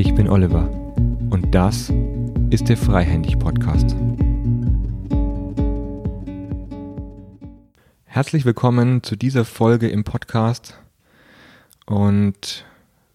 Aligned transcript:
Ich 0.00 0.14
bin 0.14 0.30
Oliver 0.30 0.66
und 1.28 1.54
das 1.54 1.92
ist 2.48 2.70
der 2.70 2.78
Freihändig 2.78 3.38
Podcast. 3.38 3.94
Herzlich 8.06 8.46
willkommen 8.46 9.02
zu 9.02 9.14
dieser 9.14 9.44
Folge 9.44 9.90
im 9.90 10.04
Podcast 10.04 10.80
und 11.84 12.64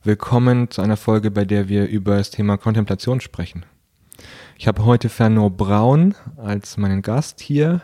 willkommen 0.04 0.70
zu 0.70 0.84
einer 0.84 0.96
Folge, 0.96 1.32
bei 1.32 1.44
der 1.44 1.70
wir 1.70 1.88
über 1.88 2.18
das 2.18 2.30
Thema 2.30 2.56
Kontemplation 2.56 3.20
sprechen. 3.20 3.66
Ich 4.56 4.68
habe 4.68 4.86
heute 4.86 5.10
Fernand 5.10 5.58
Braun 5.58 6.14
als 6.38 6.78
meinen 6.78 7.02
Gast 7.02 7.42
hier. 7.42 7.82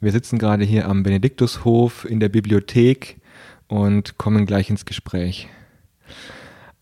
Wir 0.00 0.10
sitzen 0.10 0.38
gerade 0.38 0.64
hier 0.64 0.88
am 0.88 1.02
Benediktushof 1.02 2.06
in 2.06 2.18
der 2.18 2.30
Bibliothek 2.30 3.20
und 3.66 4.16
kommen 4.16 4.46
gleich 4.46 4.70
ins 4.70 4.86
Gespräch. 4.86 5.50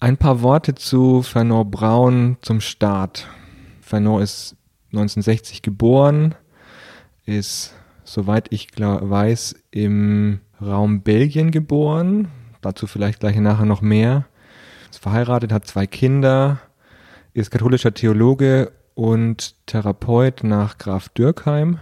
Ein 0.07 0.19
paar 0.19 0.41
Worte 0.41 0.77
zu 0.77 1.23
Fernand 1.23 1.73
Braun 1.73 2.37
zum 2.41 2.61
Start. 2.61 3.27
Fernand 3.81 4.23
ist 4.23 4.55
1960 4.93 5.63
geboren, 5.63 6.37
ist, 7.25 7.75
soweit 8.05 8.47
ich 8.53 8.69
weiß, 8.79 9.57
im 9.73 10.43
Raum 10.63 11.01
Belgien 11.03 11.51
geboren. 11.51 12.29
Dazu 12.61 12.87
vielleicht 12.87 13.19
gleich 13.19 13.35
nachher 13.39 13.65
noch 13.67 13.83
mehr. 13.83 14.27
Ist 14.89 15.01
verheiratet, 15.01 15.51
hat 15.51 15.67
zwei 15.67 15.89
Kinder, 15.89 16.61
ist 17.35 17.51
katholischer 17.51 17.93
Theologe 17.93 18.71
und 18.95 19.57
Therapeut 19.67 20.45
nach 20.45 20.79
Graf 20.79 21.09
Dürkheim, 21.09 21.81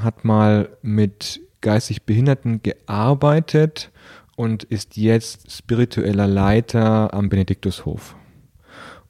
hat 0.00 0.24
mal 0.24 0.70
mit 0.80 1.42
geistig 1.60 2.04
Behinderten 2.06 2.62
gearbeitet 2.62 3.90
und 4.38 4.62
ist 4.62 4.96
jetzt 4.96 5.50
spiritueller 5.50 6.28
Leiter 6.28 7.12
am 7.12 7.28
Benediktushof. 7.28 8.14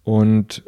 Und 0.02 0.62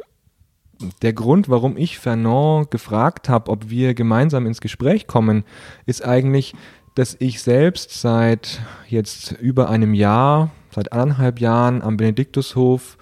der 1.01 1.13
Grund, 1.13 1.49
warum 1.49 1.77
ich 1.77 1.97
Fernand 1.97 2.69
gefragt 2.69 3.27
habe, 3.27 3.49
ob 3.49 3.71
wir 3.71 3.95
gemeinsam 3.95 4.45
ins 4.45 4.61
Gespräch 4.61 5.07
kommen, 5.07 5.45
ist 5.87 6.05
eigentlich, 6.05 6.53
dass 6.93 7.17
ich 7.17 7.41
selbst 7.41 7.99
seit 8.01 8.61
jetzt 8.87 9.31
über 9.31 9.67
einem 9.67 9.95
Jahr, 9.95 10.51
seit 10.69 10.93
anderthalb 10.93 11.39
Jahren 11.39 11.81
am 11.81 11.97
Benediktushof 11.97 12.99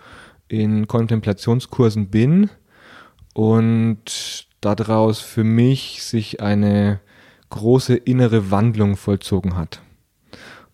in 0.48 0.88
Kontemplationskursen 0.88 2.08
bin 2.08 2.50
und 3.34 4.48
daraus 4.62 5.20
für 5.20 5.44
mich 5.44 6.04
sich 6.04 6.42
eine 6.42 7.02
große 7.50 7.98
innere 7.98 8.50
Wandlung 8.50 8.96
vollzogen 8.96 9.58
hat. 9.58 9.82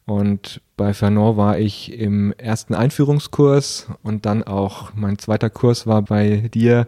Und 0.05 0.61
bei 0.77 0.93
Fernand 0.93 1.35
war 1.35 1.57
ich 1.57 1.91
im 1.97 2.31
ersten 2.33 2.75
Einführungskurs 2.75 3.87
und 4.03 4.25
dann 4.25 4.43
auch 4.43 4.93
mein 4.93 5.17
zweiter 5.17 5.49
Kurs 5.49 5.87
war 5.87 6.03
bei 6.03 6.49
dir. 6.53 6.87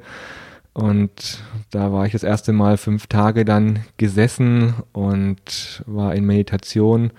Und 0.74 1.44
da 1.72 1.92
war 1.92 2.06
ich 2.06 2.12
das 2.12 2.22
erste 2.22 2.54
Mal 2.54 2.78
fünf 2.78 3.08
Tage 3.08 3.44
dann 3.44 3.80
gesessen 3.98 4.76
und 4.94 5.84
war 5.88 6.14
in 6.14 6.26
Meditation. 6.26 7.12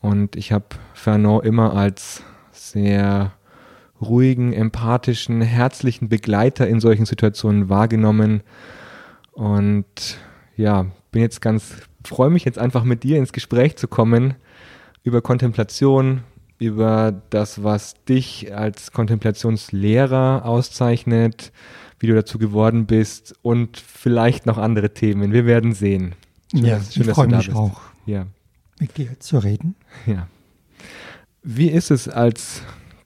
Und 0.00 0.36
ich 0.36 0.52
habe 0.52 0.66
Fernand 0.92 1.46
immer 1.46 1.74
als 1.74 2.22
sehr 2.52 3.32
ruhigen, 3.98 4.52
empathischen, 4.52 5.40
herzlichen 5.40 6.10
Begleiter 6.10 6.68
in 6.68 6.80
solchen 6.80 7.06
Situationen 7.06 7.70
wahrgenommen. 7.70 8.42
Und 9.32 10.18
ja, 10.58 10.84
bin 11.10 11.22
jetzt 11.22 11.40
ganz, 11.40 11.76
freue 12.04 12.28
mich 12.28 12.44
jetzt 12.44 12.58
einfach 12.58 12.84
mit 12.84 13.02
dir 13.02 13.16
ins 13.16 13.32
Gespräch 13.32 13.76
zu 13.76 13.88
kommen 13.88 14.34
über 15.06 15.22
Kontemplation, 15.22 16.24
über 16.58 17.22
das, 17.30 17.62
was 17.62 17.94
dich 18.08 18.52
als 18.52 18.90
Kontemplationslehrer 18.90 20.44
auszeichnet, 20.44 21.52
wie 22.00 22.08
du 22.08 22.14
dazu 22.14 22.38
geworden 22.38 22.86
bist 22.86 23.32
und 23.42 23.76
vielleicht 23.76 24.46
noch 24.46 24.58
andere 24.58 24.92
Themen. 24.94 25.32
Wir 25.32 25.46
werden 25.46 25.72
sehen. 25.74 26.16
Schön, 26.52 26.64
ja, 26.64 26.80
schön, 26.80 27.02
ich 27.04 27.10
freue 27.10 27.28
mich 27.28 27.52
auch, 27.52 27.80
ja. 28.04 28.26
mit 28.80 28.98
dir 28.98 29.18
zu 29.20 29.38
reden. 29.38 29.76
Ja. 30.06 30.26
Wie 31.44 31.68
ist 31.68 31.92
es 31.92 32.08
als 32.08 32.62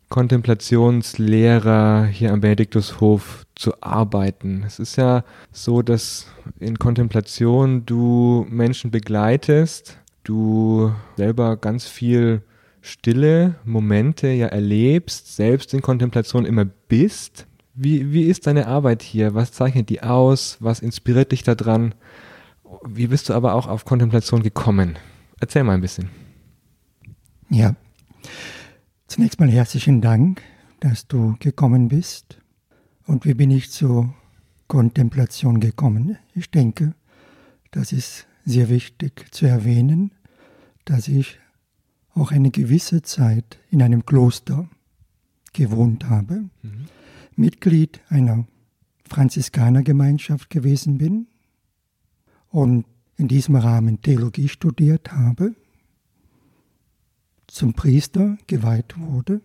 Kontemplationslehrer 0.09 2.07
hier 2.07 2.33
am 2.33 2.41
Benediktushof 2.41 3.47
zu 3.55 3.81
arbeiten. 3.81 4.65
Es 4.67 4.81
ist 4.81 4.97
ja 4.97 5.23
so, 5.53 5.83
dass 5.83 6.27
in 6.59 6.81
Kontemplation 6.81 7.87
du 7.87 8.45
Menschen 8.51 8.91
begleitest, 8.91 10.00
du 10.25 10.93
selber 11.17 11.57
ganz 11.57 11.87
viel 11.87 12.43
stille 12.83 13.57
Momente 13.65 14.29
ja 14.29 14.47
erlebst, 14.47 15.37
selbst 15.37 15.75
in 15.75 15.83
Kontemplation 15.83 16.47
immer 16.47 16.65
bist. 16.65 17.47
Wie, 17.75 18.13
wie 18.13 18.25
ist 18.25 18.47
deine 18.47 18.67
Arbeit 18.67 19.03
hier? 19.03 19.35
Was 19.35 19.53
zeichnet 19.53 19.89
die 19.89 20.03
aus? 20.03 20.57
Was 20.61 20.81
inspiriert 20.81 21.33
dich 21.33 21.43
daran? 21.43 21.95
Wie 22.87 23.07
bist 23.07 23.29
du 23.29 23.35
aber 23.35 23.55
auch 23.55 23.67
auf 23.67 23.85
Kontemplation 23.85 24.43
gekommen? 24.43 24.99
Erzähl 25.41 25.65
mal 25.65 25.75
ein 25.75 25.81
bisschen. 25.81 26.11
Ja. 27.49 27.75
Zunächst 29.07 29.41
mal 29.41 29.51
herzlichen 29.51 30.01
Dank, 30.01 30.43
dass 30.81 31.07
du 31.07 31.37
gekommen 31.41 31.89
bist. 31.89 32.39
Und 33.07 33.25
wie 33.25 33.35
bin 33.35 33.51
ich 33.51 33.71
zur 33.71 34.15
Kontemplation 34.69 35.59
gekommen? 35.59 36.17
Ich 36.35 36.51
denke, 36.51 36.95
das 37.73 37.93
ist 37.93 38.27
sehr 38.51 38.69
wichtig 38.69 39.33
zu 39.33 39.47
erwähnen, 39.47 40.13
dass 40.85 41.09
ich 41.09 41.39
auch 42.15 42.33
eine 42.33 42.51
gewisse 42.51 43.03
Zeit 43.03 43.59
in 43.71 43.83
einem 43.83 44.05
Kloster 44.05 44.69
gewohnt 45.53 46.09
habe, 46.09 46.51
mhm. 46.63 46.87
Mitglied 47.37 48.01
einer 48.09 48.47
Franziskanergemeinschaft 49.09 50.51
gewesen 50.51 50.99
bin 50.99 51.27
und 52.49 52.85
in 53.17 53.29
diesem 53.29 53.57
Rahmen 53.57 54.01
Theologie 54.03 54.49
studiert 54.49 55.13
habe 55.13 55.55
zum 57.51 57.75
Priester 57.75 58.39
geweiht 58.47 58.99
wurde. 58.99 59.41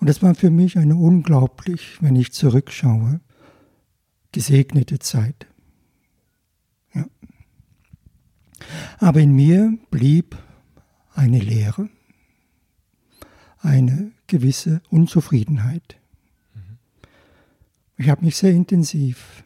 Und 0.00 0.08
das 0.08 0.22
war 0.22 0.34
für 0.34 0.50
mich 0.50 0.78
eine 0.78 0.96
unglaublich, 0.96 1.98
wenn 2.00 2.16
ich 2.16 2.32
zurückschaue, 2.32 3.20
gesegnete 4.32 4.98
Zeit. 4.98 5.46
Ja. 6.94 7.06
Aber 8.98 9.20
in 9.20 9.32
mir 9.32 9.76
blieb 9.90 10.36
eine 11.14 11.38
Leere, 11.38 11.88
eine 13.60 14.12
gewisse 14.26 14.82
Unzufriedenheit. 14.90 15.96
Ich 17.96 18.08
habe 18.08 18.24
mich 18.24 18.36
sehr 18.36 18.52
intensiv 18.52 19.42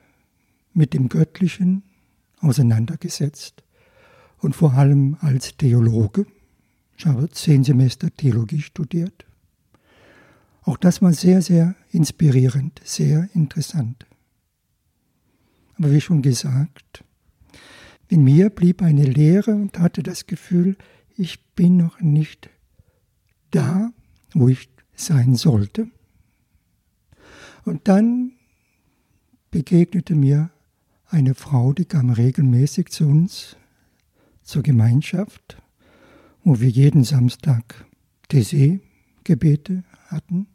mit 0.74 0.92
dem 0.92 1.08
Göttlichen 1.08 1.82
auseinandergesetzt 2.40 3.62
und 4.38 4.54
vor 4.54 4.74
allem 4.74 5.16
als 5.20 5.56
Theologe 5.56 6.26
ich 7.02 7.06
habe 7.06 7.28
zehn 7.30 7.64
Semester 7.64 8.14
Theologie 8.14 8.60
studiert. 8.60 9.26
Auch 10.62 10.76
das 10.76 11.02
war 11.02 11.12
sehr, 11.12 11.42
sehr 11.42 11.74
inspirierend, 11.90 12.80
sehr 12.84 13.28
interessant. 13.34 14.06
Aber 15.76 15.90
wie 15.90 16.00
schon 16.00 16.22
gesagt, 16.22 17.02
in 18.12 18.24
mir 18.24 18.50
blieb 18.50 18.82
eine 18.82 19.04
Leere 19.04 19.54
und 19.54 19.78
hatte 19.78 20.02
das 20.02 20.26
Gefühl, 20.26 20.76
ich 21.16 21.54
bin 21.54 21.76
noch 21.76 22.00
nicht 22.00 22.50
da, 23.50 23.92
wo 24.34 24.48
ich 24.48 24.68
sein 24.94 25.34
sollte. 25.34 25.88
Und 27.64 27.88
dann 27.88 28.32
begegnete 29.50 30.14
mir 30.14 30.50
eine 31.06 31.34
Frau, 31.34 31.72
die 31.72 31.84
kam 31.84 32.10
regelmäßig 32.10 32.88
zu 32.88 33.06
uns 33.06 33.56
zur 34.42 34.62
Gemeinschaft 34.62 35.62
wo 36.44 36.60
wir 36.60 36.68
jeden 36.68 37.04
Samstag 37.04 37.86
Tese-Gebete 38.28 39.84
hatten. 40.06 40.46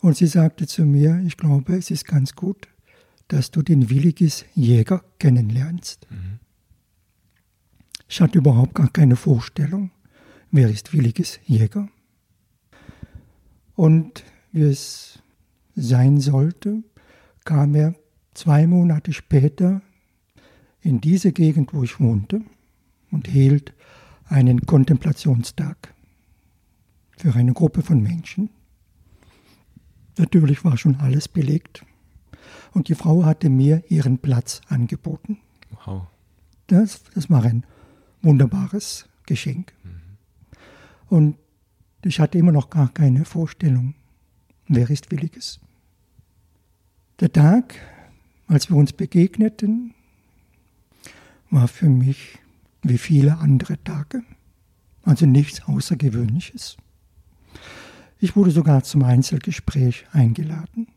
Und 0.00 0.16
sie 0.16 0.26
sagte 0.26 0.66
zu 0.66 0.84
mir, 0.84 1.22
ich 1.26 1.36
glaube, 1.36 1.76
es 1.76 1.90
ist 1.90 2.04
ganz 2.04 2.34
gut, 2.34 2.68
dass 3.28 3.50
du 3.50 3.62
den 3.62 3.90
Willigis 3.90 4.44
Jäger 4.54 5.04
kennenlernst. 5.18 6.06
Mhm. 6.10 6.38
Ich 8.08 8.20
hatte 8.20 8.38
überhaupt 8.38 8.74
gar 8.74 8.88
keine 8.88 9.16
Vorstellung, 9.16 9.90
wer 10.50 10.68
ist 10.68 10.92
Willigis 10.92 11.40
Jäger. 11.44 11.88
Und 13.74 14.24
wie 14.52 14.62
es 14.62 15.18
sein 15.74 16.20
sollte, 16.20 16.82
kam 17.44 17.74
er 17.74 17.94
zwei 18.34 18.66
Monate 18.66 19.12
später 19.12 19.82
in 20.80 21.00
diese 21.00 21.32
Gegend, 21.32 21.74
wo 21.74 21.82
ich 21.82 22.00
wohnte, 22.00 22.42
und 23.10 23.28
hielt 23.28 23.74
einen 24.26 24.66
Kontemplationstag 24.66 25.94
für 27.16 27.34
eine 27.34 27.52
Gruppe 27.52 27.82
von 27.82 28.02
Menschen. 28.02 28.50
Natürlich 30.18 30.64
war 30.64 30.76
schon 30.76 30.96
alles 30.96 31.28
belegt. 31.28 31.84
Und 32.72 32.88
die 32.88 32.94
Frau 32.94 33.24
hatte 33.24 33.48
mir 33.48 33.82
ihren 33.88 34.18
Platz 34.18 34.60
angeboten. 34.68 35.38
Wow. 35.84 36.06
Das, 36.66 37.04
das 37.14 37.30
war 37.30 37.44
ein 37.44 37.64
wunderbares 38.22 39.08
Geschenk. 39.26 39.72
Mhm. 39.84 40.00
Und 41.08 41.36
ich 42.04 42.20
hatte 42.20 42.38
immer 42.38 42.52
noch 42.52 42.70
gar 42.70 42.92
keine 42.92 43.24
Vorstellung, 43.24 43.94
wer 44.68 44.88
ist 44.90 45.10
Williges? 45.10 45.60
Der 47.20 47.32
Tag, 47.32 47.74
als 48.46 48.70
wir 48.70 48.76
uns 48.76 48.92
begegneten, 48.92 49.94
war 51.50 51.68
für 51.68 51.88
mich 51.88 52.38
wie 52.82 52.98
viele 52.98 53.38
andere 53.38 53.82
Tage. 53.82 54.22
Also 55.02 55.24
nichts 55.24 55.62
Außergewöhnliches. 55.64 56.76
Ich 58.18 58.36
wurde 58.36 58.50
sogar 58.50 58.82
zum 58.82 59.02
Einzelgespräch 59.02 60.06
eingeladen. 60.12 60.88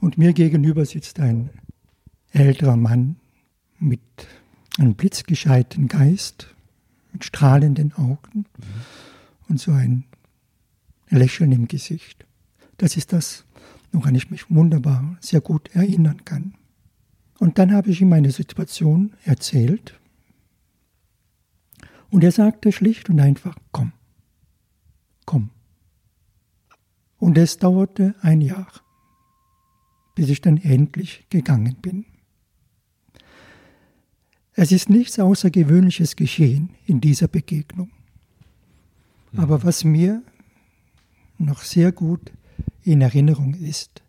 Und 0.00 0.18
mir 0.18 0.32
gegenüber 0.32 0.84
sitzt 0.84 1.20
ein 1.20 1.50
älterer 2.32 2.76
Mann 2.76 3.16
mit 3.78 4.00
einem 4.78 4.94
blitzgescheiten 4.94 5.88
Geist, 5.88 6.54
mit 7.12 7.24
strahlenden 7.24 7.92
Augen 7.94 8.46
mhm. 8.58 8.64
und 9.48 9.60
so 9.60 9.72
ein 9.72 10.04
Lächeln 11.08 11.52
im 11.52 11.68
Gesicht. 11.68 12.26
Das 12.76 12.96
ist 12.96 13.12
das, 13.12 13.44
woran 13.92 14.14
ich 14.14 14.30
mich 14.30 14.50
wunderbar 14.50 15.16
sehr 15.20 15.40
gut 15.40 15.74
erinnern 15.74 16.24
kann. 16.24 16.54
Und 17.38 17.58
dann 17.58 17.72
habe 17.72 17.90
ich 17.90 18.00
ihm 18.00 18.08
meine 18.08 18.30
Situation 18.30 19.12
erzählt. 19.24 19.98
Und 22.10 22.24
er 22.24 22.32
sagte 22.32 22.72
schlicht 22.72 23.08
und 23.10 23.20
einfach, 23.20 23.56
komm, 23.72 23.92
komm. 25.24 25.50
Und 27.18 27.38
es 27.38 27.58
dauerte 27.58 28.14
ein 28.20 28.40
Jahr, 28.40 28.68
bis 30.14 30.28
ich 30.28 30.40
dann 30.40 30.56
endlich 30.58 31.26
gegangen 31.30 31.76
bin. 31.80 32.06
Es 34.52 34.70
ist 34.70 34.88
nichts 34.88 35.18
Außergewöhnliches 35.18 36.14
geschehen 36.14 36.70
in 36.86 37.00
dieser 37.00 37.26
Begegnung. 37.26 37.90
Aber 39.36 39.64
was 39.64 39.82
mir 39.82 40.22
noch 41.38 41.62
sehr 41.62 41.90
gut 41.90 42.32
in 42.82 43.00
Erinnerung 43.00 43.54
ist, 43.54 44.02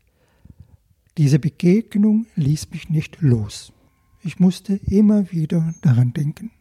diese 1.18 1.40
Begegnung 1.40 2.28
ließ 2.36 2.69
mich 2.72 2.90
nicht 2.90 3.22
los. 3.22 3.74
Ich 4.22 4.40
musste 4.40 4.75
immer 4.75 5.31
wieder 5.31 5.74
daran 5.81 6.13
denken. 6.13 6.51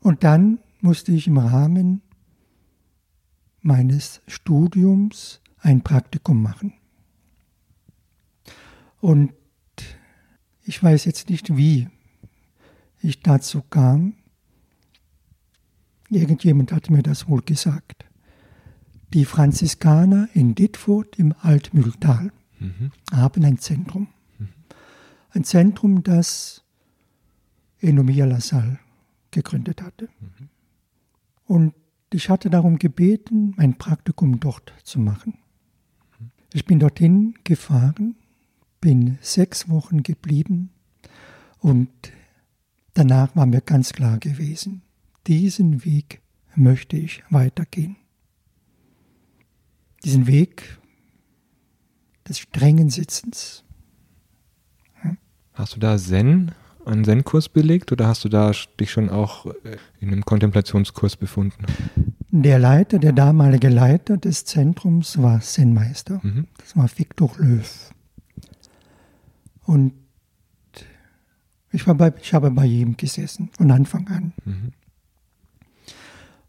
Und 0.00 0.22
dann 0.22 0.58
musste 0.80 1.12
ich 1.12 1.26
im 1.26 1.38
Rahmen 1.38 2.02
meines 3.60 4.20
Studiums 4.28 5.40
ein 5.58 5.82
Praktikum 5.82 6.42
machen. 6.42 6.74
Und 9.00 9.32
ich 10.62 10.82
weiß 10.82 11.04
jetzt 11.04 11.30
nicht, 11.30 11.56
wie 11.56 11.88
ich 13.00 13.22
dazu 13.22 13.62
kam. 13.62 14.14
Irgendjemand 16.10 16.72
hat 16.72 16.90
mir 16.90 17.02
das 17.02 17.28
wohl 17.28 17.42
gesagt. 17.42 18.06
Die 19.12 19.24
Franziskaner 19.24 20.28
in 20.34 20.54
Dittfurt 20.54 21.18
im 21.18 21.34
Altmühltal 21.40 22.32
mhm. 22.58 22.92
haben 23.12 23.44
ein 23.44 23.58
Zentrum. 23.58 24.08
Mhm. 24.38 24.48
Ein 25.30 25.44
Zentrum, 25.44 26.02
das 26.02 26.64
Enomia 27.80 28.26
Lassalle 28.26 28.78
gegründet 29.30 29.82
hatte. 29.82 30.08
Mhm. 30.20 30.48
Und 31.44 31.74
ich 32.12 32.28
hatte 32.30 32.50
darum 32.50 32.78
gebeten, 32.78 33.54
mein 33.56 33.76
Praktikum 33.76 34.40
dort 34.40 34.72
zu 34.82 34.98
machen. 34.98 35.38
Ich 36.52 36.64
bin 36.64 36.78
dorthin 36.78 37.34
gefahren, 37.44 38.16
bin 38.80 39.18
sechs 39.20 39.68
Wochen 39.68 40.02
geblieben 40.02 40.70
und 41.58 41.88
danach 42.94 43.34
war 43.36 43.46
mir 43.46 43.60
ganz 43.60 43.92
klar 43.92 44.18
gewesen, 44.18 44.82
diesen 45.26 45.84
Weg 45.84 46.20
möchte 46.54 46.96
ich 46.96 47.22
weitergehen. 47.30 47.96
Diesen 50.04 50.26
Weg 50.26 50.78
des 52.28 52.38
strengen 52.38 52.90
Sitzens. 52.90 53.64
Hast 55.52 55.74
du 55.74 55.80
da 55.80 55.98
Zen, 55.98 56.52
einen 56.84 57.04
Zen-Kurs 57.04 57.48
belegt 57.48 57.90
oder 57.90 58.06
hast 58.06 58.24
du 58.24 58.28
da 58.28 58.52
dich 58.78 58.92
schon 58.92 59.10
auch 59.10 59.46
äh, 59.46 59.76
in 59.98 60.12
einem 60.12 60.24
Kontemplationskurs 60.24 61.16
befunden? 61.16 61.66
Der 62.30 62.60
Leiter, 62.60 63.00
der 63.00 63.12
damalige 63.12 63.68
Leiter 63.68 64.18
des 64.18 64.44
Zentrums 64.44 65.20
war 65.20 65.40
Zen-Meister. 65.40 66.20
Mhm. 66.22 66.46
Das 66.58 66.76
war 66.76 66.88
Viktor 66.96 67.32
Löw. 67.38 67.90
Und 69.68 69.92
ich, 71.72 71.86
war 71.86 71.94
bei, 71.94 72.10
ich 72.22 72.32
habe 72.32 72.50
bei 72.50 72.64
ihm 72.64 72.96
gesessen, 72.96 73.50
von 73.52 73.70
Anfang 73.70 74.08
an. 74.08 74.32
Mhm. 74.46 74.72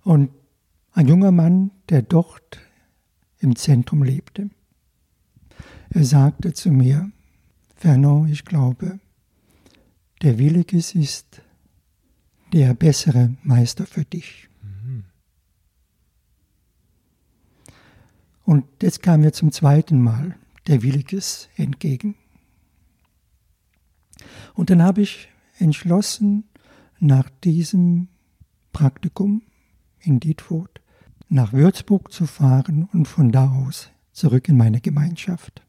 Und 0.03 0.29
ein 0.93 1.09
junger 1.09 1.33
Mann, 1.33 1.71
der 1.89 2.01
dort 2.01 2.61
im 3.39 3.57
Zentrum 3.57 4.03
lebte, 4.03 4.49
er 5.89 6.05
sagte 6.05 6.53
zu 6.53 6.71
mir, 6.71 7.11
Fernand, 7.75 8.29
ich 8.29 8.45
glaube, 8.45 9.01
der 10.21 10.39
Williges 10.39 10.95
ist 10.95 11.41
der 12.53 12.73
bessere 12.73 13.35
Meister 13.43 13.85
für 13.85 14.05
dich. 14.05 14.47
Mhm. 14.61 15.03
Und 18.45 18.65
jetzt 18.81 19.03
kam 19.03 19.19
mir 19.19 19.33
zum 19.33 19.51
zweiten 19.51 20.01
Mal 20.01 20.37
der 20.67 20.83
Williges 20.83 21.49
entgegen. 21.57 22.15
Und 24.59 24.69
dann 24.69 24.83
habe 24.83 25.01
ich 25.01 25.29
entschlossen, 25.57 26.43
nach 26.99 27.29
diesem 27.45 28.09
Praktikum 28.73 29.41
in 30.01 30.19
Dietfurt 30.19 30.81
nach 31.29 31.53
Würzburg 31.53 32.11
zu 32.11 32.25
fahren 32.25 32.89
und 32.91 33.07
von 33.07 33.31
da 33.31 33.49
aus 33.49 33.89
zurück 34.11 34.49
in 34.49 34.57
meine 34.57 34.81
Gemeinschaft. 34.81 35.61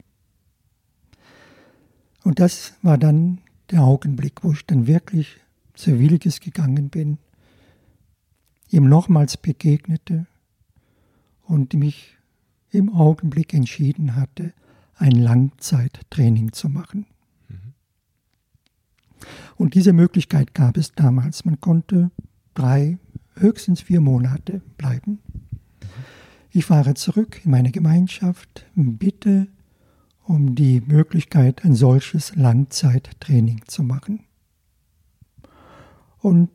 Und 2.25 2.41
das 2.41 2.75
war 2.83 2.99
dann 2.99 3.39
der 3.71 3.83
Augenblick, 3.83 4.43
wo 4.43 4.51
ich 4.51 4.67
dann 4.67 4.89
wirklich 4.89 5.37
zu 5.75 6.01
Williges 6.01 6.41
gegangen 6.41 6.89
bin, 6.89 7.19
ihm 8.71 8.89
nochmals 8.89 9.37
begegnete 9.37 10.27
und 11.45 11.75
mich 11.75 12.17
im 12.73 12.93
Augenblick 12.93 13.55
entschieden 13.55 14.17
hatte, 14.17 14.53
ein 14.97 15.13
Langzeittraining 15.13 16.53
zu 16.53 16.69
machen. 16.69 17.07
Und 19.57 19.75
diese 19.75 19.93
Möglichkeit 19.93 20.55
gab 20.55 20.77
es 20.77 20.93
damals. 20.93 21.45
Man 21.45 21.61
konnte 21.61 22.11
drei, 22.55 22.99
höchstens 23.35 23.81
vier 23.81 24.01
Monate 24.01 24.63
bleiben. 24.77 25.21
Ich 26.51 26.65
fahre 26.65 26.95
zurück 26.95 27.41
in 27.45 27.51
meine 27.51 27.71
Gemeinschaft, 27.71 28.67
bitte 28.75 29.47
um 30.25 30.55
die 30.55 30.81
Möglichkeit, 30.81 31.65
ein 31.65 31.75
solches 31.75 32.35
Langzeittraining 32.37 33.63
zu 33.67 33.83
machen. 33.83 34.25
Und 36.19 36.51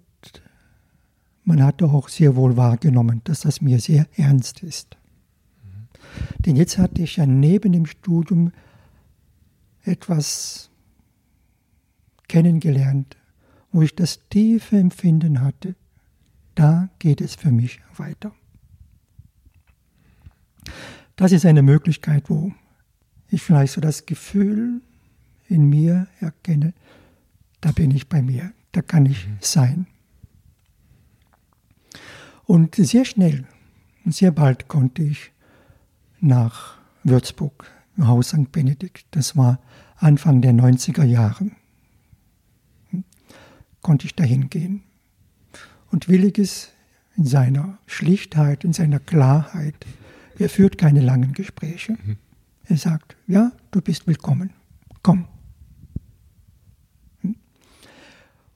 man 1.43 1.63
hat 1.63 1.81
auch 1.83 2.09
sehr 2.09 2.35
wohl 2.35 2.57
wahrgenommen, 2.57 3.21
dass 3.23 3.41
das 3.41 3.61
mir 3.61 3.79
sehr 3.79 4.07
ernst 4.15 4.63
ist. 4.63 4.97
Denn 6.39 6.55
jetzt 6.55 6.77
hatte 6.77 7.01
ich 7.01 7.17
ja 7.17 7.25
neben 7.25 7.71
dem 7.71 7.85
Studium 7.85 8.51
etwas 9.83 10.71
kennengelernt, 12.27 13.17
wo 13.71 13.81
ich 13.81 13.95
das 13.95 14.27
tiefe 14.29 14.77
Empfinden 14.77 15.41
hatte, 15.41 15.75
da 16.55 16.89
geht 16.99 17.21
es 17.21 17.35
für 17.35 17.51
mich 17.51 17.81
weiter. 17.97 18.33
Das 21.15 21.31
ist 21.31 21.45
eine 21.45 21.61
Möglichkeit, 21.61 22.29
wo 22.29 22.53
ich 23.29 23.41
vielleicht 23.41 23.73
so 23.73 23.81
das 23.81 24.05
Gefühl 24.05 24.81
in 25.47 25.69
mir 25.69 26.07
erkenne, 26.19 26.73
da 27.61 27.71
bin 27.71 27.91
ich 27.91 28.09
bei 28.09 28.21
mir, 28.21 28.51
da 28.71 28.81
kann 28.81 29.05
ich 29.05 29.27
mhm. 29.27 29.37
sein. 29.41 29.87
Und 32.45 32.75
sehr 32.75 33.05
schnell 33.05 33.45
und 34.05 34.13
sehr 34.13 34.31
bald 34.31 34.67
konnte 34.67 35.03
ich 35.03 35.31
nach 36.19 36.77
Würzburg, 37.03 37.71
im 37.97 38.07
Haus 38.07 38.29
St. 38.29 38.51
Benedikt, 38.51 39.05
das 39.11 39.35
war 39.35 39.59
Anfang 39.97 40.41
der 40.41 40.53
90er 40.53 41.03
Jahre, 41.03 41.51
konnte 43.85 44.07
ich 44.07 44.15
dahin 44.15 44.49
gehen. 44.49 44.81
Und 45.91 46.09
Williges 46.09 46.71
in 47.15 47.27
seiner 47.27 47.77
Schlichtheit, 47.85 48.63
in 48.63 48.73
seiner 48.73 48.99
Klarheit, 48.99 49.75
er 50.39 50.49
führt 50.49 50.79
keine 50.79 51.01
langen 51.01 51.33
Gespräche. 51.33 51.91
Mhm. 51.91 52.17
Er 52.63 52.77
sagt, 52.77 53.15
ja, 53.27 53.51
du 53.69 53.81
bist 53.81 54.07
willkommen, 54.07 54.49
komm. 55.03 55.27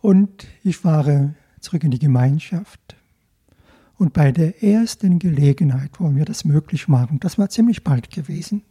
Und 0.02 0.48
ich 0.64 0.78
fahre 0.78 1.36
zurück 1.60 1.84
in 1.84 1.92
die 1.92 2.00
Gemeinschaft. 2.00 2.96
Und 4.00 4.14
bei 4.14 4.32
der 4.32 4.64
ersten 4.64 5.20
Gelegenheit, 5.20 5.92
wo 6.00 6.16
wir 6.16 6.26
das 6.26 6.44
möglich 6.44 6.88
machen, 6.88 7.20
das 7.20 7.38
war 7.38 7.50
ziemlich 7.50 7.84
bald 7.84 8.10
gewesen, 8.10 8.64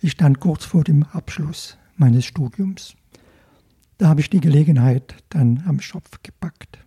ich 0.00 0.12
stand 0.12 0.38
kurz 0.38 0.64
vor 0.64 0.84
dem 0.84 1.02
Abschluss 1.02 1.76
meines 1.96 2.24
Studiums, 2.24 2.94
da 3.98 4.08
habe 4.08 4.20
ich 4.20 4.30
die 4.30 4.40
Gelegenheit 4.40 5.14
dann 5.28 5.62
am 5.66 5.80
Schopf 5.80 6.22
gepackt, 6.22 6.78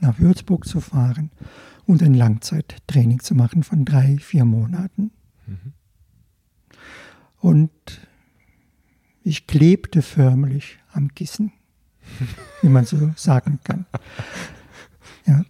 nach 0.00 0.18
Würzburg 0.18 0.66
zu 0.66 0.80
fahren 0.80 1.30
und 1.86 2.02
ein 2.02 2.14
Langzeittraining 2.14 3.20
zu 3.20 3.34
machen 3.34 3.62
von 3.62 3.84
drei, 3.84 4.18
vier 4.18 4.44
Monaten. 4.44 5.10
Mhm. 5.46 5.72
Und 7.38 7.70
ich 9.22 9.46
klebte 9.46 10.02
förmlich 10.02 10.78
am 10.92 11.14
Kissen, 11.14 11.52
wie 12.62 12.68
man 12.68 12.84
so 12.84 13.12
sagen 13.16 13.60
kann. 13.64 13.86
Ja. 15.26 15.44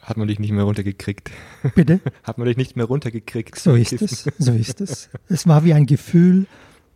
Hat 0.00 0.16
man 0.16 0.26
dich 0.28 0.38
nicht 0.38 0.52
mehr 0.52 0.64
runtergekriegt? 0.64 1.30
Bitte? 1.74 2.00
Hat 2.24 2.38
man 2.38 2.46
dich 2.46 2.56
nicht 2.56 2.74
mehr 2.74 2.86
runtergekriegt? 2.86 3.56
So 3.56 3.74
ist 3.74 3.92
es, 3.92 4.24
so 4.38 4.52
ist 4.52 4.80
es. 4.80 5.10
Es 5.28 5.46
war 5.46 5.64
wie 5.64 5.74
ein 5.74 5.86
Gefühl, 5.86 6.46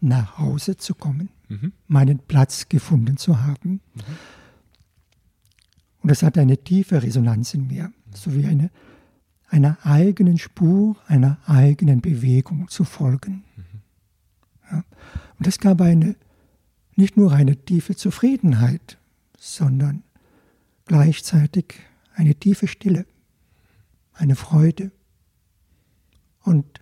nach 0.00 0.38
Hause 0.38 0.76
zu 0.76 0.94
kommen, 0.94 1.30
mhm. 1.48 1.72
meinen 1.86 2.18
Platz 2.18 2.68
gefunden 2.68 3.16
zu 3.16 3.42
haben. 3.42 3.80
Mhm. 3.94 4.02
Und 6.02 6.10
es 6.10 6.22
hat 6.22 6.38
eine 6.38 6.58
tiefe 6.58 7.02
Resonanz 7.02 7.54
in 7.54 7.66
mir, 7.66 7.92
so 8.14 8.34
wie 8.34 8.46
eine, 8.46 8.70
einer 9.48 9.78
eigenen 9.84 10.38
Spur, 10.38 10.96
einer 11.06 11.38
eigenen 11.46 12.00
Bewegung 12.00 12.68
zu 12.68 12.84
folgen. 12.84 13.44
Mhm. 13.56 13.80
Ja. 14.70 14.84
Und 15.38 15.46
es 15.46 15.58
gab 15.58 15.80
eine, 15.80 16.16
nicht 16.94 17.16
nur 17.16 17.32
eine 17.32 17.56
tiefe 17.56 17.96
Zufriedenheit, 17.96 18.98
sondern 19.38 20.02
gleichzeitig 20.86 21.74
eine 22.14 22.34
tiefe 22.34 22.68
Stille, 22.68 23.04
eine 24.12 24.36
Freude 24.36 24.92
und 26.42 26.80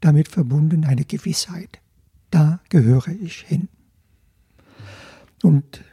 damit 0.00 0.28
verbunden 0.28 0.84
eine 0.84 1.04
Gewissheit. 1.04 1.80
Da 2.30 2.60
gehöre 2.68 3.08
ich 3.08 3.40
hin. 3.42 3.68
Und 5.44 5.84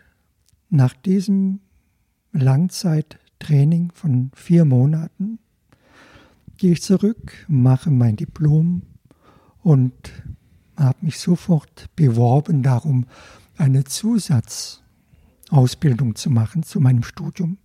nach 0.69 0.93
diesem 0.93 1.59
Langzeittraining 2.31 3.91
von 3.91 4.31
vier 4.33 4.63
Monaten 4.63 5.39
gehe 6.55 6.71
ich 6.71 6.81
zurück, 6.81 7.33
mache 7.49 7.91
mein 7.91 8.15
Diplom 8.15 8.83
und 9.61 9.93
habe 10.77 10.99
mich 11.01 11.19
sofort 11.19 11.93
beworben 11.97 12.63
darum, 12.63 13.07
eine 13.57 13.83
Zusatzausbildung 13.83 16.15
zu 16.15 16.29
machen 16.29 16.63
zu 16.63 16.79
meinem 16.79 17.03
Studium. 17.03 17.57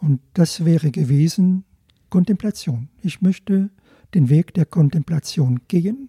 Und 0.00 0.22
das 0.32 0.64
wäre 0.64 0.90
gewesen 0.90 1.64
Kontemplation. 2.08 2.88
Ich 3.02 3.20
möchte 3.20 3.68
den 4.14 4.30
Weg 4.30 4.54
der 4.54 4.64
Kontemplation 4.64 5.60
gehen 5.68 6.08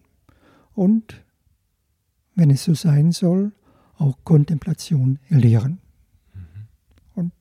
und, 0.74 1.26
wenn 2.36 2.52
es 2.52 2.64
so 2.64 2.74
sein 2.74 3.12
soll, 3.12 3.52
auch 4.04 4.18
Kontemplation 4.24 5.20
lehren. 5.30 5.80
Mhm. 6.34 6.42
Und 7.16 7.34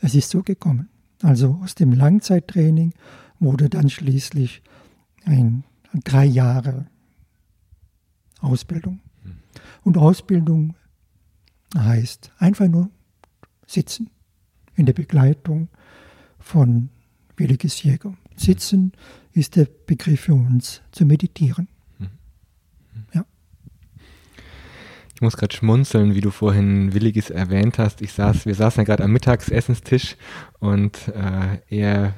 es 0.00 0.14
ist 0.14 0.30
so 0.30 0.42
gekommen. 0.42 0.88
Also 1.22 1.60
aus 1.62 1.74
dem 1.74 1.92
Langzeittraining 1.92 2.94
wurde 3.38 3.68
dann 3.68 3.90
schließlich 3.90 4.62
ein 5.24 5.64
drei 6.04 6.24
Jahre 6.24 6.86
Ausbildung. 8.40 9.00
Mhm. 9.24 9.36
Und 9.82 9.98
Ausbildung 9.98 10.74
heißt 11.76 12.32
einfach 12.38 12.68
nur 12.68 12.90
sitzen 13.66 14.10
in 14.74 14.86
der 14.86 14.92
Begleitung 14.92 15.68
von 16.38 16.90
Williges 17.36 17.82
Jäger. 17.82 18.16
Sitzen 18.36 18.92
ist 19.32 19.56
der 19.56 19.66
Begriff 19.86 20.22
für 20.22 20.34
uns 20.34 20.82
zu 20.92 21.06
meditieren. 21.06 21.68
Mhm. 21.98 22.08
Ja. 23.14 23.24
Ich 25.11 25.11
muss 25.22 25.36
gerade 25.36 25.54
schmunzeln, 25.54 26.14
wie 26.14 26.20
du 26.20 26.30
vorhin 26.30 26.92
Williges 26.92 27.30
erwähnt 27.30 27.78
hast. 27.78 28.02
Ich 28.02 28.12
saß, 28.12 28.46
wir 28.46 28.54
saßen 28.54 28.80
ja 28.80 28.84
gerade 28.84 29.04
am 29.04 29.12
Mittagsessenstisch 29.12 30.16
und 30.58 31.08
äh, 31.08 31.58
er 31.76 32.14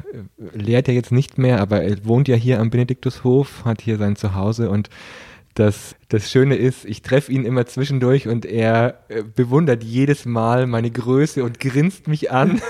lehrt 0.52 0.88
ja 0.88 0.94
jetzt 0.94 1.12
nicht 1.12 1.38
mehr, 1.38 1.61
aber 1.61 1.82
er 1.82 2.04
wohnt 2.04 2.28
ja 2.28 2.37
hier 2.37 2.61
am 2.61 2.70
Benediktushof, 2.70 3.64
hat 3.64 3.80
hier 3.80 3.99
sein 3.99 4.16
Zuhause 4.16 4.70
und 4.70 4.90
das, 5.54 5.94
das 6.08 6.32
Schöne 6.32 6.56
ist, 6.56 6.84
ich 6.84 7.02
treffe 7.02 7.30
ihn 7.30 7.44
immer 7.44 7.64
zwischendurch 7.64 8.26
und 8.26 8.44
er 8.44 8.99
äh, 9.08 9.23
bewundert 9.23 9.84
jedes 9.84 10.25
Mal 10.25 10.66
meine 10.66 10.90
Größe 10.90 11.44
und 11.44 11.61
grinst 11.61 12.08
mich 12.08 12.32
an. 12.32 12.61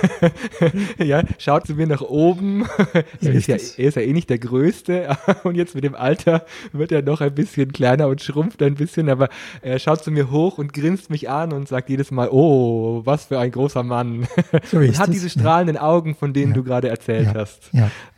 ja, 0.99 1.23
schaut 1.39 1.67
zu 1.67 1.75
mir 1.75 1.87
nach 1.87 2.03
oben. 2.03 2.67
er, 3.23 3.33
ist 3.33 3.47
ja, 3.47 3.57
er 3.57 3.89
ist 3.89 3.95
ja 3.95 4.03
eh 4.03 4.13
nicht 4.13 4.29
der 4.29 4.39
Größte 4.39 5.17
und 5.45 5.55
jetzt 5.55 5.75
mit 5.75 5.83
dem 5.83 5.95
Alter 5.95 6.45
wird 6.73 6.93
er 6.93 7.01
noch 7.01 7.23
ein 7.23 7.35
bisschen 7.35 7.73
kleiner 7.73 8.07
und 8.09 8.21
schrumpft 8.21 8.63
ein 8.63 8.75
bisschen, 8.75 9.09
aber 9.09 9.31
er 9.63 9.79
schaut 9.79 10.05
zu 10.05 10.11
mir 10.11 10.31
hoch 10.31 10.59
und 10.59 10.75
grinst 10.75 11.09
mich 11.09 11.31
an 11.31 11.55
und 11.55 11.67
sagt 11.67 11.89
jedes 11.89 12.11
Mal, 12.11 12.29
oh, 12.31 13.01
was 13.05 13.27
für 13.27 13.39
ein 13.39 13.51
großer 13.51 13.83
Mann. 13.83 14.27
So 14.71 14.77
und 14.77 14.99
hat 14.99 15.09
es. 15.09 15.15
diese 15.15 15.31
strahlenden 15.31 15.77
ja. 15.77 15.83
Augen, 15.83 16.15
von 16.15 16.35
denen 16.35 16.53
ja. 16.53 16.57
du 16.57 16.65
gerade 16.65 16.89
erzählt 16.91 17.29
hast. 17.35 17.71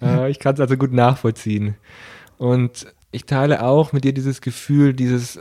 Äh, 0.03 0.31
ich 0.31 0.41
kann 0.41 0.55
es 0.55 0.61
also 0.61 0.77
gut 0.77 0.93
nachvollziehen. 0.93 1.77
Und 2.39 2.87
ich 3.17 3.25
teile 3.25 3.63
auch 3.63 3.95
mit 3.95 4.05
dir 4.05 4.13
dieses 4.13 4.43
Gefühl, 4.43 4.93
dieses, 4.93 5.39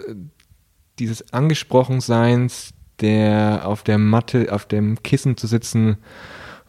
dieses 0.97 1.33
Angesprochenseins, 1.33 2.73
der 3.01 3.63
auf 3.65 3.83
der 3.83 3.97
Matte, 3.97 4.53
auf 4.53 4.65
dem 4.65 5.03
Kissen 5.03 5.35
zu 5.35 5.45
sitzen 5.45 5.97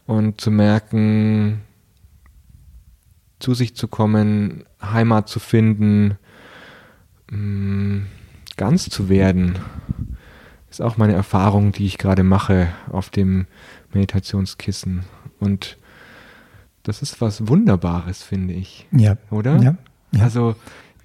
und 0.06 0.40
zu 0.40 0.50
merken, 0.50 1.62
zu 3.38 3.54
sich 3.54 3.76
zu 3.76 3.86
kommen, 3.86 4.64
Heimat 4.82 5.28
zu 5.28 5.38
finden, 5.38 6.18
mm, 7.30 7.98
ganz 8.56 8.90
zu 8.90 9.08
werden, 9.08 9.60
ist 10.68 10.82
auch 10.82 10.96
meine 10.96 11.12
Erfahrung, 11.12 11.70
die 11.70 11.86
ich 11.86 11.98
gerade 11.98 12.24
mache 12.24 12.66
auf 12.90 13.10
dem 13.10 13.46
Meditationskissen. 13.92 15.04
Und 15.38 15.78
das 16.82 17.00
ist 17.00 17.20
was 17.20 17.46
Wunderbares, 17.46 18.24
finde 18.24 18.54
ich. 18.54 18.88
Ja. 18.90 19.16
Oder? 19.30 19.62
Ja. 19.62 19.76
ja. 20.10 20.24
Also 20.24 20.56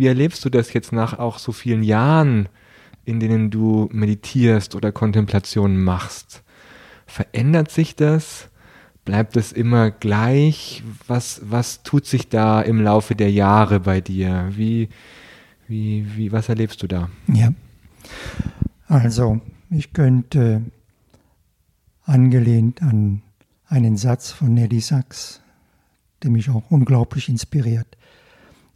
wie 0.02 0.08
erlebst 0.08 0.44
du 0.44 0.50
das 0.50 0.74
jetzt 0.74 0.92
nach 0.92 1.20
auch 1.20 1.38
so 1.38 1.52
vielen 1.52 1.84
Jahren, 1.84 2.50
in 3.06 3.20
denen 3.20 3.52
du 3.52 3.88
meditierst 3.92 4.74
oder 4.74 4.92
Kontemplation 4.92 5.78
machst? 5.78 6.42
Verändert 7.06 7.70
sich 7.70 7.96
das? 7.96 8.50
Bleibt 9.06 9.38
es 9.38 9.52
immer 9.52 9.92
gleich? 9.92 10.82
Was, 11.06 11.42
was 11.44 11.84
tut 11.84 12.08
sich 12.08 12.30
da 12.30 12.64
im 12.64 12.82
Laufe 12.82 13.14
der 13.14 13.30
Jahre 13.30 13.80
bei 13.80 14.02
dir? 14.02 14.48
Wie, 14.50 14.90
wie, 15.68 16.08
wie, 16.18 16.32
was 16.32 16.50
erlebst 16.50 16.82
du 16.82 16.88
da? 16.88 17.12
Ja. 17.28 17.54
Also, 18.88 19.40
ich 19.70 19.94
könnte 19.94 20.64
angelehnt 22.06 22.82
an 22.82 23.22
einen 23.68 23.98
Satz 23.98 24.32
von 24.32 24.56
Nelly 24.56 24.80
Sachs, 24.80 25.42
der 26.24 26.32
mich 26.32 26.50
auch 26.50 26.72
unglaublich 26.72 27.30
inspiriert. 27.30 28.00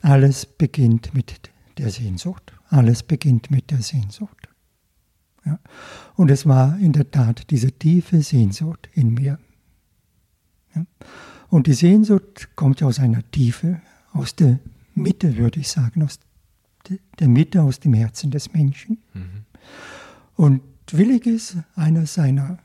Alles 0.05 0.45
beginnt 0.45 1.15
mit 1.15 1.49
der 1.79 1.89
Sehnsucht. 1.89 2.53
Alles 2.69 3.01
beginnt 3.01 3.49
mit 3.49 3.71
der 3.71 3.81
Sehnsucht. 3.81 4.49
Ja. 5.43 5.59
Und 6.15 6.29
es 6.29 6.45
war 6.45 6.77
in 6.77 6.93
der 6.93 7.09
Tat 7.09 7.49
diese 7.49 7.71
tiefe 7.71 8.21
Sehnsucht 8.21 8.87
in 8.93 9.15
mir. 9.15 9.39
Ja. 10.75 10.85
Und 11.49 11.65
die 11.65 11.73
Sehnsucht 11.73 12.49
kommt 12.55 12.83
aus 12.83 12.99
einer 12.99 13.23
Tiefe, 13.31 13.81
aus 14.13 14.35
der 14.35 14.59
Mitte, 14.93 15.37
würde 15.37 15.59
ich 15.59 15.69
sagen, 15.69 16.03
aus 16.03 16.19
der 17.17 17.27
Mitte, 17.27 17.63
aus 17.63 17.79
dem 17.79 17.95
Herzen 17.95 18.29
des 18.29 18.53
Menschen. 18.53 18.99
Mhm. 19.15 19.45
Und 20.35 20.61
Williges, 20.91 21.57
einer 21.73 22.05
seiner 22.05 22.59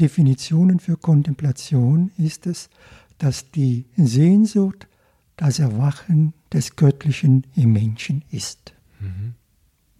Definitionen 0.00 0.80
für 0.80 0.96
Kontemplation 0.96 2.10
ist 2.18 2.48
es, 2.48 2.70
dass 3.18 3.52
die 3.52 3.86
Sehnsucht 3.96 4.88
das 5.36 5.60
Erwachen 5.60 6.34
des 6.52 6.76
Göttlichen 6.76 7.46
im 7.54 7.72
Menschen 7.72 8.24
ist. 8.30 8.74
Mhm. 9.00 9.34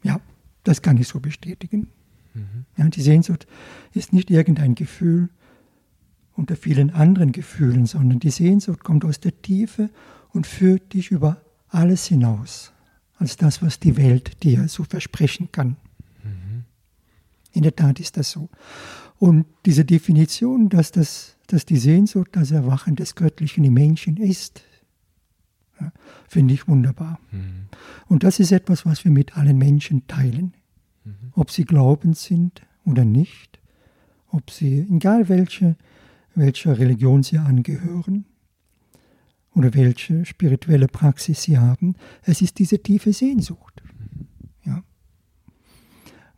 Ja, 0.03 0.21
das 0.65 0.83
kann 0.83 0.97
ich 0.97 1.09
so 1.09 1.21
bestätigen. 1.21 1.89
Mhm. 2.35 2.67
Ja, 2.77 2.89
die 2.89 3.03
Sehnsucht 3.03 3.47
ist 3.93 4.13
nicht 4.13 4.31
irgendein 4.31 4.75
Gefühl 4.75 5.29
unter 6.35 6.57
vielen 6.57 6.91
anderen 6.91 7.33
Gefühlen, 7.33 7.87
sondern 7.87 8.19
die 8.19 8.31
Sehnsucht 8.31 8.83
kommt 8.85 9.05
aus 9.05 9.21
der 9.21 9.43
Tiefe 9.43 9.91
und 10.31 10.47
führt 10.47 10.95
dich 10.95 11.11
über 11.11 11.43
alles 11.69 12.07
hinaus, 12.07 12.73
als 13.19 13.37
das, 13.37 13.63
was 13.63 13.81
die 13.81 13.97
Welt 13.97 14.43
dir 14.43 14.69
so 14.69 14.85
versprechen 14.85 15.51
kann. 15.53 15.77
Mhm. 16.25 16.65
In 17.53 17.63
der 17.63 17.77
Tat 17.77 18.01
ist 18.01 18.17
das 18.17 18.31
so. 18.31 18.49
Und 19.19 19.47
diese 19.67 19.85
Definition, 19.85 20.69
dass, 20.69 20.91
das, 20.91 21.37
dass 21.47 21.67
die 21.67 21.77
Sehnsucht 21.77 22.31
das 22.33 22.51
Erwachen 22.51 22.97
des 22.97 23.15
Göttlichen 23.15 23.63
im 23.65 23.75
Menschen 23.75 24.17
ist, 24.17 24.63
ja, 25.83 25.93
Finde 26.29 26.55
ich 26.55 26.69
wunderbar. 26.69 27.19
Mhm. 27.31 27.67
Und 28.07 28.25
das 28.25 28.41
ist 28.41 28.53
etwas, 28.53 28.87
was 28.87 29.05
wir 29.05 29.11
mit 29.11 29.37
allen 29.37 29.59
Menschen 29.59 30.07
teilen. 30.07 30.55
Mhm. 31.05 31.13
Ob 31.33 31.51
sie 31.51 31.65
glaubend 31.65 32.17
sind 32.17 32.63
oder 32.85 33.05
nicht, 33.05 33.61
ob 34.29 34.51
sie, 34.51 34.87
egal 34.91 35.29
welche, 35.29 35.77
welcher 36.35 36.79
Religion 36.79 37.23
sie 37.23 37.39
angehören 37.39 38.25
oder 39.55 39.75
welche 39.75 40.25
spirituelle 40.25 40.89
Praxis 40.89 41.43
sie 41.43 41.59
haben, 41.59 41.97
es 42.23 42.41
ist 42.41 42.59
diese 42.59 42.83
tiefe 42.83 43.13
Sehnsucht. 43.13 43.83
Mhm. 43.85 44.27
Ja. 44.65 44.85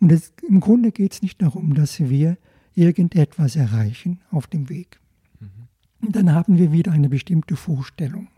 Und 0.00 0.12
es, 0.12 0.32
im 0.48 0.60
Grunde 0.60 0.90
geht 0.92 1.12
es 1.12 1.22
nicht 1.22 1.40
darum, 1.42 1.74
dass 1.74 2.00
wir 2.00 2.38
irgendetwas 2.74 3.56
erreichen 3.56 4.20
auf 4.30 4.46
dem 4.46 4.68
Weg. 4.68 5.00
Mhm. 5.38 6.06
Und 6.06 6.16
dann 6.16 6.32
haben 6.32 6.58
wir 6.58 6.72
wieder 6.72 6.92
eine 6.92 7.08
bestimmte 7.08 7.56
Vorstellung 7.56 8.28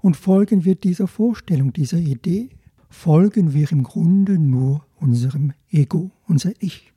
und 0.00 0.16
folgen 0.16 0.64
wir 0.64 0.74
dieser 0.74 1.08
Vorstellung, 1.08 1.72
dieser 1.72 1.98
Idee 1.98 2.50
folgen 2.88 3.52
wir 3.52 3.70
im 3.72 3.82
Grunde 3.82 4.38
nur 4.38 4.86
unserem 4.96 5.52
Ego, 5.70 6.10
unser 6.26 6.52
Ich. 6.58 6.92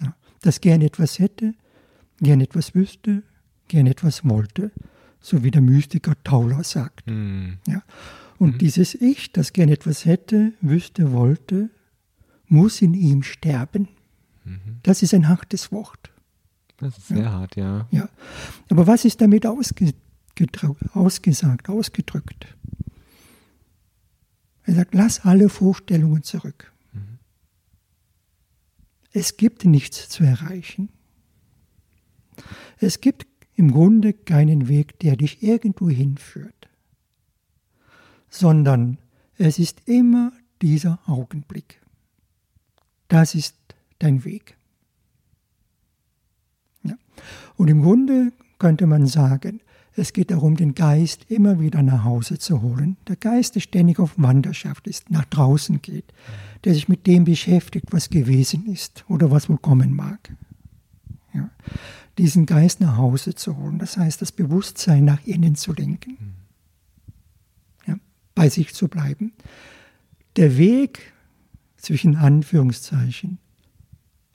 Ja, 0.00 0.14
das 0.40 0.60
gern 0.60 0.82
etwas 0.82 1.18
hätte, 1.18 1.54
gern 2.20 2.40
etwas 2.40 2.74
wüsste, 2.74 3.22
gern 3.68 3.86
etwas 3.86 4.24
wollte, 4.24 4.70
so 5.20 5.42
wie 5.42 5.50
der 5.50 5.62
Mystiker 5.62 6.14
Tauler 6.24 6.64
sagt. 6.64 7.06
Mhm. 7.06 7.58
Ja, 7.66 7.82
und 8.38 8.54
mhm. 8.54 8.58
dieses 8.58 8.94
Ich, 8.94 9.32
das 9.32 9.52
gern 9.52 9.68
etwas 9.68 10.04
hätte, 10.04 10.52
wüsste, 10.60 11.12
wollte, 11.12 11.70
muss 12.48 12.82
in 12.82 12.94
ihm 12.94 13.22
sterben. 13.22 13.88
Mhm. 14.44 14.78
Das 14.82 15.02
ist 15.02 15.14
ein 15.14 15.28
hartes 15.28 15.72
Wort. 15.72 16.10
Das 16.76 16.98
ist 16.98 17.08
sehr 17.08 17.18
ja. 17.18 17.32
hart, 17.32 17.56
ja. 17.56 17.86
ja. 17.90 18.08
Aber 18.68 18.86
was 18.86 19.04
ist 19.04 19.20
damit 19.20 19.46
ausge 19.46 19.92
ausgesagt, 20.94 21.68
ausgedrückt? 21.68 22.46
Er 24.64 24.74
sagt, 24.74 24.94
lass 24.94 25.24
alle 25.24 25.48
Vorstellungen 25.48 26.22
zurück. 26.22 26.72
Mhm. 26.92 27.18
Es 29.12 29.36
gibt 29.36 29.64
nichts 29.64 30.08
zu 30.08 30.24
erreichen. 30.24 30.88
Es 32.78 33.00
gibt 33.00 33.26
im 33.54 33.70
Grunde 33.70 34.12
keinen 34.12 34.68
Weg, 34.68 34.98
der 35.00 35.16
dich 35.16 35.42
irgendwo 35.42 35.90
hinführt, 35.90 36.68
sondern 38.28 38.98
es 39.36 39.58
ist 39.58 39.82
immer 39.86 40.32
dieser 40.62 40.98
Augenblick. 41.06 41.80
Das 43.08 43.34
ist 43.34 43.56
dein 43.98 44.24
Weg. 44.24 44.56
Ja. 46.82 46.96
Und 47.56 47.68
im 47.68 47.82
Grunde 47.82 48.32
könnte 48.58 48.86
man 48.86 49.06
sagen, 49.06 49.60
es 49.94 50.12
geht 50.12 50.30
darum, 50.30 50.56
den 50.56 50.74
Geist 50.74 51.26
immer 51.28 51.60
wieder 51.60 51.82
nach 51.82 52.04
Hause 52.04 52.38
zu 52.38 52.62
holen. 52.62 52.96
Der 53.08 53.16
Geist, 53.16 53.54
der 53.56 53.60
ständig 53.60 53.98
auf 53.98 54.14
Wanderschaft 54.16 54.86
ist, 54.86 55.10
nach 55.10 55.26
draußen 55.26 55.82
geht, 55.82 56.12
der 56.64 56.72
sich 56.72 56.88
mit 56.88 57.06
dem 57.06 57.24
beschäftigt, 57.24 57.86
was 57.90 58.08
gewesen 58.08 58.66
ist 58.66 59.04
oder 59.08 59.30
was 59.30 59.48
wohl 59.48 59.58
kommen 59.58 59.94
mag. 59.94 60.34
Ja. 61.34 61.50
Diesen 62.16 62.46
Geist 62.46 62.80
nach 62.80 62.96
Hause 62.96 63.34
zu 63.34 63.56
holen, 63.56 63.78
das 63.78 63.96
heißt, 63.96 64.22
das 64.22 64.32
Bewusstsein 64.32 65.04
nach 65.04 65.24
innen 65.26 65.56
zu 65.56 65.72
lenken, 65.72 66.16
ja, 67.86 67.96
bei 68.34 68.48
sich 68.48 68.74
zu 68.74 68.88
bleiben. 68.88 69.32
Der 70.36 70.56
Weg 70.56 71.12
zwischen 71.76 72.16
Anführungszeichen 72.16 73.38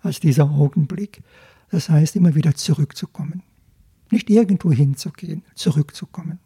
als 0.01 0.19
dieser 0.19 0.49
Augenblick, 0.51 1.21
das 1.69 1.89
heißt, 1.89 2.15
immer 2.15 2.35
wieder 2.35 2.53
zurückzukommen. 2.55 3.43
Nicht 4.09 4.29
irgendwo 4.29 4.71
hinzugehen, 4.71 5.43
zurückzukommen. 5.55 6.39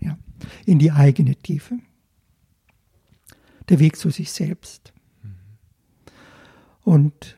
Ja, 0.00 0.18
in 0.66 0.78
die 0.78 0.92
eigene 0.92 1.36
Tiefe. 1.36 1.78
Der 3.68 3.78
Weg 3.78 3.96
zu 3.96 4.10
sich 4.10 4.32
selbst. 4.32 4.92
Und 6.82 7.36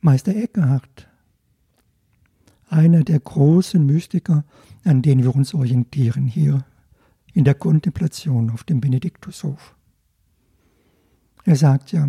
Meister 0.00 0.34
Eckhart, 0.34 1.08
einer 2.68 3.04
der 3.04 3.20
großen 3.20 3.84
Mystiker, 3.84 4.44
an 4.82 5.02
denen 5.02 5.22
wir 5.22 5.34
uns 5.34 5.54
orientieren 5.54 6.26
hier 6.26 6.64
in 7.34 7.44
der 7.44 7.54
Kontemplation 7.54 8.50
auf 8.50 8.64
dem 8.64 8.80
Benediktushof. 8.80 9.76
Er 11.44 11.56
sagt 11.56 11.92
ja, 11.92 12.08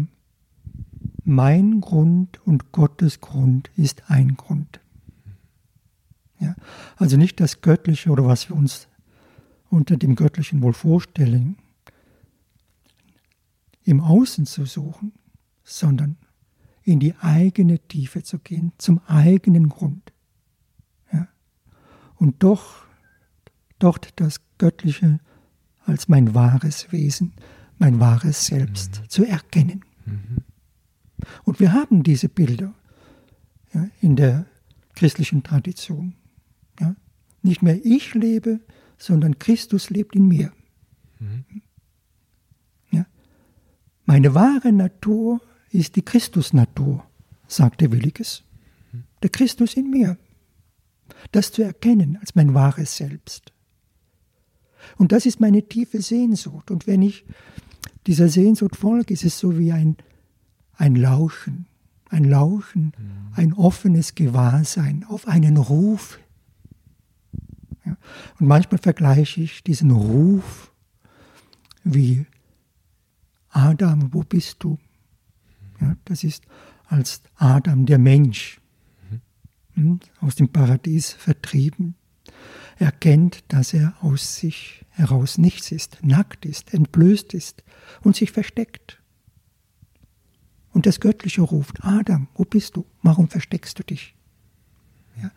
mein 1.24 1.82
Grund 1.82 2.46
und 2.46 2.72
Gottes 2.72 3.22
Grund 3.22 3.72
ist 3.76 4.10
ein 4.10 4.36
Grund. 4.36 4.80
Ja? 6.44 6.56
Also 6.98 7.18
nicht 7.18 7.40
das 7.40 7.62
Göttliche 7.62 8.10
oder 8.10 8.26
was 8.26 8.50
wir 8.50 8.56
uns 8.56 8.88
unter 9.70 9.98
dem 9.98 10.16
Göttlichen 10.16 10.62
wohl 10.62 10.74
vorstellen, 10.74 11.58
im 13.86 14.02
Außen 14.02 14.46
zu 14.46 14.66
suchen, 14.66 15.14
sondern 15.64 16.18
in 16.84 17.00
die 17.00 17.16
eigene 17.16 17.80
Tiefe 17.80 18.24
zu 18.24 18.40
gehen, 18.40 18.74
zum 18.78 19.00
eigenen 19.08 19.70
Grund. 19.70 20.14
Ja? 21.12 21.28
Und 22.16 22.44
doch 22.44 22.86
dort 23.80 24.20
das 24.20 24.42
Göttliche 24.58 25.20
als 25.86 26.08
mein 26.08 26.34
wahres 26.34 26.92
Wesen, 26.92 27.34
mein 27.78 28.00
wahres 28.00 28.46
Selbst 28.46 29.02
mhm. 29.02 29.10
zu 29.10 29.26
erkennen. 29.26 29.84
Mhm. 30.06 30.38
Und 31.44 31.60
wir 31.60 31.74
haben 31.74 32.04
diese 32.04 32.30
Bilder 32.30 32.74
ja, 33.74 33.88
in 34.02 34.16
der 34.16 34.46
christlichen 34.96 35.44
Tradition. 35.44 36.16
Ja? 36.80 36.96
Nicht 37.42 37.62
mehr 37.62 37.80
ich 37.84 38.14
lebe, 38.14 38.60
sondern 38.98 39.40
Christus 39.40 39.90
lebt 39.90 40.16
in 40.16 40.28
mir. 40.28 40.52
Mhm. 41.20 41.46
Ja? 42.92 43.06
Meine 44.06 44.34
wahre 44.36 44.72
Natur 44.72 45.42
ist 45.70 45.96
die 45.96 46.04
Christusnatur, 46.04 47.06
sagte 47.48 47.92
Williges. 47.92 48.44
Mhm. 48.92 49.04
Der 49.22 49.30
Christus 49.30 49.74
in 49.74 49.90
mir. 49.90 50.18
Das 51.32 51.52
zu 51.52 51.64
erkennen 51.64 52.18
als 52.18 52.36
mein 52.36 52.54
wahres 52.54 52.98
Selbst. 52.98 53.54
Und 54.98 55.12
das 55.12 55.26
ist 55.26 55.40
meine 55.40 55.64
tiefe 55.64 56.02
Sehnsucht. 56.02 56.72
Und 56.72 56.88
wenn 56.88 57.02
ich 57.02 57.26
dieser 58.08 58.30
Sehnsucht 58.30 58.76
folge, 58.76 59.14
ist 59.14 59.24
es 59.24 59.40
so 59.40 59.58
wie 59.58 59.72
ein, 59.72 59.98
ein 60.76 60.96
Lauschen, 60.96 61.68
ein 62.10 62.26
Lauschen, 62.26 62.94
mhm. 62.98 63.34
ein 63.36 63.54
offenes 63.54 64.16
Gewahrsein 64.16 65.06
auf 65.08 65.28
einen 65.28 65.58
Ruf. 65.58 66.20
Und 68.40 68.48
manchmal 68.48 68.80
vergleiche 68.80 69.42
ich 69.42 69.64
diesen 69.64 69.92
Ruf 69.92 70.72
wie 71.84 72.26
Adam, 73.50 74.14
wo 74.14 74.24
bist 74.24 74.64
du? 74.64 74.78
Ja, 75.80 75.96
das 76.06 76.24
ist 76.24 76.46
als 76.86 77.22
Adam, 77.36 77.86
der 77.86 77.98
Mensch, 77.98 78.60
mhm. 79.76 80.00
aus 80.22 80.36
dem 80.36 80.50
Paradies 80.50 81.12
vertrieben, 81.12 81.96
erkennt, 82.78 83.44
dass 83.50 83.74
er 83.74 83.96
aus 84.02 84.38
sich 84.38 84.86
heraus 84.90 85.38
nichts 85.38 85.72
ist, 85.72 86.00
nackt 86.02 86.46
ist, 86.46 86.74
entblößt 86.74 87.34
ist 87.34 87.64
und 88.02 88.16
sich 88.16 88.32
versteckt. 88.32 89.02
Und 90.72 90.86
das 90.86 91.00
Göttliche 91.00 91.42
ruft, 91.42 91.84
Adam, 91.84 92.28
wo 92.34 92.44
bist 92.44 92.76
du? 92.76 92.86
Warum 93.04 93.30
versteckst 93.30 93.78
du 93.78 93.84
dich? 93.84 94.16
Ja. 95.22 95.32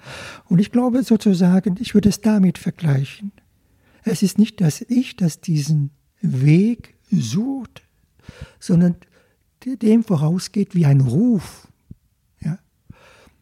Und 0.47 0.59
ich 0.59 0.73
glaube 0.73 1.03
sozusagen, 1.03 1.77
ich 1.81 1.95
würde 1.95 2.09
es 2.09 2.21
damit 2.21 2.59
vergleichen. 2.59 3.33
Es 4.03 4.23
ist 4.23 4.39
nicht 4.39 4.61
das 4.61 4.83
Ich, 4.83 5.17
das 5.17 5.41
diesen 5.41 5.91
Weg 6.21 6.95
sucht, 7.11 7.83
sondern 8.59 8.97
dem 9.65 10.05
vorausgeht 10.05 10.75
wie 10.75 10.87
ein 10.87 11.01
Ruf. 11.01 11.69
Ja. 12.41 12.59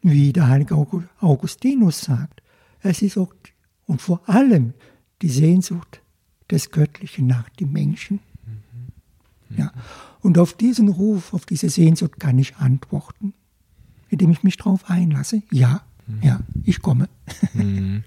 Wie 0.01 0.33
der 0.33 0.47
heilige 0.47 0.75
Augustinus 1.19 2.01
sagt. 2.01 2.41
Es 2.81 3.01
ist 3.01 3.17
auch 3.17 3.33
und 3.87 4.01
vor 4.01 4.27
allem 4.27 4.73
die 5.21 5.29
Sehnsucht 5.29 6.01
des 6.49 6.71
Göttlichen 6.71 7.27
nach 7.27 7.49
dem 7.49 7.71
Menschen. 7.71 8.19
Mhm. 8.45 9.57
Ja. 9.57 9.71
Und 10.21 10.37
auf 10.37 10.53
diesen 10.53 10.89
Ruf, 10.89 11.33
auf 11.33 11.45
diese 11.45 11.69
Sehnsucht 11.69 12.19
kann 12.19 12.39
ich 12.39 12.55
antworten, 12.57 13.33
indem 14.09 14.31
ich 14.31 14.43
mich 14.43 14.57
darauf 14.57 14.89
einlasse. 14.89 15.43
Ja, 15.51 15.85
ja, 16.21 16.39
ich 16.63 16.81
komme. 16.81 17.09
Mhm. 17.53 18.03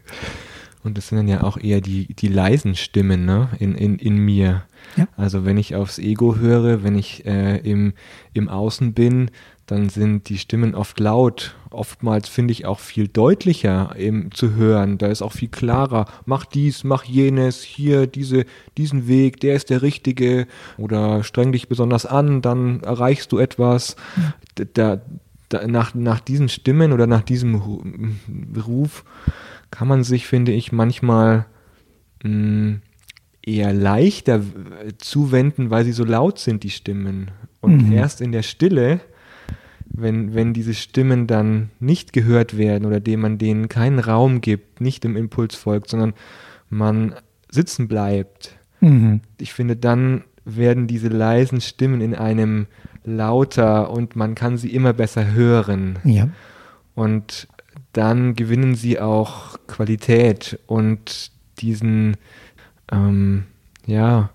Und 0.85 0.97
das 0.97 1.09
sind 1.09 1.19
dann 1.19 1.29
ja 1.29 1.43
auch 1.43 1.59
eher 1.59 1.81
die, 1.81 2.15
die 2.15 2.29
leisen 2.29 2.75
Stimmen 2.75 3.25
ne? 3.25 3.49
in, 3.59 3.75
in, 3.75 3.99
in 3.99 4.17
mir. 4.17 4.65
Ja. 4.97 5.09
Also 5.17 5.45
wenn 5.45 5.59
ich 5.59 5.75
aufs 5.75 5.99
Ego 5.99 6.37
höre, 6.37 6.83
wenn 6.83 6.97
ich 6.97 7.27
äh, 7.27 7.59
im, 7.59 7.93
im 8.33 8.49
Außen 8.49 8.95
bin, 8.95 9.31
dann 9.67 9.91
sind 9.91 10.31
die 10.31 10.39
Stimmen 10.39 10.75
oft 10.75 10.99
laut. 10.99 11.55
Oftmals 11.71 12.29
finde 12.29 12.53
ich 12.53 12.65
auch 12.65 12.81
viel 12.81 13.07
deutlicher 13.07 13.95
eben 13.99 14.33
zu 14.33 14.55
hören. 14.55 14.97
Da 14.97 15.09
ist 15.09 15.21
auch 15.21 15.33
viel 15.33 15.49
klarer. 15.49 16.07
Mach 16.25 16.47
dies, 16.47 16.85
mach 16.85 17.05
jenes, 17.05 17.63
hier 17.63 18.07
diese, 18.07 18.47
diesen 18.79 19.09
Weg, 19.09 19.41
der 19.41 19.57
ist 19.57 19.69
der 19.69 19.83
richtige. 19.83 20.47
Oder 20.79 21.23
streng 21.23 21.53
dich 21.53 21.69
besonders 21.69 22.07
an, 22.07 22.41
dann 22.41 22.81
erreichst 22.81 23.31
du 23.31 23.39
etwas. 23.39 23.97
Ja. 24.17 24.65
Da, 24.73 25.01
da, 25.49 25.67
nach, 25.67 25.95
nach 25.95 26.21
diesen 26.21 26.49
Stimmen 26.49 26.93
oder 26.93 27.07
nach 27.07 27.23
diesem 27.23 27.55
Ruf 28.57 29.05
kann 29.71 29.89
man 29.89 30.05
sich, 30.05 30.27
finde 30.27 30.53
ich, 30.53 30.73
manchmal 30.73 31.47
mh, 32.23 32.31
mm, 32.31 32.83
eher 33.43 33.73
leichter 33.73 34.43
zuwenden, 34.99 35.71
weil 35.71 35.85
sie 35.85 35.93
so 35.93 36.05
laut 36.05 36.39
sind, 36.39 36.65
die 36.65 36.71
Stimmen. 36.71 37.31
Und 37.61 37.89
mhm. 37.89 37.93
erst 37.93 38.21
in 38.21 38.33
der 38.33 38.43
Stille, 38.43 39.01
wenn, 39.87 40.35
wenn 40.35 40.53
diese 40.53 40.75
Stimmen 40.75 41.27
dann 41.27 41.71
nicht 41.81 42.13
gehört 42.13 42.59
werden 42.59 42.87
oder 42.87 43.01
dem 43.01 43.21
man 43.21 43.39
denen 43.39 43.69
keinen 43.69 43.99
Raum 43.99 44.41
gibt, 44.41 44.81
nicht 44.81 45.05
im 45.05 45.17
Impuls 45.17 45.55
folgt, 45.55 45.89
sondern 45.89 46.13
man 46.69 47.15
sitzen 47.51 47.89
bleibt, 47.89 48.59
mhm. 48.81 49.23
ich 49.41 49.53
finde, 49.53 49.77
dann 49.77 50.25
werden 50.45 50.87
diese 50.87 51.09
leisen 51.09 51.61
Stimmen 51.61 52.01
in 52.01 52.15
einem 52.15 52.67
lauter 53.17 53.91
und 53.91 54.17
man 54.17 54.35
kann 54.35 54.59
sie 54.59 54.73
immer 54.75 54.93
besser 54.93 55.33
hören. 55.33 55.99
Ja. 56.05 56.29
Und 56.95 57.49
dann 57.93 58.35
gewinnen 58.35 58.75
sie 58.75 59.01
auch 59.01 59.59
Qualität 59.67 60.59
und 60.67 61.31
diesen, 61.59 62.17
ähm, 62.93 63.45
ja, 63.87 64.31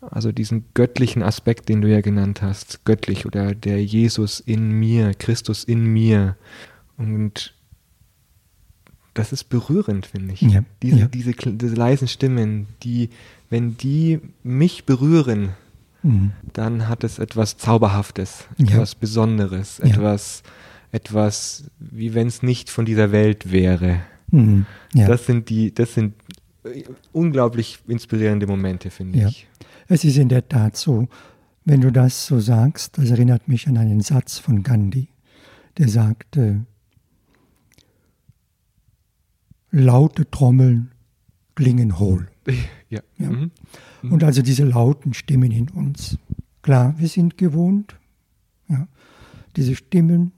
also 0.00 0.32
diesen 0.32 0.64
göttlichen 0.74 1.22
Aspekt, 1.22 1.68
den 1.68 1.82
du 1.82 1.88
ja 1.88 2.00
genannt 2.00 2.42
hast, 2.42 2.84
göttlich 2.84 3.26
oder 3.26 3.54
der 3.54 3.84
Jesus 3.84 4.40
in 4.40 4.70
mir, 4.72 5.14
Christus 5.14 5.64
in 5.64 5.84
mir. 5.84 6.36
Und 6.96 7.54
das 9.14 9.32
ist 9.32 9.44
berührend, 9.44 10.06
finde 10.06 10.34
ich. 10.34 10.40
Ja, 10.40 10.62
diese, 10.82 10.98
ja. 10.98 11.06
Diese, 11.06 11.32
diese 11.32 11.74
leisen 11.74 12.08
Stimmen, 12.08 12.66
die, 12.82 13.10
wenn 13.50 13.76
die 13.76 14.20
mich 14.42 14.84
berühren, 14.84 15.50
Mhm. 16.02 16.32
dann 16.52 16.88
hat 16.88 17.04
es 17.04 17.18
etwas 17.18 17.56
Zauberhaftes, 17.58 18.44
Ja. 18.56 18.66
etwas 18.74 18.94
Besonderes, 18.94 19.78
Ja. 19.78 19.90
etwas, 19.90 20.42
etwas, 20.92 21.64
wie 21.78 22.14
wenn 22.14 22.26
es 22.28 22.42
nicht 22.42 22.70
von 22.70 22.84
dieser 22.84 23.12
Welt 23.12 23.50
wäre. 23.52 24.00
Mhm. 24.30 24.66
Ja. 24.94 25.06
Das 25.08 25.26
sind 25.26 25.48
die, 25.50 25.74
das 25.74 25.94
sind 25.94 26.14
äh, 26.64 26.84
unglaublich 27.12 27.78
inspirierende 27.88 28.46
Momente, 28.46 28.90
finde 28.90 29.18
Ja. 29.18 29.28
ich. 29.28 29.46
Es 29.88 30.04
ist 30.04 30.16
in 30.18 30.28
der 30.28 30.48
Tat 30.48 30.76
so, 30.76 31.08
wenn 31.64 31.80
du 31.80 31.90
das 31.92 32.26
so 32.26 32.38
sagst, 32.40 32.96
das 32.98 33.10
erinnert 33.10 33.46
mich 33.48 33.66
an 33.68 33.76
einen 33.76 34.00
Satz 34.00 34.38
von 34.38 34.62
Gandhi, 34.62 35.08
der 35.78 35.88
sagte, 35.88 36.64
laute 39.70 40.30
Trommeln 40.30 40.90
klingen 41.54 41.98
hohl. 41.98 42.28
Ja. 42.88 43.00
Ja. 43.18 43.30
Mhm. 43.30 43.52
Und 44.02 44.24
also 44.24 44.42
diese 44.42 44.64
lauten 44.64 45.14
Stimmen 45.14 45.52
in 45.52 45.68
uns. 45.68 46.18
Klar, 46.62 46.94
wir 46.98 47.08
sind 47.08 47.38
gewohnt, 47.38 47.96
ja, 48.68 48.86
diese 49.56 49.74
Stimmen, 49.74 50.32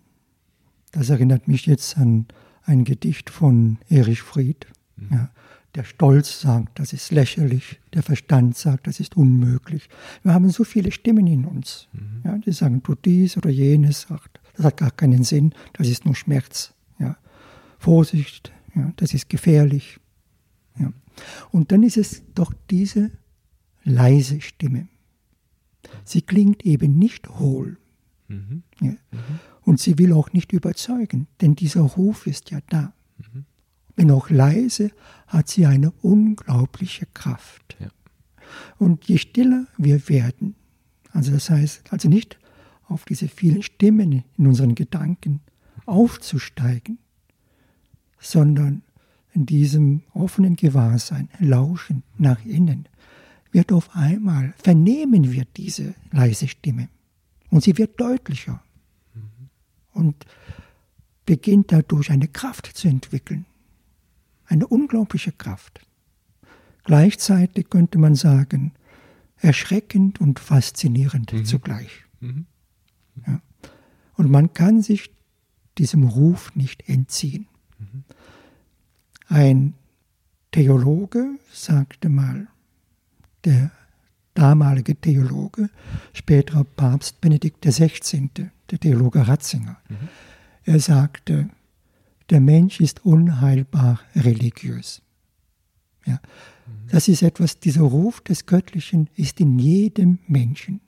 das 0.92 1.10
erinnert 1.10 1.48
mich 1.48 1.66
jetzt 1.66 1.96
an 1.96 2.26
ein 2.64 2.84
Gedicht 2.84 3.30
von 3.30 3.78
Erich 3.88 4.22
Fried. 4.22 4.66
Ja, 5.10 5.30
der 5.74 5.84
Stolz 5.84 6.40
sagt, 6.40 6.78
das 6.78 6.92
ist 6.92 7.10
lächerlich, 7.10 7.80
der 7.94 8.02
Verstand 8.02 8.56
sagt, 8.56 8.86
das 8.86 9.00
ist 9.00 9.16
unmöglich. 9.16 9.88
Wir 10.22 10.34
haben 10.34 10.50
so 10.50 10.64
viele 10.64 10.92
Stimmen 10.92 11.26
in 11.26 11.44
uns, 11.44 11.88
ja, 12.24 12.36
die 12.38 12.52
sagen, 12.52 12.82
tu 12.82 12.94
dies 12.94 13.36
oder 13.36 13.50
jenes, 13.50 14.02
sagt, 14.02 14.40
das 14.54 14.66
hat 14.66 14.76
gar 14.76 14.90
keinen 14.90 15.24
Sinn, 15.24 15.54
das 15.72 15.88
ist 15.88 16.04
nur 16.04 16.14
Schmerz. 16.14 16.74
Ja. 16.98 17.16
Vorsicht, 17.78 18.52
ja, 18.74 18.92
das 18.96 19.14
ist 19.14 19.28
gefährlich. 19.28 19.98
Ja. 20.78 20.92
Und 21.50 21.72
dann 21.72 21.82
ist 21.82 21.96
es 21.96 22.22
doch 22.34 22.52
diese 22.70 23.10
leise 23.84 24.40
Stimme. 24.40 24.88
Sie 26.04 26.22
klingt 26.22 26.64
eben 26.64 26.98
nicht 26.98 27.28
hohl. 27.28 27.78
Mhm. 28.28 28.62
Ja. 28.80 28.94
Und 29.62 29.80
sie 29.80 29.98
will 29.98 30.12
auch 30.12 30.32
nicht 30.32 30.52
überzeugen, 30.52 31.26
denn 31.40 31.54
dieser 31.54 31.82
Ruf 31.82 32.26
ist 32.26 32.50
ja 32.50 32.60
da. 32.68 32.92
Wenn 33.94 34.10
auch 34.10 34.30
leise, 34.30 34.90
hat 35.26 35.48
sie 35.48 35.66
eine 35.66 35.90
unglaubliche 36.02 37.06
Kraft. 37.12 37.76
Ja. 37.78 37.88
Und 38.78 39.04
je 39.04 39.18
stiller 39.18 39.66
wir 39.76 40.08
werden, 40.08 40.54
also 41.12 41.30
das 41.32 41.50
heißt, 41.50 41.92
also 41.92 42.08
nicht 42.08 42.38
auf 42.84 43.04
diese 43.04 43.28
vielen 43.28 43.62
Stimmen 43.62 44.24
in 44.36 44.46
unseren 44.46 44.74
Gedanken 44.74 45.40
aufzusteigen, 45.86 46.98
sondern 48.18 48.82
in 49.34 49.46
diesem 49.46 50.02
offenen 50.12 50.56
Gewahrsein, 50.56 51.28
lauschen 51.38 52.02
nach 52.18 52.44
innen, 52.44 52.88
wird 53.52 53.72
auf 53.72 53.94
einmal, 53.94 54.54
vernehmen 54.56 55.30
wir 55.30 55.44
diese 55.56 55.94
leise 56.10 56.48
Stimme. 56.48 56.88
Und 57.50 57.62
sie 57.62 57.76
wird 57.78 58.00
deutlicher. 58.00 58.62
Und 59.92 60.26
beginnt 61.26 61.70
dadurch 61.70 62.10
eine 62.10 62.28
Kraft 62.28 62.66
zu 62.66 62.88
entwickeln. 62.88 63.44
Eine 64.46 64.66
unglaubliche 64.66 65.32
Kraft. 65.32 65.80
Gleichzeitig 66.84 67.70
könnte 67.70 67.98
man 67.98 68.14
sagen, 68.14 68.72
erschreckend 69.36 70.20
und 70.20 70.40
faszinierend 70.40 71.32
zugleich. 71.46 72.04
Mhm. 72.20 72.46
Ja. 73.26 73.40
Und 74.14 74.30
man 74.30 74.52
kann 74.54 74.82
sich 74.82 75.10
diesem 75.78 76.04
Ruf 76.04 76.54
nicht 76.54 76.88
entziehen. 76.88 77.46
Ein 79.28 79.74
Theologe 80.50 81.38
sagte 81.50 82.08
mal, 82.08 82.48
der 83.44 83.70
damalige 84.34 84.96
Theologe, 84.96 85.68
späterer 86.12 86.64
Papst 86.64 87.20
Benedikt 87.20 87.64
XVI., 87.64 88.30
der 88.70 88.80
Theologe 88.80 89.26
Ratzinger, 89.26 89.78
er 90.64 90.80
sagte, 90.80 91.50
der 92.30 92.40
Mensch 92.40 92.80
ist 92.80 93.04
unheilbar 93.04 94.00
religiös. 94.14 95.02
Ja. 96.06 96.20
Das 96.90 97.08
ist 97.08 97.22
etwas, 97.22 97.58
dieser 97.58 97.82
Ruf 97.82 98.20
des 98.20 98.46
Göttlichen 98.46 99.08
ist 99.16 99.40
in 99.40 99.58
jedem 99.58 100.18
Menschen. 100.26 100.80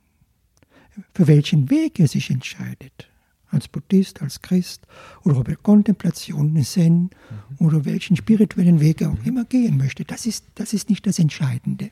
Für 1.12 1.26
welchen 1.26 1.70
Weg 1.70 1.98
er 1.98 2.08
sich 2.08 2.30
entscheidet, 2.30 3.08
als 3.48 3.68
Buddhist, 3.68 4.22
als 4.22 4.42
Christ 4.42 4.86
oder 5.24 5.38
ob 5.38 5.48
er 5.48 5.56
Kontemplation, 5.56 6.62
Zen 6.62 7.10
oder 7.58 7.84
welchen 7.84 8.16
spirituellen 8.16 8.80
Weg 8.80 9.00
er 9.00 9.10
auch 9.10 9.24
immer 9.24 9.44
gehen 9.44 9.76
möchte, 9.76 10.04
das 10.04 10.26
ist, 10.26 10.46
das 10.54 10.72
ist 10.72 10.88
nicht 10.88 11.06
das 11.06 11.18
Entscheidende. 11.18 11.90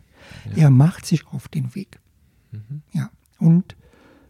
Er 0.55 0.71
macht 0.71 1.07
sich 1.07 1.27
auf 1.29 1.49
den 1.49 1.75
Weg. 1.75 1.99
Ja. 2.93 3.11
Und 3.39 3.77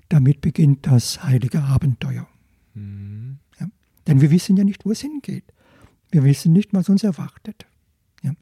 damit 0.09 0.41
beginnt 0.41 0.87
das 0.87 1.23
heilige 1.23 1.63
Abenteuer. 1.63 2.29
Mhm. 2.75 3.39
Ja. 3.59 3.69
Denn 4.07 4.21
wir 4.21 4.31
wissen 4.31 4.57
ja 4.57 4.65
nicht, 4.65 4.85
wo 4.85 4.93
es 4.93 5.01
hingeht. 5.01 5.45
Wir 6.11 6.25
wissen 6.25 6.53
nicht, 6.53 6.73
was 6.75 6.89
uns 6.89 7.03
erwartet. 7.03 7.67
Ja. 8.23 8.33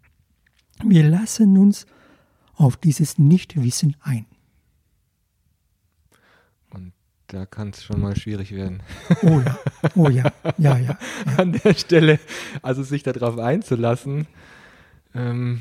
Wir 0.84 1.08
lassen 1.08 1.56
uns 1.58 1.86
auf 2.54 2.76
dieses 2.76 3.18
Nichtwissen 3.18 3.96
ein. 4.00 4.26
Und 6.70 6.92
da 7.28 7.46
kann 7.46 7.70
es 7.70 7.84
schon 7.84 8.00
mal 8.00 8.16
schwierig 8.16 8.52
werden. 8.52 8.82
Oh 9.22 9.40
ja, 9.40 9.58
oh 9.94 10.08
ja, 10.08 10.32
ja, 10.58 10.76
ja. 10.76 10.78
ja. 10.78 10.98
An 11.36 11.52
der 11.52 11.74
Stelle, 11.74 12.18
also 12.62 12.82
sich 12.82 13.02
darauf 13.02 13.38
einzulassen, 13.38 14.26
ähm, 15.14 15.60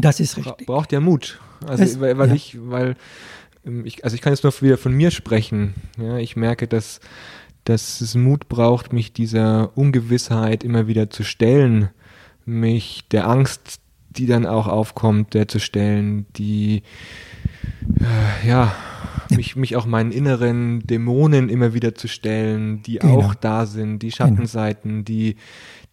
das 0.00 0.20
ist 0.20 0.34
bra 0.40 0.50
richtig. 0.50 0.66
braucht 0.66 0.92
ja 0.92 1.00
Mut. 1.00 1.40
Also 1.66 1.82
Es- 1.84 2.00
weil, 2.00 2.18
weil 2.18 2.28
ja. 2.28 2.34
ich, 2.34 2.56
weil 2.60 2.96
ähm, 3.66 3.84
ich, 3.86 4.04
also 4.04 4.14
ich 4.14 4.20
kann 4.22 4.32
jetzt 4.32 4.42
nur 4.44 4.52
wieder 4.62 4.78
von 4.78 4.92
mir 4.92 5.10
sprechen. 5.10 5.74
Ja, 5.98 6.18
ich 6.18 6.36
merke, 6.36 6.66
dass, 6.66 7.00
dass 7.64 8.00
es 8.00 8.14
Mut 8.14 8.48
braucht, 8.48 8.92
mich 8.92 9.12
dieser 9.12 9.76
Ungewissheit 9.76 10.64
immer 10.64 10.86
wieder 10.86 11.10
zu 11.10 11.22
stellen, 11.22 11.90
mich 12.44 13.04
der 13.12 13.28
Angst, 13.28 13.80
die 14.10 14.26
dann 14.26 14.46
auch 14.46 14.66
aufkommt, 14.66 15.34
der 15.34 15.48
zu 15.48 15.58
stellen, 15.60 16.26
die 16.36 16.82
äh, 18.00 18.48
ja, 18.48 18.74
mich, 19.30 19.56
mich 19.56 19.76
auch 19.76 19.86
meinen 19.86 20.12
inneren 20.12 20.80
Dämonen 20.80 21.48
immer 21.48 21.72
wieder 21.72 21.94
zu 21.94 22.08
stellen, 22.08 22.82
die 22.82 22.98
Genau. 22.98 23.20
auch 23.20 23.34
da 23.34 23.64
sind, 23.66 24.00
die 24.00 24.10
Schattenseiten, 24.12 25.04
die, 25.04 25.36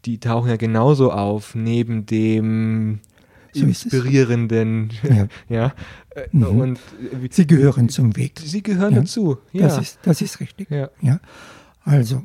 die 0.05 0.19
tauchen 0.19 0.49
ja 0.49 0.57
genauso 0.57 1.11
auf, 1.11 1.55
neben 1.55 2.05
dem 2.05 2.99
So 3.53 3.65
inspirierenden, 3.65 4.91
Ja. 5.03 5.27
ja, 5.49 5.73
äh, 6.15 6.27
Mhm. 6.31 6.43
und 6.59 6.79
Sie 7.31 7.47
gehören 7.47 7.89
zum 7.89 8.15
Weg. 8.15 8.39
sie 8.43 8.61
gehören 8.63 8.93
Ja. 8.93 9.01
dazu, 9.01 9.37
ja, 9.51 9.67
Das, 9.67 9.77
ist, 9.79 9.99
das 10.03 10.21
ist 10.21 10.39
richtig. 10.39 10.69
ja, 10.69 10.89
Ja. 11.01 11.19
Also, 11.83 12.23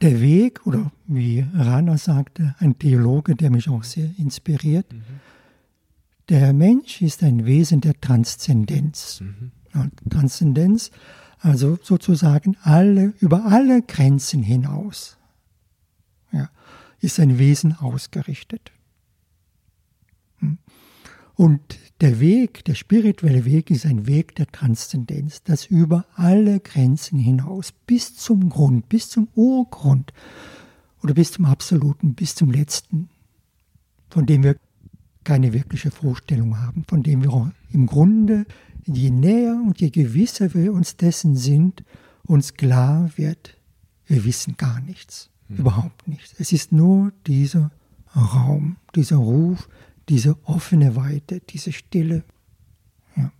der 0.00 0.20
Weg, 0.20 0.66
oder 0.66 0.92
wie 1.06 1.44
Rana 1.54 1.98
sagte, 1.98 2.54
ein 2.58 2.78
Theologe, 2.78 3.34
der 3.34 3.50
mich 3.50 3.68
auch 3.68 3.82
sehr 3.84 4.10
inspiriert, 4.18 4.86
der 6.28 6.52
Mensch 6.52 7.02
ist 7.02 7.22
ein 7.22 7.46
Wesen 7.46 7.80
der 7.80 8.00
Transzendenz. 8.00 9.22
Ja, 9.74 9.88
Transzendenz, 10.10 10.90
also 11.40 11.78
sozusagen 11.82 12.56
alle, 12.62 13.12
über 13.20 13.44
alle 13.46 13.82
Grenzen 13.82 14.42
hinaus, 14.42 15.16
ja, 16.32 16.48
ist 17.00 17.18
ein 17.20 17.38
Wesen 17.38 17.76
ausgerichtet. 17.78 18.72
Und 21.38 21.78
der 22.00 22.18
Weg, 22.18 22.64
der 22.64 22.74
spirituelle 22.74 23.44
Weg 23.44 23.70
ist 23.70 23.86
ein 23.86 24.08
Weg 24.08 24.34
der 24.34 24.48
Transzendenz, 24.48 25.44
das 25.44 25.66
über 25.66 26.04
alle 26.16 26.58
Grenzen 26.58 27.16
hinaus, 27.16 27.72
bis 27.86 28.16
zum 28.16 28.48
Grund, 28.48 28.88
bis 28.88 29.08
zum 29.08 29.28
Urgrund 29.36 30.12
oder 31.00 31.14
bis 31.14 31.30
zum 31.30 31.44
Absoluten, 31.44 32.14
bis 32.14 32.34
zum 32.34 32.50
Letzten, 32.50 33.08
von 34.10 34.26
dem 34.26 34.42
wir 34.42 34.56
keine 35.22 35.52
wirkliche 35.52 35.92
Vorstellung 35.92 36.58
haben, 36.58 36.84
von 36.88 37.04
dem 37.04 37.22
wir 37.22 37.52
im 37.70 37.86
Grunde, 37.86 38.44
je 38.84 39.10
näher 39.10 39.62
und 39.64 39.80
je 39.80 39.90
gewisser 39.90 40.54
wir 40.54 40.72
uns 40.72 40.96
dessen 40.96 41.36
sind, 41.36 41.84
uns 42.24 42.54
klar 42.54 43.12
wird, 43.14 43.56
wir 44.08 44.24
wissen 44.24 44.56
gar 44.56 44.80
nichts, 44.80 45.30
überhaupt 45.48 46.08
nichts. 46.08 46.34
Es 46.40 46.50
ist 46.50 46.72
nur 46.72 47.12
dieser 47.28 47.70
Raum, 48.16 48.76
dieser 48.96 49.18
Ruf, 49.18 49.68
diese 50.08 50.36
offene 50.44 50.96
Weite, 50.96 51.40
diese 51.40 51.72
Stille, 51.72 52.24
ja, 53.16 53.32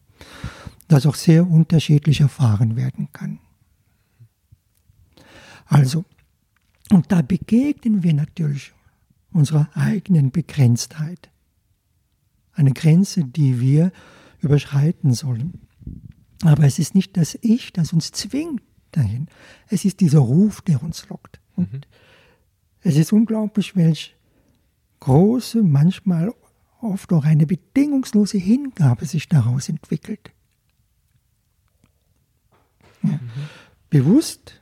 das 0.89 1.07
auch 1.07 1.15
sehr 1.15 1.47
unterschiedlich 1.49 2.21
erfahren 2.21 2.77
werden 2.77 3.09
kann. 3.13 3.41
Also, 5.67 6.05
und 6.91 7.13
da 7.13 7.23
begegnen 7.23 8.03
wir 8.03 8.15
natürlich 8.15 8.73
unserer 9.33 9.69
eigenen 9.75 10.31
Begrenztheit. 10.31 11.31
eine 12.55 12.73
Grenze, 12.73 13.25
die 13.25 13.61
wir 13.61 13.93
überschreiten 14.41 15.15
sollen. 15.15 15.61
Aber 16.43 16.65
es 16.65 16.81
ist 16.81 16.95
nicht 16.95 17.17
das 17.17 17.39
Ich, 17.41 17.73
das 17.73 17.93
uns 17.93 18.11
zwingt 18.11 18.63
dahin. 18.91 19.29
Es 19.69 19.85
ist 19.85 20.01
dieser 20.01 20.19
Ruf, 20.19 20.61
der 20.63 20.83
uns 20.83 21.09
lockt. 21.09 21.41
Und 21.55 21.73
mhm. 21.73 21.81
es 22.81 22.97
ist 22.97 23.13
unglaublich, 23.13 23.77
welch 23.77 24.17
große, 25.01 25.63
manchmal 25.63 26.35
oft 26.81 27.13
auch 27.13 27.25
eine 27.25 27.47
bedingungslose 27.47 28.39
Hingabe 28.39 29.07
sich 29.07 29.29
daraus 29.29 29.69
entwickelt. 29.69 30.33
Ja. 33.03 33.11
Mhm. 33.11 33.21
Bewusst, 33.91 34.61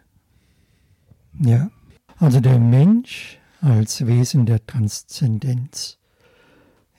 ja. 1.40 1.70
Also 2.18 2.40
der 2.40 2.58
Mensch 2.58 3.38
als 3.60 4.06
Wesen 4.06 4.46
der 4.46 4.64
Transzendenz, 4.64 5.98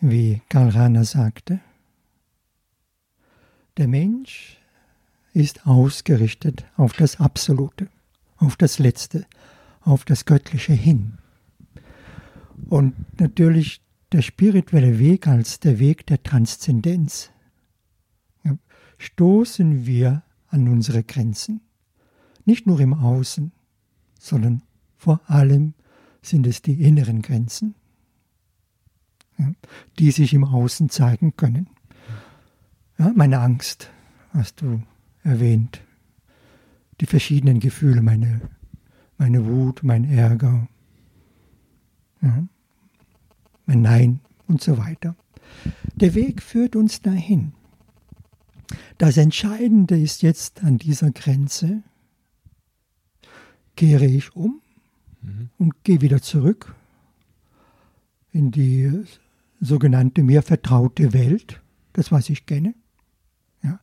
wie 0.01 0.41
Karl 0.49 0.69
Rahner 0.69 1.05
sagte. 1.05 1.59
Der 3.77 3.87
Mensch 3.87 4.59
ist 5.33 5.65
ausgerichtet 5.65 6.65
auf 6.75 6.93
das 6.93 7.19
Absolute, 7.19 7.87
auf 8.37 8.57
das 8.57 8.79
Letzte, 8.79 9.25
auf 9.81 10.03
das 10.03 10.25
Göttliche 10.25 10.73
hin. 10.73 11.19
Und 12.69 13.19
natürlich 13.19 13.81
der 14.11 14.21
spirituelle 14.21 14.99
Weg 14.99 15.27
als 15.27 15.59
der 15.59 15.79
Weg 15.79 16.05
der 16.07 16.23
Transzendenz. 16.23 17.31
Stoßen 18.97 19.85
wir 19.85 20.23
an 20.47 20.67
unsere 20.67 21.03
Grenzen, 21.03 21.61
nicht 22.45 22.65
nur 22.65 22.79
im 22.79 22.93
Außen, 22.93 23.51
sondern 24.19 24.63
vor 24.95 25.21
allem 25.29 25.73
sind 26.21 26.47
es 26.47 26.61
die 26.61 26.81
inneren 26.81 27.21
Grenzen, 27.21 27.75
die 29.99 30.11
sich 30.11 30.33
im 30.33 30.43
Außen 30.43 30.89
zeigen 30.89 31.35
können. 31.35 31.69
Ja, 32.97 33.11
meine 33.15 33.39
Angst 33.39 33.91
hast 34.31 34.61
du 34.61 34.81
erwähnt, 35.21 35.81
die 36.99 37.05
verschiedenen 37.05 37.59
Gefühle, 37.59 38.01
meine, 38.01 38.41
meine 39.19 39.45
Wut, 39.45 39.83
mein 39.83 40.05
Ärger, 40.05 40.67
ja, 42.21 42.47
mein 43.67 43.81
Nein 43.81 44.19
und 44.47 44.61
so 44.61 44.77
weiter. 44.77 45.15
Der 45.95 46.15
Weg 46.15 46.41
führt 46.41 46.75
uns 46.75 47.01
dahin. 47.01 47.53
Das 48.97 49.17
Entscheidende 49.17 49.99
ist 49.99 50.23
jetzt 50.23 50.63
an 50.63 50.77
dieser 50.77 51.11
Grenze, 51.11 51.83
kehre 53.75 54.05
ich 54.05 54.35
um 54.35 54.61
mhm. 55.21 55.49
und 55.57 55.83
gehe 55.83 56.01
wieder 56.01 56.21
zurück 56.21 56.75
in 58.31 58.51
die 58.51 59.03
sogenannte 59.61 60.23
mir 60.23 60.41
vertraute 60.41 61.13
Welt, 61.13 61.61
das 61.93 62.11
was 62.11 62.29
ich 62.29 62.45
kenne. 62.45 62.73
Ja. 63.63 63.79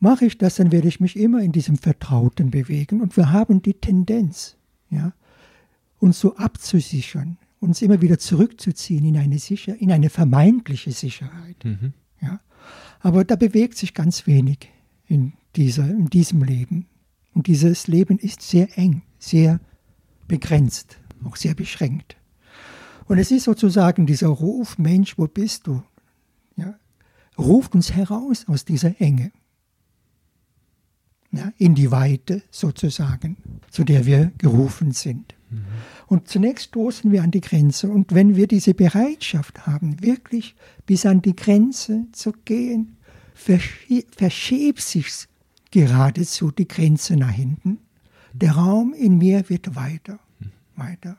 Mache 0.00 0.26
ich 0.26 0.38
das, 0.38 0.56
dann 0.56 0.72
werde 0.72 0.88
ich 0.88 1.00
mich 1.00 1.16
immer 1.16 1.40
in 1.40 1.52
diesem 1.52 1.76
Vertrauten 1.76 2.50
bewegen 2.50 3.00
und 3.00 3.16
wir 3.16 3.32
haben 3.32 3.62
die 3.62 3.74
Tendenz, 3.74 4.56
ja, 4.90 5.12
uns 5.98 6.20
so 6.20 6.36
abzusichern, 6.36 7.38
uns 7.60 7.82
immer 7.82 8.00
wieder 8.00 8.18
zurückzuziehen 8.18 9.04
in 9.04 9.16
eine, 9.16 9.38
sicher, 9.38 9.74
in 9.80 9.90
eine 9.90 10.10
vermeintliche 10.10 10.92
Sicherheit. 10.92 11.64
Mhm. 11.64 11.92
Ja. 12.20 12.40
Aber 13.00 13.24
da 13.24 13.36
bewegt 13.36 13.76
sich 13.76 13.94
ganz 13.94 14.26
wenig 14.26 14.70
in, 15.06 15.32
dieser, 15.54 15.88
in 15.88 16.10
diesem 16.10 16.42
Leben. 16.42 16.86
Und 17.34 17.46
dieses 17.46 17.86
Leben 17.86 18.18
ist 18.18 18.42
sehr 18.42 18.78
eng, 18.78 19.02
sehr 19.18 19.60
begrenzt, 20.26 20.98
auch 21.24 21.36
sehr 21.36 21.54
beschränkt. 21.54 22.16
Und 23.06 23.18
es 23.18 23.30
ist 23.30 23.44
sozusagen 23.44 24.06
dieser 24.06 24.28
Ruf, 24.28 24.78
Mensch, 24.78 25.16
wo 25.16 25.26
bist 25.28 25.66
du? 25.66 25.82
Ja, 26.56 26.74
ruft 27.38 27.74
uns 27.74 27.92
heraus 27.92 28.46
aus 28.48 28.64
dieser 28.64 29.00
Enge. 29.00 29.32
Ja, 31.30 31.52
in 31.58 31.74
die 31.74 31.90
Weite 31.90 32.42
sozusagen, 32.50 33.36
zu 33.70 33.84
der 33.84 34.06
wir 34.06 34.32
gerufen 34.38 34.92
sind. 34.92 35.35
Mhm. 35.50 35.64
Und 36.06 36.28
zunächst 36.28 36.66
stoßen 36.66 37.10
wir 37.12 37.22
an 37.22 37.30
die 37.30 37.40
Grenze. 37.40 37.88
Und 37.88 38.14
wenn 38.14 38.36
wir 38.36 38.46
diese 38.46 38.74
Bereitschaft 38.74 39.66
haben, 39.66 40.02
wirklich 40.02 40.54
bis 40.86 41.06
an 41.06 41.22
die 41.22 41.36
Grenze 41.36 42.06
zu 42.12 42.32
gehen, 42.44 42.96
verschiebt 43.34 44.80
sich 44.80 45.26
geradezu 45.70 46.50
die 46.50 46.68
Grenze 46.68 47.16
nach 47.16 47.30
hinten. 47.30 47.78
Der 48.32 48.52
Raum 48.52 48.94
in 48.94 49.18
mir 49.18 49.48
wird 49.48 49.74
weiter, 49.76 50.18
weiter. 50.74 51.16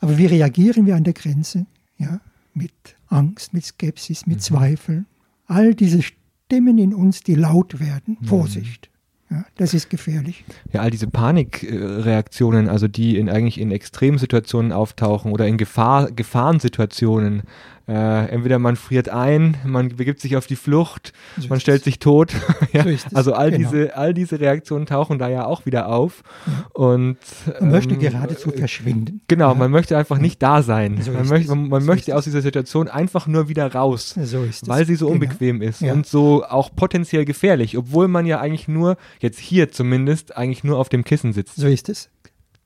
Aber 0.00 0.18
wie 0.18 0.26
reagieren 0.26 0.86
wir 0.86 0.96
an 0.96 1.04
der 1.04 1.14
Grenze? 1.14 1.66
Ja, 1.98 2.20
mit 2.52 2.72
Angst, 3.08 3.54
mit 3.54 3.64
Skepsis, 3.64 4.26
mit 4.26 4.38
mhm. 4.38 4.42
Zweifeln. 4.42 5.06
All 5.46 5.74
diese 5.74 6.02
Stimmen 6.02 6.78
in 6.78 6.94
uns, 6.94 7.22
die 7.22 7.34
laut 7.34 7.80
werden. 7.80 8.18
Mhm. 8.20 8.26
Vorsicht. 8.26 8.90
Ja, 9.30 9.44
das 9.56 9.74
ist 9.74 9.90
gefährlich. 9.90 10.44
Ja, 10.72 10.82
all 10.82 10.90
diese 10.90 11.06
Panikreaktionen, 11.06 12.68
also 12.68 12.88
die 12.88 13.16
in 13.18 13.28
eigentlich 13.28 13.58
in 13.58 13.70
Extremsituationen 13.70 14.72
auftauchen 14.72 15.32
oder 15.32 15.46
in 15.46 15.56
Gefahr, 15.56 16.10
Gefahrensituationen, 16.10 17.42
äh, 17.86 18.28
entweder 18.30 18.58
man 18.58 18.76
friert 18.76 19.10
ein, 19.10 19.56
man 19.64 19.90
begibt 19.96 20.20
sich 20.20 20.36
auf 20.36 20.46
die 20.46 20.56
Flucht, 20.56 21.12
so 21.38 21.48
man 21.48 21.60
stellt 21.60 21.84
sich 21.84 21.98
tot. 21.98 22.32
ja? 22.72 22.84
so 22.84 22.96
also 23.14 23.32
all 23.34 23.50
genau. 23.50 23.70
diese, 23.70 23.96
all 23.96 24.14
diese 24.14 24.40
Reaktionen 24.40 24.86
tauchen 24.86 25.18
da 25.18 25.28
ja 25.28 25.44
auch 25.44 25.66
wieder 25.66 25.88
auf. 25.88 26.22
Ja. 26.46 26.66
Und 26.72 27.18
man 27.46 27.56
ähm, 27.60 27.70
möchte 27.70 27.96
geradezu 27.96 28.50
verschwinden. 28.50 29.20
Genau, 29.28 29.48
ja. 29.48 29.54
man 29.54 29.70
möchte 29.70 29.98
einfach 29.98 30.18
nicht 30.18 30.42
da 30.42 30.62
sein. 30.62 31.02
So 31.02 31.12
man 31.12 31.28
möchte, 31.28 31.54
man, 31.54 31.68
man 31.68 31.82
so 31.82 31.86
möchte 31.86 32.16
aus 32.16 32.24
dieser 32.24 32.40
Situation 32.40 32.88
einfach 32.88 33.26
nur 33.26 33.48
wieder 33.48 33.72
raus, 33.72 34.14
weil 34.66 34.86
sie 34.86 34.94
so 34.94 35.06
genau. 35.06 35.14
unbequem 35.14 35.60
ist 35.60 35.82
und 35.82 36.06
so 36.06 36.44
auch 36.44 36.74
potenziell 36.74 37.24
gefährlich, 37.24 37.76
obwohl 37.76 38.08
man 38.08 38.24
ja 38.26 38.40
eigentlich 38.40 38.68
nur, 38.68 38.96
jetzt 39.20 39.38
hier 39.38 39.70
zumindest, 39.70 40.36
eigentlich 40.36 40.64
nur 40.64 40.78
auf 40.78 40.88
dem 40.88 41.04
Kissen 41.04 41.32
sitzt. 41.32 41.56
So 41.56 41.66
ist 41.66 41.88
es. 41.88 42.08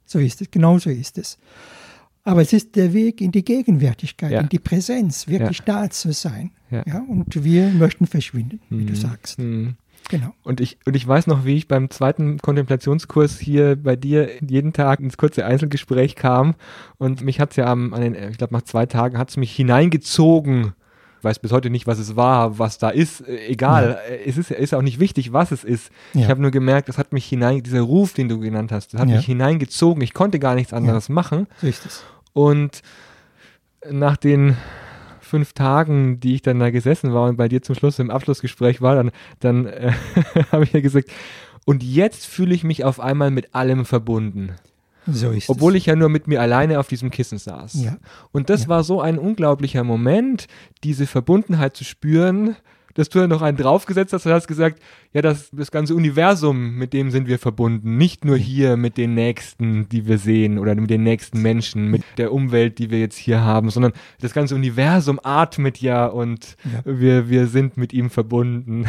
So 0.04 0.18
ist 0.18 0.40
es, 0.40 0.50
genau 0.50 0.78
so 0.78 0.90
ist 0.90 1.18
es. 1.18 1.38
Aber 2.28 2.42
es 2.42 2.52
ist 2.52 2.76
der 2.76 2.92
Weg 2.92 3.22
in 3.22 3.32
die 3.32 3.42
Gegenwärtigkeit, 3.42 4.30
ja. 4.30 4.40
in 4.40 4.50
die 4.50 4.58
Präsenz, 4.58 5.28
wirklich 5.28 5.60
ja. 5.60 5.64
da 5.64 5.90
zu 5.90 6.12
sein. 6.12 6.50
Ja. 6.70 6.82
ja. 6.86 7.02
und 7.08 7.42
wir 7.42 7.70
möchten 7.70 8.06
verschwinden, 8.06 8.60
wie 8.68 8.82
mhm. 8.82 8.86
du 8.86 8.94
sagst. 8.94 9.38
Mhm. 9.38 9.76
Genau. 10.10 10.34
Und 10.42 10.60
ich, 10.60 10.78
und 10.84 10.94
ich 10.94 11.06
weiß 11.06 11.26
noch, 11.26 11.46
wie 11.46 11.56
ich 11.56 11.68
beim 11.68 11.90
zweiten 11.90 12.38
Kontemplationskurs 12.38 13.38
hier 13.38 13.76
bei 13.76 13.96
dir 13.96 14.30
jeden 14.46 14.74
Tag 14.74 15.00
ins 15.00 15.16
kurze 15.16 15.46
Einzelgespräch 15.46 16.16
kam 16.16 16.54
und 16.98 17.22
mich 17.22 17.40
hat 17.40 17.50
es 17.50 17.56
ja 17.56 17.66
am, 17.66 17.94
an 17.94 18.02
den, 18.02 18.14
ich 18.14 18.38
glaube 18.38 18.54
nach 18.54 18.62
zwei 18.62 18.84
Tagen 18.84 19.16
hat 19.16 19.30
es 19.30 19.38
mich 19.38 19.54
hineingezogen 19.54 20.74
ich 21.18 21.24
weiß 21.24 21.40
bis 21.40 21.50
heute 21.50 21.68
nicht, 21.68 21.86
was 21.86 21.98
es 21.98 22.14
war, 22.14 22.58
was 22.58 22.78
da 22.78 22.90
ist. 22.90 23.26
Äh, 23.26 23.48
egal, 23.48 23.98
ja. 24.08 24.14
Äh, 24.14 24.24
es 24.26 24.38
ist, 24.38 24.50
ist 24.50 24.74
auch 24.74 24.82
nicht 24.82 25.00
wichtig, 25.00 25.32
was 25.32 25.50
es 25.50 25.64
ist. 25.64 25.90
Ja. 26.14 26.22
Ich 26.22 26.28
habe 26.28 26.40
nur 26.40 26.50
gemerkt, 26.50 26.88
das 26.88 26.96
hat 26.96 27.12
mich 27.12 27.24
hinein, 27.24 27.62
dieser 27.62 27.80
Ruf, 27.80 28.12
den 28.12 28.28
du 28.28 28.38
genannt 28.38 28.70
hast, 28.70 28.94
das 28.94 29.00
hat 29.00 29.08
ja. 29.08 29.16
mich 29.16 29.26
hineingezogen. 29.26 30.02
Ich 30.02 30.14
konnte 30.14 30.38
gar 30.38 30.54
nichts 30.54 30.72
anderes 30.72 31.08
machen. 31.08 31.48
Richtig. 31.62 31.90
Und 32.32 32.82
nach 33.88 34.16
den 34.16 34.56
fünf 35.20 35.52
Tagen, 35.52 36.20
die 36.20 36.34
ich 36.34 36.42
dann 36.42 36.58
da 36.58 36.70
gesessen 36.70 37.12
war 37.12 37.28
und 37.28 37.36
bei 37.36 37.48
dir 37.48 37.62
zum 37.62 37.74
Schluss 37.74 37.98
im 37.98 38.10
Abschlussgespräch 38.10 38.80
war, 38.80 38.94
dann, 38.94 39.10
dann 39.40 39.66
äh, 39.66 39.92
habe 40.52 40.64
ich 40.64 40.72
ja 40.72 40.80
gesagt, 40.80 41.10
und 41.64 41.82
jetzt 41.82 42.26
fühle 42.26 42.54
ich 42.54 42.64
mich 42.64 42.84
auf 42.84 42.98
einmal 42.98 43.30
mit 43.30 43.54
allem 43.54 43.84
verbunden. 43.84 44.54
So 45.10 45.30
ist 45.30 45.48
Obwohl 45.48 45.72
es. 45.72 45.78
ich 45.78 45.86
ja 45.86 45.96
nur 45.96 46.08
mit 46.08 46.26
mir 46.26 46.40
alleine 46.40 46.80
auf 46.80 46.88
diesem 46.88 47.10
Kissen 47.10 47.38
saß. 47.38 47.82
Ja. 47.82 47.96
Und 48.32 48.50
das 48.50 48.62
ja. 48.62 48.68
war 48.68 48.84
so 48.84 49.00
ein 49.00 49.18
unglaublicher 49.18 49.84
Moment, 49.84 50.46
diese 50.84 51.06
Verbundenheit 51.06 51.76
zu 51.76 51.84
spüren, 51.84 52.56
dass 52.94 53.08
du 53.08 53.20
ja 53.20 53.26
noch 53.26 53.42
einen 53.42 53.56
draufgesetzt 53.56 54.12
hast 54.12 54.26
und 54.26 54.32
hast 54.32 54.48
gesagt, 54.48 54.80
ja, 55.12 55.22
das, 55.22 55.50
das 55.52 55.70
ganze 55.70 55.94
Universum, 55.94 56.74
mit 56.76 56.92
dem 56.92 57.10
sind 57.10 57.28
wir 57.28 57.38
verbunden. 57.38 57.96
Nicht 57.96 58.24
nur 58.24 58.36
hier 58.36 58.76
mit 58.76 58.96
den 58.96 59.14
Nächsten, 59.14 59.88
die 59.88 60.06
wir 60.06 60.18
sehen 60.18 60.58
oder 60.58 60.74
mit 60.74 60.90
den 60.90 61.02
nächsten 61.02 61.40
Menschen, 61.40 61.90
mit 61.90 62.02
der 62.16 62.32
Umwelt, 62.32 62.78
die 62.78 62.90
wir 62.90 62.98
jetzt 62.98 63.16
hier 63.16 63.40
haben, 63.40 63.70
sondern 63.70 63.92
das 64.20 64.32
ganze 64.32 64.54
Universum 64.54 65.20
atmet 65.22 65.80
ja 65.80 66.06
und 66.06 66.56
ja. 66.64 66.98
Wir, 66.98 67.28
wir 67.28 67.46
sind 67.46 67.76
mit 67.76 67.92
ihm 67.92 68.10
verbunden. 68.10 68.86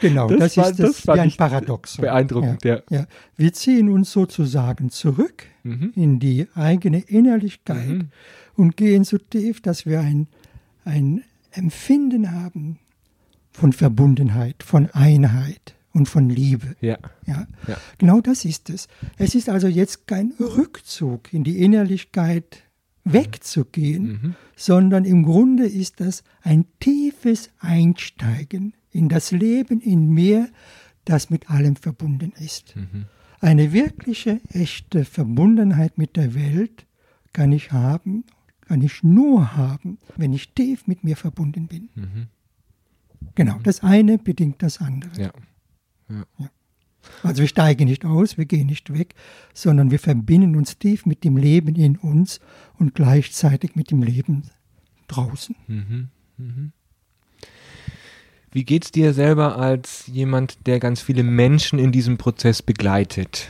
Genau, 0.00 0.28
das, 0.28 0.54
das 0.54 0.56
war, 0.56 0.70
ist 0.70 0.80
das, 0.80 1.02
das 1.02 1.16
wie 1.16 1.20
ein 1.20 1.32
Paradox. 1.32 1.96
Beeindruckend, 1.96 2.64
ja, 2.64 2.80
ja. 2.90 3.06
Wir 3.36 3.52
ziehen 3.52 3.90
uns 3.90 4.12
sozusagen 4.12 4.90
zurück 4.90 5.44
mhm. 5.62 5.92
in 5.94 6.18
die 6.18 6.46
eigene 6.54 7.00
Innerlichkeit 7.00 7.88
mhm. 7.88 8.08
und 8.54 8.76
gehen 8.76 9.04
so 9.04 9.18
tief, 9.18 9.60
dass 9.60 9.86
wir 9.86 10.00
ein, 10.00 10.28
ein 10.84 11.22
Empfinden 11.52 12.32
haben, 12.32 12.78
von 13.56 13.72
Verbundenheit, 13.72 14.62
von 14.62 14.90
Einheit 14.90 15.74
und 15.92 16.08
von 16.08 16.28
Liebe. 16.28 16.76
Ja. 16.80 16.98
ja. 17.26 17.46
Ja. 17.66 17.76
Genau 17.98 18.20
das 18.20 18.44
ist 18.44 18.68
es. 18.70 18.86
Es 19.16 19.34
ist 19.34 19.48
also 19.48 19.66
jetzt 19.66 20.06
kein 20.06 20.34
Rückzug 20.38 21.32
in 21.32 21.42
die 21.42 21.62
Innerlichkeit 21.62 22.62
wegzugehen, 23.04 24.06
mhm. 24.06 24.34
sondern 24.56 25.04
im 25.04 25.22
Grunde 25.22 25.64
ist 25.64 26.00
das 26.00 26.22
ein 26.42 26.66
tiefes 26.80 27.50
Einsteigen 27.58 28.74
in 28.90 29.08
das 29.08 29.30
Leben 29.30 29.80
in 29.80 30.10
mir, 30.10 30.50
das 31.04 31.30
mit 31.30 31.48
allem 31.50 31.76
verbunden 31.76 32.32
ist. 32.38 32.76
Mhm. 32.76 33.06
Eine 33.40 33.72
wirkliche, 33.72 34.40
echte 34.50 35.04
Verbundenheit 35.04 35.98
mit 35.98 36.16
der 36.16 36.34
Welt 36.34 36.86
kann 37.32 37.52
ich 37.52 37.72
haben, 37.72 38.24
kann 38.60 38.82
ich 38.82 39.02
nur 39.02 39.56
haben, 39.56 39.98
wenn 40.16 40.32
ich 40.32 40.52
tief 40.52 40.86
mit 40.86 41.04
mir 41.04 41.16
verbunden 41.16 41.68
bin. 41.68 41.88
Mhm. 41.94 42.26
Genau, 43.34 43.58
das 43.62 43.82
eine 43.82 44.18
bedingt 44.18 44.62
das 44.62 44.80
andere. 44.80 45.10
Ja. 45.20 45.30
Ja. 46.08 46.50
Also 47.22 47.42
wir 47.42 47.48
steigen 47.48 47.86
nicht 47.86 48.04
aus, 48.04 48.36
wir 48.36 48.46
gehen 48.46 48.66
nicht 48.66 48.92
weg, 48.92 49.14
sondern 49.54 49.90
wir 49.90 49.98
verbinden 49.98 50.56
uns 50.56 50.78
tief 50.78 51.06
mit 51.06 51.24
dem 51.24 51.36
Leben 51.36 51.74
in 51.76 51.96
uns 51.96 52.40
und 52.78 52.94
gleichzeitig 52.94 53.76
mit 53.76 53.90
dem 53.90 54.02
Leben 54.02 54.42
draußen. 55.08 55.54
Mhm. 55.66 56.08
Mhm. 56.36 56.72
Wie 58.50 58.64
geht's 58.64 58.90
dir 58.90 59.12
selber 59.12 59.58
als 59.58 60.06
jemand, 60.06 60.66
der 60.66 60.80
ganz 60.80 61.00
viele 61.00 61.22
Menschen 61.22 61.78
in 61.78 61.92
diesem 61.92 62.16
Prozess 62.16 62.62
begleitet? 62.62 63.48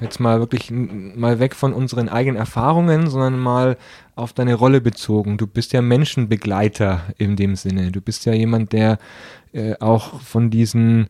Jetzt 0.00 0.18
mal 0.20 0.38
wirklich 0.38 0.70
mal 0.70 1.38
weg 1.40 1.54
von 1.54 1.72
unseren 1.72 2.08
eigenen 2.08 2.36
Erfahrungen, 2.36 3.08
sondern 3.08 3.38
mal 3.38 3.76
auf 4.14 4.32
deine 4.32 4.54
Rolle 4.54 4.80
bezogen. 4.80 5.36
Du 5.36 5.46
bist 5.46 5.72
ja 5.72 5.82
Menschenbegleiter 5.82 7.02
in 7.18 7.36
dem 7.36 7.56
Sinne. 7.56 7.90
Du 7.92 8.00
bist 8.00 8.24
ja 8.24 8.32
jemand, 8.32 8.72
der 8.72 8.98
äh, 9.52 9.74
auch 9.80 10.20
von 10.20 10.50
diesen 10.50 11.08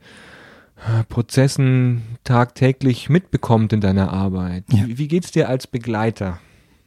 äh, 0.76 1.04
Prozessen 1.08 2.02
tagtäglich 2.24 3.08
mitbekommt 3.08 3.72
in 3.72 3.80
deiner 3.80 4.12
Arbeit. 4.12 4.64
Ja. 4.72 4.86
Wie, 4.86 4.98
wie 4.98 5.08
geht's 5.08 5.30
dir 5.30 5.48
als 5.48 5.66
Begleiter? 5.66 6.40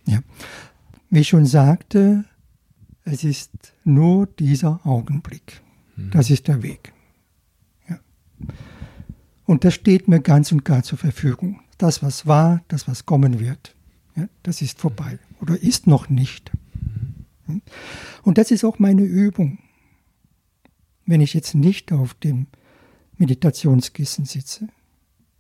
Ja. 0.05 0.19
Wie 1.09 1.21
ich 1.21 1.29
schon 1.29 1.45
sagte, 1.45 2.25
es 3.05 3.23
ist 3.23 3.51
nur 3.85 4.27
dieser 4.27 4.81
Augenblick. 4.83 5.61
Das 6.11 6.29
ist 6.29 6.47
der 6.47 6.61
Weg. 6.61 6.93
Ja. 7.89 7.97
Und 9.45 9.63
das 9.63 9.73
steht 9.73 10.07
mir 10.07 10.19
ganz 10.19 10.51
und 10.51 10.63
gar 10.63 10.83
zur 10.83 10.97
Verfügung. 10.97 11.61
Das, 11.77 12.01
was 12.01 12.25
war, 12.25 12.63
das, 12.67 12.87
was 12.87 13.05
kommen 13.05 13.39
wird, 13.39 13.75
ja, 14.15 14.27
das 14.43 14.61
ist 14.61 14.79
vorbei 14.79 15.19
oder 15.41 15.61
ist 15.61 15.87
noch 15.87 16.09
nicht. 16.09 16.51
Und 18.23 18.37
das 18.37 18.51
ist 18.51 18.63
auch 18.63 18.79
meine 18.79 19.03
Übung. 19.03 19.59
Wenn 21.05 21.21
ich 21.21 21.33
jetzt 21.33 21.55
nicht 21.55 21.91
auf 21.91 22.13
dem 22.15 22.47
Meditationskissen 23.17 24.25
sitze, 24.25 24.67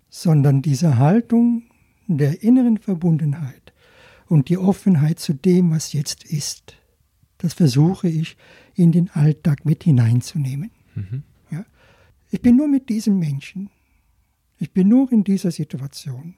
sondern 0.09 0.61
diese 0.61 0.97
Haltung 0.97 1.63
der 2.07 2.43
inneren 2.43 2.77
Verbundenheit 2.77 3.73
und 4.27 4.49
die 4.49 4.57
Offenheit 4.57 5.19
zu 5.19 5.33
dem, 5.33 5.71
was 5.71 5.91
jetzt 5.93 6.23
ist, 6.23 6.77
das 7.39 7.53
versuche 7.53 8.07
ich 8.07 8.37
in 8.73 8.91
den 8.91 9.09
Alltag 9.09 9.65
mit 9.65 9.83
hineinzunehmen. 9.83 10.71
Ja? 11.51 11.65
Ich 12.29 12.41
bin 12.41 12.55
nur 12.55 12.67
mit 12.67 12.89
diesem 12.89 13.19
Menschen. 13.19 13.69
Ich 14.59 14.71
bin 14.73 14.87
nur 14.87 15.11
in 15.11 15.23
dieser 15.23 15.51
Situation. 15.51 16.35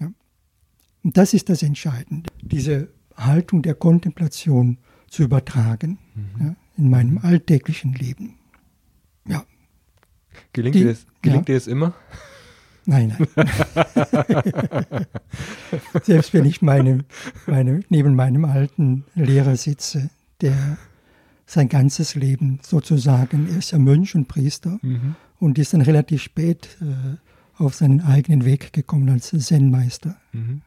Ja? 0.00 0.12
Und 1.02 1.16
das 1.16 1.34
ist 1.34 1.48
das 1.48 1.62
Entscheidende, 1.62 2.30
diese 2.42 2.88
Haltung 3.16 3.62
der 3.62 3.74
Kontemplation 3.74 4.78
zu 5.08 5.22
übertragen 5.22 5.98
ja, 6.40 6.56
in 6.76 6.90
meinem 6.90 7.18
alltäglichen 7.18 7.94
Leben. 7.94 8.36
Ja, 9.26 9.44
Gelingt, 10.52 10.74
Die- 10.74 10.80
dir, 10.80 10.88
das, 10.88 11.06
gelingt 11.22 11.48
ja. 11.48 11.54
dir 11.54 11.58
das 11.58 11.66
immer? 11.68 11.94
Nein, 12.86 13.16
nein. 13.34 13.46
Selbst 16.02 16.34
wenn 16.34 16.44
ich 16.44 16.60
meine, 16.60 17.04
meine, 17.46 17.80
neben 17.88 18.14
meinem 18.14 18.44
alten 18.44 19.04
Lehrer 19.14 19.56
sitze, 19.56 20.10
der 20.42 20.76
sein 21.46 21.68
ganzes 21.68 22.14
Leben 22.14 22.60
sozusagen, 22.62 23.48
er 23.48 23.58
ist 23.58 23.72
ja 23.72 23.78
Mönch 23.78 24.14
und 24.14 24.28
Priester 24.28 24.78
und 25.38 25.58
ist 25.58 25.74
dann 25.74 25.82
relativ 25.82 26.22
spät 26.22 26.76
äh, 26.80 27.16
auf 27.62 27.74
seinen 27.74 28.00
eigenen 28.00 28.44
Weg 28.44 28.72
gekommen 28.72 29.08
als 29.10 29.30
Zen-Meister. 29.30 30.16
Mhm. 30.32 30.62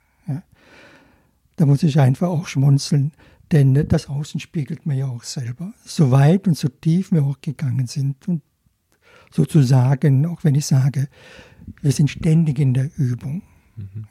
Da 1.58 1.66
muss 1.66 1.82
ich 1.82 2.00
einfach 2.00 2.28
auch 2.28 2.48
schmunzeln, 2.48 3.14
denn 3.52 3.88
das 3.88 4.10
Außen 4.10 4.40
spiegelt 4.40 4.86
mir 4.86 4.94
ja 4.94 5.08
auch 5.08 5.24
selber. 5.24 5.74
So 5.84 6.12
weit 6.12 6.48
und 6.48 6.56
so 6.56 6.70
tief 6.70 7.12
wir 7.12 7.24
auch 7.24 7.42
gegangen 7.42 7.88
sind 7.88 8.28
und 8.28 8.44
sozusagen, 9.32 10.28
auch 10.28 10.44
wenn 10.44 10.54
ich 10.54 10.68
sage, 10.68 11.10
wir 11.82 11.92
sind 11.92 12.12
ständig 12.12 12.60
in 12.60 12.76
der 12.76 12.92
Übung. 12.96 13.42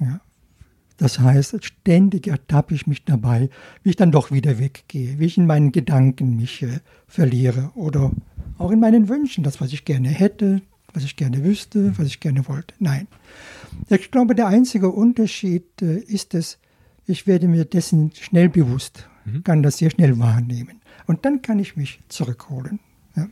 Ja. 0.01 0.21
Das 0.99 1.19
heißt, 1.19 1.63
ständig 1.63 2.27
ertappe 2.27 2.75
ich 2.75 2.87
mich 2.87 3.05
dabei, 3.05 3.51
wie 3.83 3.91
ich 3.91 3.97
dann 3.97 4.13
doch 4.13 4.31
wieder 4.31 4.59
weggehe, 4.59 5.19
wie 5.19 5.27
ich 5.27 5.37
in 5.37 5.47
meinen 5.47 5.73
Gedanken 5.73 6.37
mich 6.37 6.63
äh, 6.63 6.81
verliere 7.07 7.71
oder 7.75 8.13
auch 8.59 8.71
in 8.71 8.81
meinen 8.81 9.09
Wünschen, 9.09 9.45
das, 9.45 9.61
was 9.61 9.73
ich 9.73 9.85
gerne 9.85 10.09
hätte, 10.09 10.63
was 10.95 11.05
ich 11.05 11.17
gerne 11.17 11.45
wüsste, 11.45 11.97
was 11.99 12.07
ich 12.07 12.21
gerne 12.21 12.49
wollte. 12.49 12.75
Nein. 12.79 13.09
Ich 13.91 14.11
glaube, 14.11 14.35
der 14.35 14.47
einzige 14.47 14.89
Unterschied 14.89 15.83
äh, 15.83 15.99
ist 15.99 16.35
es, 16.35 16.59
ich 17.07 17.27
werde 17.27 17.47
mir 17.47 17.65
dessen 17.67 18.11
schnell 18.15 18.49
bewusst, 18.49 19.09
kann 19.45 19.63
das 19.63 19.79
sehr 19.79 19.91
schnell 19.91 20.19
wahrnehmen. 20.19 20.81
Und 21.07 21.25
dann 21.25 21.43
kann 21.43 21.59
ich 21.59 21.77
mich 21.77 22.01
zurückholen. 22.09 22.81
Ja. 23.15 23.29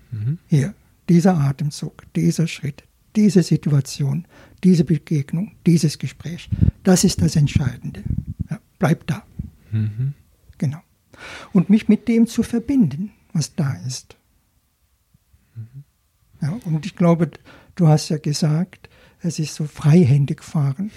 Hier, 0.46 0.74
dieser 1.08 1.36
Atemzug, 1.38 2.04
dieser 2.14 2.46
Schritt, 2.46 2.84
diese 3.16 3.42
Situation, 3.42 4.26
diese 4.64 4.84
Begegnung, 4.84 5.52
dieses 5.66 5.98
Gespräch, 5.98 6.48
das 6.82 7.04
ist 7.04 7.20
das 7.20 7.36
Entscheidende. 7.36 8.02
Ja, 8.50 8.58
bleib 8.78 9.06
da. 9.06 9.22
Genau. 10.58 10.80
Und 11.52 11.70
mich 11.70 11.88
mit 11.88 12.08
dem 12.08 12.26
zu 12.26 12.42
verbinden, 12.42 13.12
was 13.32 13.54
da 13.54 13.74
ist. 13.86 14.16
Ja, 16.40 16.58
und 16.64 16.86
ich 16.86 16.96
glaube, 16.96 17.30
du 17.74 17.88
hast 17.88 18.08
ja 18.08 18.18
gesagt, 18.18 18.88
es 19.20 19.38
ist 19.38 19.54
so 19.54 19.64
freihändig 19.64 20.42
fahren, 20.42 20.90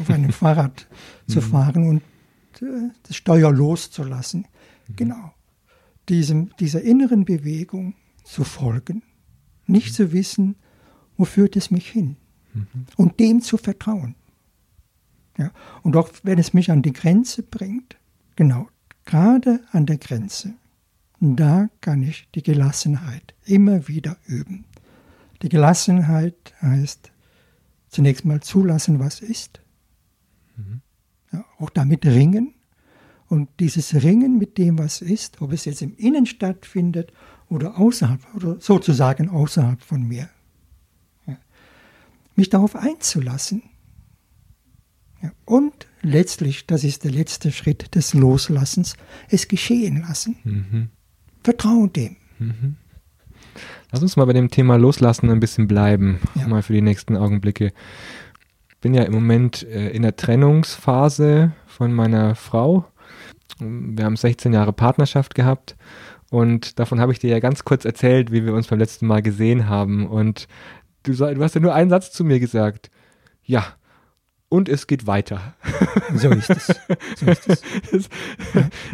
auf 0.00 0.10
einem 0.10 0.32
Fahrrad 0.32 0.86
zu 1.26 1.40
fahren 1.40 1.88
und 1.88 2.02
äh, 2.62 2.90
das 3.02 3.16
Steuer 3.16 3.52
loszulassen. 3.52 4.46
Genau. 4.96 5.34
Diesem, 6.08 6.50
dieser 6.58 6.82
inneren 6.82 7.24
Bewegung 7.24 7.94
zu 8.24 8.44
folgen, 8.44 9.02
nicht 9.66 9.94
zu 9.94 10.12
wissen, 10.12 10.56
wo 11.16 11.24
führt 11.24 11.56
es 11.56 11.70
mich 11.70 11.90
hin 11.90 12.16
und 12.96 13.20
dem 13.20 13.40
zu 13.40 13.56
vertrauen. 13.56 14.14
Ja, 15.36 15.50
und 15.82 15.96
auch 15.96 16.10
wenn 16.22 16.38
es 16.38 16.54
mich 16.54 16.70
an 16.70 16.82
die 16.82 16.92
Grenze 16.92 17.42
bringt, 17.42 17.96
genau, 18.36 18.68
gerade 19.04 19.60
an 19.72 19.86
der 19.86 19.98
Grenze, 19.98 20.54
da 21.20 21.68
kann 21.80 22.02
ich 22.02 22.28
die 22.34 22.42
Gelassenheit 22.42 23.34
immer 23.44 23.88
wieder 23.88 24.16
üben. 24.26 24.64
Die 25.42 25.48
Gelassenheit 25.48 26.54
heißt 26.62 27.10
zunächst 27.88 28.24
mal 28.24 28.40
zulassen, 28.40 28.98
was 28.98 29.20
ist. 29.20 29.60
Ja, 31.32 31.44
auch 31.58 31.70
damit 31.70 32.06
ringen. 32.06 32.54
Und 33.26 33.48
dieses 33.58 33.94
Ringen 33.94 34.38
mit 34.38 34.58
dem, 34.58 34.78
was 34.78 35.00
ist, 35.00 35.40
ob 35.40 35.52
es 35.52 35.64
jetzt 35.64 35.82
im 35.82 35.96
Innen 35.96 36.26
stattfindet 36.26 37.12
oder 37.48 37.78
außerhalb, 37.78 38.20
oder 38.34 38.60
sozusagen 38.60 39.28
außerhalb 39.28 39.80
von 39.80 40.06
mir. 40.06 40.28
Mich 42.36 42.50
darauf 42.50 42.76
einzulassen. 42.76 43.62
Ja. 45.22 45.30
Und 45.44 45.72
letztlich, 46.02 46.66
das 46.66 46.84
ist 46.84 47.04
der 47.04 47.10
letzte 47.12 47.52
Schritt 47.52 47.94
des 47.94 48.14
Loslassens, 48.14 48.96
es 49.28 49.48
geschehen 49.48 50.02
lassen. 50.02 50.36
Mhm. 50.44 50.88
Vertrauen 51.42 51.92
dem. 51.92 52.16
Lass 53.92 54.02
uns 54.02 54.16
mal 54.16 54.24
bei 54.24 54.32
dem 54.32 54.50
Thema 54.50 54.76
Loslassen 54.76 55.30
ein 55.30 55.40
bisschen 55.40 55.68
bleiben, 55.68 56.18
Ja. 56.34 56.48
mal 56.48 56.62
für 56.62 56.72
die 56.72 56.82
nächsten 56.82 57.16
Augenblicke. 57.16 57.72
Ich 58.70 58.76
bin 58.80 58.94
ja 58.94 59.04
im 59.04 59.12
Moment 59.14 59.62
äh, 59.62 59.90
in 59.90 60.02
der 60.02 60.16
Trennungsphase 60.16 61.52
von 61.66 61.92
meiner 61.92 62.34
Frau. 62.34 62.86
Wir 63.60 64.04
haben 64.04 64.16
16 64.16 64.52
Jahre 64.52 64.72
Partnerschaft 64.72 65.34
gehabt 65.34 65.76
und 66.30 66.78
davon 66.78 67.00
habe 67.00 67.12
ich 67.12 67.18
dir 67.20 67.30
ja 67.30 67.38
ganz 67.38 67.64
kurz 67.64 67.84
erzählt, 67.84 68.32
wie 68.32 68.44
wir 68.44 68.52
uns 68.52 68.66
beim 68.66 68.78
letzten 68.80 69.06
Mal 69.06 69.22
gesehen 69.22 69.68
haben. 69.68 70.06
Und 70.06 70.48
du, 71.04 71.12
du 71.14 71.42
hast 71.42 71.54
ja 71.54 71.60
nur 71.60 71.74
einen 71.74 71.90
Satz 71.90 72.10
zu 72.10 72.24
mir 72.24 72.40
gesagt. 72.40 72.90
Ja, 73.44 73.64
und 74.48 74.68
es 74.68 74.86
geht 74.86 75.06
weiter. 75.06 75.54
So 76.14 76.30
ist 76.30 76.50
es. 76.50 76.66
So 77.16 77.26
ist 77.26 77.48
es. 77.48 77.62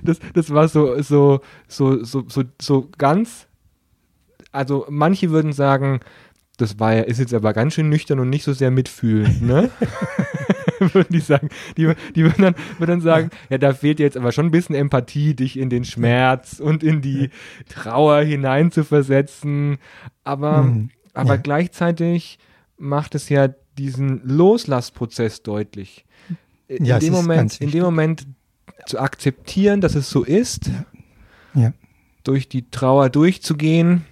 Das, 0.02 0.18
das, 0.18 0.32
das 0.34 0.54
war 0.54 0.68
so, 0.68 1.00
so, 1.02 1.40
so, 1.68 2.02
so, 2.04 2.24
so, 2.28 2.44
so 2.60 2.88
ganz, 2.98 3.46
also 4.52 4.86
manche 4.88 5.30
würden 5.30 5.52
sagen, 5.52 6.00
das 6.56 6.78
war 6.78 6.94
ja, 6.94 7.02
ist 7.02 7.18
jetzt 7.18 7.34
aber 7.34 7.52
ganz 7.52 7.74
schön 7.74 7.88
nüchtern 7.88 8.20
und 8.20 8.30
nicht 8.30 8.44
so 8.44 8.52
sehr 8.52 8.70
mitfühlend, 8.70 9.42
ne? 9.42 9.70
würden 10.94 11.12
die 11.12 11.20
sagen, 11.20 11.50
die, 11.76 11.92
die 12.14 12.22
würden, 12.24 12.42
dann, 12.42 12.54
würden 12.78 12.90
dann 12.90 13.00
sagen, 13.02 13.30
ja, 13.50 13.58
da 13.58 13.74
fehlt 13.74 14.00
jetzt 14.00 14.16
aber 14.16 14.32
schon 14.32 14.46
ein 14.46 14.50
bisschen 14.50 14.74
Empathie, 14.74 15.34
dich 15.34 15.58
in 15.58 15.68
den 15.68 15.84
Schmerz 15.84 16.58
und 16.58 16.82
in 16.82 17.02
die 17.02 17.30
Trauer 17.68 18.20
hinein 18.22 18.70
zu 18.72 18.84
versetzen. 18.84 19.78
Aber, 20.24 20.62
Mhm. 20.62 20.90
Aber 21.14 21.34
Ja. 21.34 21.40
gleichzeitig 21.40 22.38
macht 22.78 23.14
es 23.14 23.28
ja 23.28 23.48
diesen 23.78 24.20
Loslassprozess 24.24 25.42
deutlich. 25.42 26.04
In 26.68 26.84
Ja, 26.84 26.98
dem 26.98 27.12
Moment, 27.12 27.60
in 27.60 27.70
dem. 27.70 27.82
Moment 27.82 28.26
zu 28.86 28.98
akzeptieren, 28.98 29.80
dass 29.80 29.94
es 29.94 30.08
so 30.10 30.22
ist, 30.24 30.70
Ja, 31.54 31.72
durch 32.24 32.48
die 32.48 32.70
Trauer 32.70 33.10
durchzugehen 33.10 34.04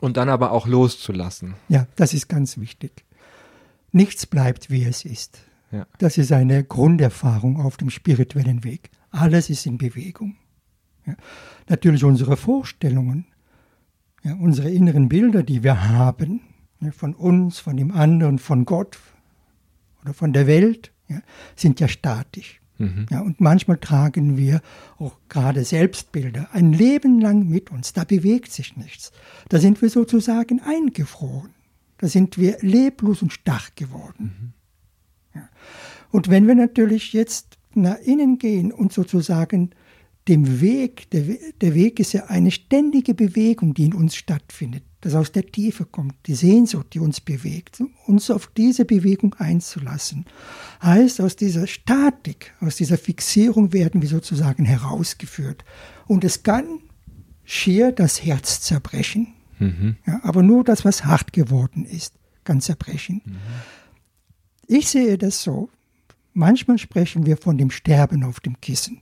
und 0.00 0.16
dann 0.16 0.28
aber 0.28 0.52
auch 0.52 0.66
loszulassen. 0.66 1.54
Ja, 1.68 1.86
das 1.96 2.14
ist 2.14 2.28
ganz 2.28 2.58
wichtig. 2.58 3.04
Nichts 3.92 4.26
bleibt, 4.26 4.70
wie 4.70 4.84
es 4.84 5.04
ist. 5.04 5.38
Ja. 5.72 5.86
Das 5.98 6.16
ist 6.18 6.32
eine 6.32 6.62
Grunderfahrung 6.64 7.60
auf 7.60 7.76
dem 7.76 7.90
spirituellen 7.90 8.62
Weg. 8.64 8.90
Alles 9.10 9.50
ist 9.50 9.66
in 9.66 9.76
Bewegung. 9.78 10.36
Natürlich 11.68 12.04
unsere 12.04 12.36
Vorstellungen, 12.36 13.26
ja, 14.28 14.34
unsere 14.34 14.70
inneren 14.70 15.08
Bilder, 15.08 15.42
die 15.42 15.62
wir 15.62 15.88
haben, 15.88 16.40
ja, 16.80 16.92
von 16.92 17.14
uns, 17.14 17.58
von 17.58 17.76
dem 17.76 17.90
anderen, 17.90 18.38
von 18.38 18.64
Gott 18.64 18.98
oder 20.02 20.12
von 20.12 20.32
der 20.32 20.46
Welt, 20.46 20.92
sind 21.56 21.80
ja 21.80 21.88
statisch. 21.88 22.60
Mhm. 22.78 23.06
Ja, 23.10 23.20
und 23.20 23.40
manchmal 23.40 23.78
tragen 23.78 24.36
wir 24.36 24.60
auch 24.98 25.16
gerade 25.28 25.64
Selbstbilder 25.64 26.48
ein 26.52 26.72
Leben 26.72 27.20
lang 27.20 27.48
mit 27.48 27.70
uns. 27.70 27.92
Da 27.92 28.04
bewegt 28.04 28.52
sich 28.52 28.76
nichts. 28.76 29.10
Da 29.48 29.58
sind 29.58 29.80
wir 29.82 29.90
sozusagen 29.90 30.60
eingefroren. 30.60 31.54
Da 31.96 32.06
sind 32.06 32.38
wir 32.38 32.58
leblos 32.60 33.22
und 33.22 33.32
stark 33.32 33.74
geworden. 33.74 34.54
Mhm. 35.34 35.40
Ja. 35.40 35.48
Und 36.10 36.28
wenn 36.28 36.46
wir 36.46 36.54
natürlich 36.54 37.12
jetzt 37.12 37.58
nach 37.74 37.98
innen 37.98 38.38
gehen 38.38 38.72
und 38.72 38.92
sozusagen 38.92 39.70
dem 40.28 40.60
Weg, 40.60 41.10
der, 41.10 41.22
der 41.60 41.74
Weg 41.74 41.98
ist 42.00 42.12
ja 42.12 42.26
eine 42.26 42.50
ständige 42.50 43.14
Bewegung, 43.14 43.74
die 43.74 43.86
in 43.86 43.94
uns 43.94 44.14
stattfindet, 44.14 44.84
das 45.00 45.14
aus 45.14 45.32
der 45.32 45.46
Tiefe 45.46 45.86
kommt, 45.86 46.14
die 46.26 46.34
Sehnsucht, 46.34 46.88
die 46.92 47.00
uns 47.00 47.20
bewegt, 47.20 47.82
uns 48.06 48.30
auf 48.30 48.50
diese 48.56 48.84
Bewegung 48.84 49.34
einzulassen, 49.34 50.26
heißt, 50.82 51.20
aus 51.20 51.36
dieser 51.36 51.66
Statik, 51.66 52.54
aus 52.60 52.76
dieser 52.76 52.98
Fixierung 52.98 53.72
werden 53.72 54.02
wir 54.02 54.08
sozusagen 54.08 54.64
herausgeführt. 54.64 55.64
Und 56.06 56.24
es 56.24 56.42
kann 56.42 56.80
schier 57.44 57.92
das 57.92 58.22
Herz 58.22 58.60
zerbrechen, 58.60 59.34
mhm. 59.58 59.96
ja, 60.06 60.20
aber 60.22 60.42
nur 60.42 60.64
das, 60.64 60.84
was 60.84 61.04
hart 61.04 61.32
geworden 61.32 61.86
ist, 61.86 62.14
kann 62.44 62.60
zerbrechen. 62.60 63.22
Mhm. 63.24 63.36
Ich 64.66 64.90
sehe 64.90 65.16
das 65.16 65.42
so, 65.42 65.70
manchmal 66.34 66.76
sprechen 66.76 67.24
wir 67.24 67.38
von 67.38 67.56
dem 67.56 67.70
Sterben 67.70 68.24
auf 68.24 68.40
dem 68.40 68.60
Kissen 68.60 69.00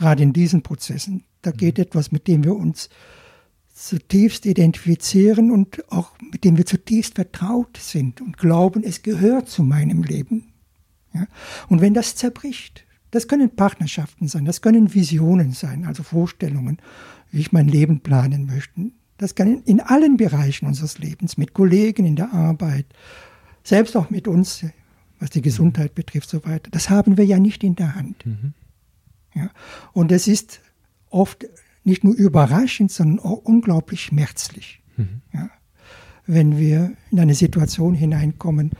gerade 0.00 0.22
in 0.22 0.32
diesen 0.32 0.62
Prozessen. 0.62 1.24
Da 1.42 1.50
geht 1.52 1.76
mhm. 1.78 1.82
etwas, 1.84 2.10
mit 2.10 2.26
dem 2.26 2.42
wir 2.42 2.56
uns 2.56 2.88
zutiefst 3.72 4.46
identifizieren 4.46 5.50
und 5.50 5.90
auch 5.92 6.12
mit 6.32 6.44
dem 6.44 6.56
wir 6.56 6.66
zutiefst 6.66 7.14
vertraut 7.14 7.76
sind 7.76 8.20
und 8.20 8.36
glauben, 8.36 8.82
es 8.82 9.02
gehört 9.02 9.48
zu 9.48 9.62
meinem 9.62 10.02
Leben. 10.02 10.52
Ja? 11.14 11.26
Und 11.68 11.80
wenn 11.80 11.94
das 11.94 12.16
zerbricht, 12.16 12.84
das 13.10 13.28
können 13.28 13.50
Partnerschaften 13.50 14.28
sein, 14.28 14.44
das 14.44 14.62
können 14.62 14.94
Visionen 14.94 15.52
sein, 15.52 15.84
also 15.84 16.02
Vorstellungen, 16.02 16.78
wie 17.30 17.40
ich 17.40 17.52
mein 17.52 17.68
Leben 17.68 18.00
planen 18.00 18.46
möchte. 18.46 18.90
Das 19.18 19.34
kann 19.34 19.62
in 19.64 19.80
allen 19.80 20.16
Bereichen 20.16 20.66
unseres 20.66 20.98
Lebens, 20.98 21.36
mit 21.36 21.52
Kollegen 21.52 22.06
in 22.06 22.16
der 22.16 22.32
Arbeit, 22.32 22.86
selbst 23.64 23.96
auch 23.96 24.08
mit 24.08 24.28
uns, 24.28 24.64
was 25.18 25.30
die 25.30 25.42
Gesundheit 25.42 25.94
betrifft, 25.94 26.30
so 26.30 26.44
weiter. 26.44 26.70
Das 26.70 26.88
haben 26.88 27.18
wir 27.18 27.24
ja 27.24 27.38
nicht 27.38 27.62
in 27.62 27.76
der 27.76 27.94
Hand. 27.94 28.24
Mhm. 28.24 28.54
Ja? 29.40 29.50
Und 29.92 30.12
es 30.12 30.28
ist 30.28 30.60
oft 31.08 31.46
nicht 31.84 32.04
nur 32.04 32.14
überraschend, 32.14 32.92
sondern 32.92 33.20
auch 33.20 33.38
unglaublich 33.38 34.02
schmerzlich. 34.02 34.82
Mhm. 34.96 35.22
Ja? 35.32 35.50
Wenn 36.26 36.58
wir 36.58 36.92
in 37.10 37.20
eine 37.20 37.34
Situation 37.34 37.94
hineinkommen, 37.94 38.70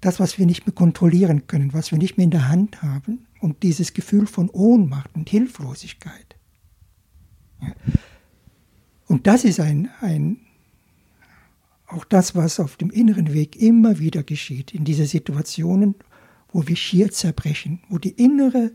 das, 0.00 0.20
was 0.20 0.38
wir 0.38 0.46
nicht 0.46 0.66
mehr 0.66 0.74
kontrollieren 0.74 1.46
können, 1.46 1.72
was 1.72 1.90
wir 1.90 1.98
nicht 1.98 2.16
mehr 2.16 2.24
in 2.24 2.30
der 2.30 2.48
Hand 2.48 2.82
haben 2.82 3.26
und 3.40 3.62
dieses 3.62 3.94
Gefühl 3.94 4.26
von 4.26 4.50
Ohnmacht 4.50 5.10
und 5.14 5.28
Hilflosigkeit. 5.28 6.36
Ja? 7.62 7.72
Und 9.06 9.26
das 9.26 9.44
ist 9.44 9.60
ein, 9.60 9.88
ein, 10.00 10.38
auch 11.86 12.04
das, 12.04 12.34
was 12.34 12.58
auf 12.60 12.76
dem 12.76 12.90
inneren 12.90 13.32
Weg 13.32 13.56
immer 13.56 13.98
wieder 13.98 14.22
geschieht, 14.22 14.74
in 14.74 14.84
diese 14.84 15.06
Situationen, 15.06 15.94
wo 16.52 16.66
wir 16.66 16.76
schier 16.76 17.12
zerbrechen, 17.12 17.80
wo 17.88 17.98
die 17.98 18.10
innere 18.10 18.72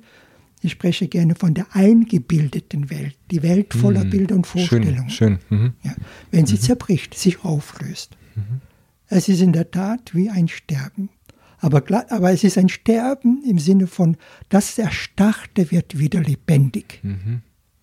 ich 0.62 0.74
spreche 0.74 1.07
gerne 1.07 1.36
von 1.36 1.53
der 1.53 1.76
eingebildeten 1.76 2.89
Welt, 2.89 3.16
die 3.32 3.41
Welt 3.41 3.74
voller 3.74 4.05
mhm. 4.05 4.09
Bilder 4.09 4.36
und 4.36 4.47
Vorstellungen. 4.47 5.09
Schön, 5.09 5.39
schön. 5.49 5.59
Mhm. 5.59 5.74
Ja, 5.84 5.95
wenn 6.30 6.45
sie 6.45 6.55
mhm. 6.55 6.62
zerbricht, 6.62 7.16
sich 7.16 7.43
auflöst. 7.43 8.16
Mhm. 8.36 8.62
Es 9.07 9.28
ist 9.28 9.41
in 9.41 9.53
der 9.53 9.72
Tat 9.72 10.14
wie 10.14 10.30
ein 10.30 10.47
Sterben. 10.47 11.09
Aber, 11.57 11.84
aber 12.09 12.32
es 12.32 12.43
ist 12.43 12.57
ein 12.57 12.70
Sterben 12.70 13.43
im 13.47 13.59
Sinne 13.59 13.88
von, 13.88 14.18
das 14.49 14.78
Erstarrte 14.78 15.70
wird 15.72 15.97
wieder 15.97 16.22
lebendig. 16.22 16.99
Mhm. 17.03 17.41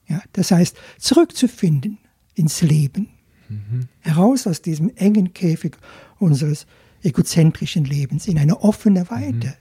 Ja, 0.09 0.22
das 0.33 0.51
heißt, 0.51 0.76
zurückzufinden 0.99 1.99
ins 2.35 2.62
Leben. 2.62 3.09
Mhm. 3.49 3.89
Heraus 4.01 4.47
aus 4.47 4.62
diesem 4.62 4.91
engen 4.97 5.33
Käfig 5.33 5.76
unseres 6.18 6.66
egozentrischen 7.03 7.85
Lebens 7.85 8.26
in 8.26 8.39
eine 8.39 8.61
offene 8.61 9.09
Weite. 9.11 9.55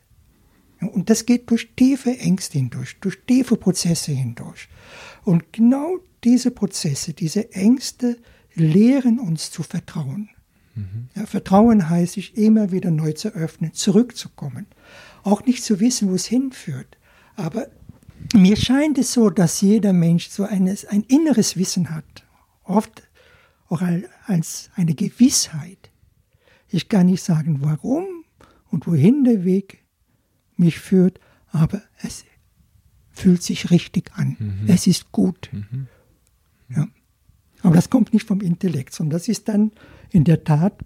Und 0.80 1.10
das 1.10 1.26
geht 1.26 1.50
durch 1.50 1.70
tiefe 1.76 2.18
Ängste 2.18 2.60
hindurch, 2.60 2.98
durch 3.02 3.20
tiefe 3.26 3.58
Prozesse 3.58 4.12
hindurch. 4.12 4.70
Und 5.24 5.52
genau 5.52 5.98
diese 6.24 6.52
Prozesse, 6.52 7.14
diese 7.14 7.52
Ängste 7.54 8.18
lehren 8.54 9.20
uns 9.20 9.52
zu 9.52 9.64
vertrauen. 9.64 10.30
Mhm. 10.76 11.10
Ja, 11.16 11.26
vertrauen 11.26 11.90
heißt, 11.90 12.14
sich 12.14 12.38
immer 12.38 12.72
wieder 12.72 12.92
neu 12.92 13.14
zu 13.14 13.30
öffnen, 13.30 13.74
zurückzukommen. 13.74 14.68
Auch 15.24 15.46
nicht 15.46 15.64
zu 15.64 15.80
wissen, 15.80 16.10
wo 16.10 16.16
es 16.16 16.26
hinführt. 16.26 16.98
Aber 17.36 17.68
mir 18.34 18.56
scheint 18.56 18.98
es 18.98 19.14
so, 19.14 19.30
dass 19.30 19.62
jeder 19.62 19.94
Mensch 19.94 20.30
so 20.30 20.44
eines, 20.44 20.86
ein 20.86 21.04
inneres 21.04 21.58
Wissen 21.58 21.90
hat. 21.90 22.26
Oft 22.64 23.08
auch 23.70 23.82
als 24.26 24.70
eine 24.76 24.94
Gewissheit. 24.94 25.92
Ich 26.70 26.90
kann 26.90 27.08
nicht 27.08 27.24
sagen, 27.24 27.60
warum 27.62 28.06
und 28.70 28.88
wohin 28.88 29.24
der 29.24 29.46
Weg 29.46 29.84
mich 30.60 30.80
führt, 30.80 31.20
aber 31.52 31.82
es 32.02 32.26
fühlt 33.12 33.44
sich 33.44 33.72
richtig 33.72 34.12
an. 34.16 34.36
Mhm. 34.40 34.66
Es 34.68 34.88
ist 34.88 35.12
gut. 35.12 35.50
Mhm. 35.52 35.88
Ja. 36.70 36.88
Aber 37.62 37.76
das 37.76 37.90
kommt 37.90 38.14
nicht 38.14 38.28
vom 38.28 38.42
Intellekt, 38.42 38.94
sondern 38.94 39.18
das 39.18 39.28
ist 39.28 39.48
dann 39.50 39.72
in 40.10 40.24
der 40.24 40.44
Tat 40.44 40.80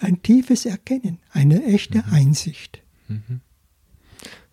ein 0.00 0.22
tiefes 0.22 0.66
Erkennen, 0.66 1.18
eine 1.30 1.64
echte 1.64 1.98
mhm. 1.98 2.12
Einsicht. 2.12 2.82
Mhm. 3.08 3.40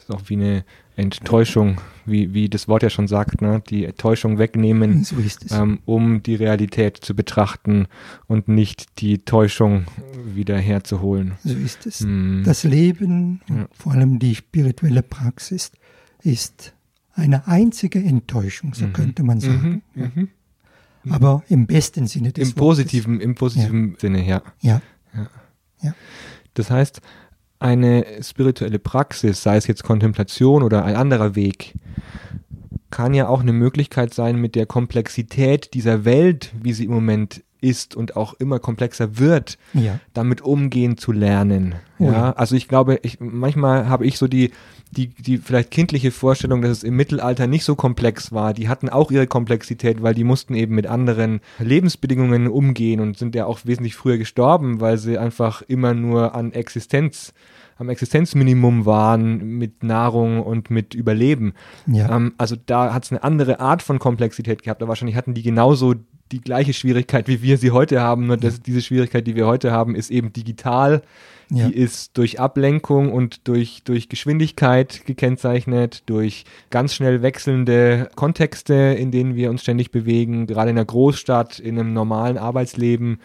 Ist 0.09 0.15
auch 0.15 0.29
wie 0.29 0.35
eine 0.35 0.65
Enttäuschung, 0.95 1.79
wie, 2.05 2.33
wie 2.33 2.49
das 2.49 2.67
Wort 2.67 2.81
ja 2.81 2.89
schon 2.89 3.07
sagt, 3.07 3.41
ne? 3.41 3.61
die 3.69 3.85
Täuschung 3.93 4.39
wegnehmen, 4.39 5.03
so 5.03 5.15
ähm, 5.51 5.79
um 5.85 6.23
die 6.23 6.33
Realität 6.35 6.97
zu 6.97 7.15
betrachten 7.15 7.87
und 8.27 8.47
nicht 8.47 8.99
die 8.99 9.19
Täuschung 9.19 9.85
wieder 10.25 10.57
herzuholen. 10.57 11.33
So 11.43 11.55
ist 11.55 11.85
es. 11.85 12.01
Mm. 12.01 12.43
Das 12.43 12.63
Leben, 12.63 13.41
ja. 13.49 13.67
vor 13.71 13.91
allem 13.91 14.17
die 14.17 14.33
spirituelle 14.33 15.03
Praxis, 15.03 15.71
ist 16.23 16.73
eine 17.13 17.47
einzige 17.47 17.99
Enttäuschung, 17.99 18.73
so 18.73 18.87
mhm. 18.87 18.93
könnte 18.93 19.23
man 19.23 19.39
sagen. 19.39 19.83
Mhm. 19.93 20.29
Mhm. 21.03 21.13
Aber 21.13 21.43
im 21.49 21.67
besten 21.67 22.07
Sinne 22.07 22.31
des 22.31 22.49
Im 22.49 22.55
positiven, 22.55 23.21
Im 23.21 23.35
positiven 23.35 23.91
ja. 23.91 23.99
Sinne, 23.99 24.25
ja. 24.25 24.41
ja. 24.61 24.81
Ja. 25.81 25.93
Das 26.55 26.71
heißt, 26.71 27.01
eine 27.59 28.05
spirituelle 28.21 28.79
Praxis, 28.79 29.43
sei 29.43 29.57
es 29.57 29.67
jetzt 29.67 29.83
Kontemplation 29.83 30.63
oder 30.63 30.85
ein 30.85 30.95
anderer 30.95 31.35
Weg, 31.35 31.75
kann 32.89 33.13
ja 33.13 33.27
auch 33.27 33.41
eine 33.41 33.53
Möglichkeit 33.53 34.13
sein, 34.13 34.37
mit 34.37 34.55
der 34.55 34.65
Komplexität 34.65 35.73
dieser 35.73 36.05
Welt, 36.05 36.51
wie 36.59 36.73
sie 36.73 36.85
im 36.85 36.91
Moment 36.91 37.43
ist 37.61 37.95
und 37.95 38.15
auch 38.15 38.33
immer 38.35 38.59
komplexer 38.59 39.17
wird, 39.17 39.57
ja. 39.73 39.99
damit 40.13 40.41
umgehen 40.41 40.97
zu 40.97 41.11
lernen. 41.11 41.75
Oh 41.99 42.05
ja. 42.05 42.11
ja. 42.11 42.31
also 42.33 42.55
ich 42.55 42.67
glaube, 42.67 42.99
ich, 43.03 43.19
manchmal 43.19 43.89
habe 43.89 44.05
ich 44.05 44.17
so 44.17 44.27
die, 44.27 44.51
die, 44.91 45.07
die 45.07 45.37
vielleicht 45.37 45.71
kindliche 45.71 46.11
Vorstellung, 46.11 46.61
dass 46.61 46.71
es 46.71 46.83
im 46.83 46.95
Mittelalter 46.95 47.47
nicht 47.47 47.63
so 47.63 47.75
komplex 47.75 48.31
war. 48.31 48.53
Die 48.53 48.69
hatten 48.69 48.89
auch 48.89 49.11
ihre 49.11 49.27
Komplexität, 49.27 50.01
weil 50.01 50.13
die 50.13 50.23
mussten 50.23 50.55
eben 50.55 50.73
mit 50.73 50.87
anderen 50.87 51.41
Lebensbedingungen 51.59 52.47
umgehen 52.47 52.99
und 52.99 53.17
sind 53.17 53.35
ja 53.35 53.45
auch 53.45 53.59
wesentlich 53.65 53.95
früher 53.95 54.17
gestorben, 54.17 54.81
weil 54.81 54.97
sie 54.97 55.17
einfach 55.17 55.61
immer 55.61 55.93
nur 55.93 56.33
an 56.35 56.53
Existenz 56.53 57.33
am 57.79 57.89
Existenzminimum 57.89 58.85
waren 58.85 59.57
mit 59.57 59.83
Nahrung 59.83 60.43
und 60.43 60.69
mit 60.69 60.93
Überleben. 60.93 61.53
Ja. 61.87 62.15
Ähm, 62.15 62.33
also 62.37 62.55
da 62.65 62.93
hat 62.93 63.05
es 63.05 63.11
eine 63.11 63.23
andere 63.23 63.59
Art 63.59 63.81
von 63.81 63.97
Komplexität 63.97 64.61
gehabt. 64.61 64.81
Aber 64.81 64.89
wahrscheinlich 64.89 65.15
hatten 65.15 65.33
die 65.33 65.43
genauso 65.43 65.95
die 66.31 66.41
gleiche 66.41 66.73
Schwierigkeit, 66.73 67.27
wie 67.27 67.41
wir 67.41 67.57
sie 67.57 67.71
heute 67.71 68.01
haben. 68.01 68.27
Nur 68.27 68.37
dass 68.37 68.61
diese 68.61 68.81
Schwierigkeit, 68.81 69.25
die 69.25 69.35
wir 69.35 69.47
heute 69.47 69.71
haben, 69.71 69.95
ist 69.95 70.11
eben 70.11 70.31
digital 70.31 71.01
ja. 71.51 71.67
Die 71.67 71.75
ist 71.75 72.15
durch 72.17 72.39
Ablenkung 72.39 73.11
und 73.11 73.47
durch, 73.47 73.81
durch 73.83 74.07
Geschwindigkeit 74.07 75.05
gekennzeichnet, 75.05 76.03
durch 76.05 76.45
ganz 76.69 76.93
schnell 76.93 77.23
wechselnde 77.23 78.09
Kontexte, 78.15 78.75
in 78.75 79.09
denen 79.09 79.35
wir 79.35 79.49
uns 79.49 79.63
ständig 79.63 79.89
bewegen, 79.89 80.45
gerade 80.45 80.69
in 80.69 80.75
der 80.75 80.85
Großstadt, 80.85 81.59
in 81.59 81.79
einem 81.79 81.93
normalen 81.93 82.37
Arbeitsleben. 82.37 83.19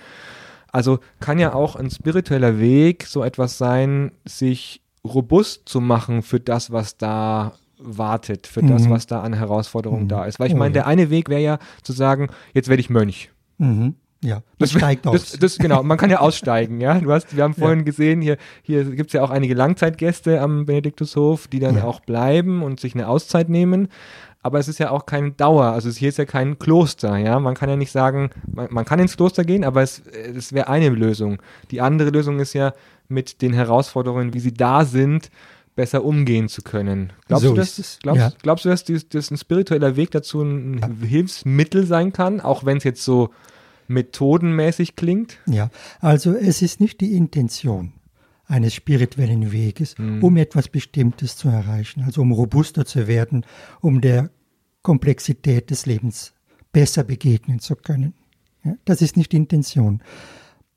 Also 0.75 0.99
kann 1.21 1.39
ja 1.39 1.55
auch 1.55 1.77
ein 1.77 1.89
spiritueller 1.89 2.59
Weg 2.59 3.05
so 3.05 3.23
etwas 3.23 3.59
sein, 3.59 4.11
sich 4.25 4.83
robust 5.05 5.69
zu 5.69 5.81
machen 5.81 6.23
für 6.23 6.41
das, 6.41 6.73
was 6.73 6.97
da 6.97 7.53
wartet, 7.79 8.49
für 8.49 8.61
mhm. 8.61 8.71
das, 8.71 8.91
was 8.91 9.07
da 9.07 9.23
an 9.23 9.35
Herausforderungen 9.35 10.05
mhm. 10.05 10.09
da 10.09 10.25
ist. 10.25 10.41
Weil 10.41 10.49
ich 10.49 10.55
oh, 10.55 10.59
meine, 10.59 10.75
ja. 10.75 10.83
der 10.83 10.87
eine 10.89 11.11
Weg 11.11 11.29
wäre 11.29 11.41
ja 11.41 11.59
zu 11.85 11.93
sagen, 11.93 12.29
jetzt 12.55 12.69
werde 12.69 12.81
ich 12.81 12.91
Mönch. 12.91 13.31
Mhm. 13.59 13.95
Ja, 14.21 14.37
man 14.37 14.43
Das, 14.59 14.73
steigt 14.73 15.07
aus. 15.07 15.31
das, 15.31 15.39
das, 15.39 15.59
genau, 15.59 15.85
man 15.85 15.97
kann 15.97 16.11
ja 16.11 16.19
aussteigen, 16.19 16.81
ja. 16.81 16.99
Du 16.99 17.13
hast, 17.13 17.37
wir 17.37 17.45
haben 17.45 17.55
vorhin 17.55 17.85
gesehen, 17.85 18.21
hier, 18.21 18.37
hier 18.63 18.85
gibt 18.85 19.11
es 19.11 19.13
ja 19.13 19.23
auch 19.23 19.31
einige 19.31 19.55
Langzeitgäste 19.55 20.41
am 20.41 20.65
Benediktushof, 20.65 21.47
die 21.47 21.61
dann 21.61 21.77
Ja. 21.77 21.85
auch 21.85 22.01
bleiben 22.01 22.65
und 22.65 22.81
sich 22.81 22.95
eine 22.95 23.07
Auszeit 23.07 23.49
nehmen. 23.49 23.87
Aber 24.45 24.59
es 24.59 24.69
ist 24.69 24.79
ja 24.79 24.91
auch 24.91 25.07
keine 25.07 25.31
Dauer, 25.31 25.65
also 25.65 25.89
hier 25.91 26.11
ist 26.11 26.19
ja 26.19 26.27
kein 26.27 26.59
Kloster, 26.59 27.17
ja. 27.17 27.41
Man 27.41 27.55
kann 27.55 27.71
ja 27.71 27.77
nicht 27.77 27.91
sagen, 27.91 28.29
man, 28.47 28.69
man 28.71 28.85
kann 28.85 29.01
ins 29.01 29.17
Kloster 29.17 29.43
gehen, 29.43 29.65
aber 29.65 29.81
es, 29.81 30.01
es 30.01 30.53
wäre 30.53 30.69
eine 30.69 30.91
Lösung. 30.91 31.41
Die 31.71 31.81
andere 31.81 32.11
Lösung 32.11 32.39
ist 32.39 32.53
ja, 32.53 32.75
mit 33.09 33.41
den 33.41 33.55
Herausforderungen, 33.55 34.35
wie 34.35 34.41
sie 34.41 34.53
da 34.53 34.85
sind, 34.85 35.31
besser 35.77 36.05
umgehen 36.05 36.51
zu 36.51 36.61
können. 36.61 37.15
Glaubst 37.27 37.45
So 37.45 37.51
du, 37.53 37.57
dass, 37.57 37.79
es, 37.79 37.99
glaubst, 38.03 38.21
ja. 38.21 38.33
glaubst 38.43 38.67
du, 38.67 38.69
dass 38.69 38.85
dies, 38.85 39.09
das 39.09 39.31
ein 39.31 39.39
spiritueller 39.39 39.97
Weg 39.97 40.11
dazu 40.11 40.43
ein 40.43 41.01
Hilfsmittel 41.01 41.87
sein 41.87 42.13
kann, 42.13 42.43
auch 42.43 42.67
wenn 42.67 42.77
es 42.77 42.85
jetzt 42.85 43.03
so 43.03 43.31
methodenmäßig 43.89 44.95
klingt? 44.95 45.39
Ja, 45.47 45.71
also 46.01 46.35
es 46.35 46.61
ist 46.61 46.83
nicht 46.83 47.01
die 47.01 47.17
Intention 47.17 47.94
eines 48.47 48.75
spirituellen 48.75 49.53
Weges, 49.53 49.97
Mhm. 49.99 50.23
um 50.23 50.37
etwas 50.37 50.69
Bestimmtes 50.69 51.37
zu 51.37 51.49
erreichen, 51.49 52.03
also 52.03 52.23
um 52.23 52.33
robuster 52.33 52.85
zu 52.85 53.07
werden, 53.07 53.45
um 53.81 54.01
der 54.01 54.31
Komplexität 54.83 55.71
des 55.71 55.87
Lebens 55.87 56.35
besser 56.73 57.05
begegnen 57.05 57.59
zu 57.61 57.75
können. 57.77 58.15
Ja, 58.65 58.77
das 58.85 59.01
ist 59.03 59.17
nicht 59.17 59.33
die 59.33 59.37
Intention. 59.37 60.03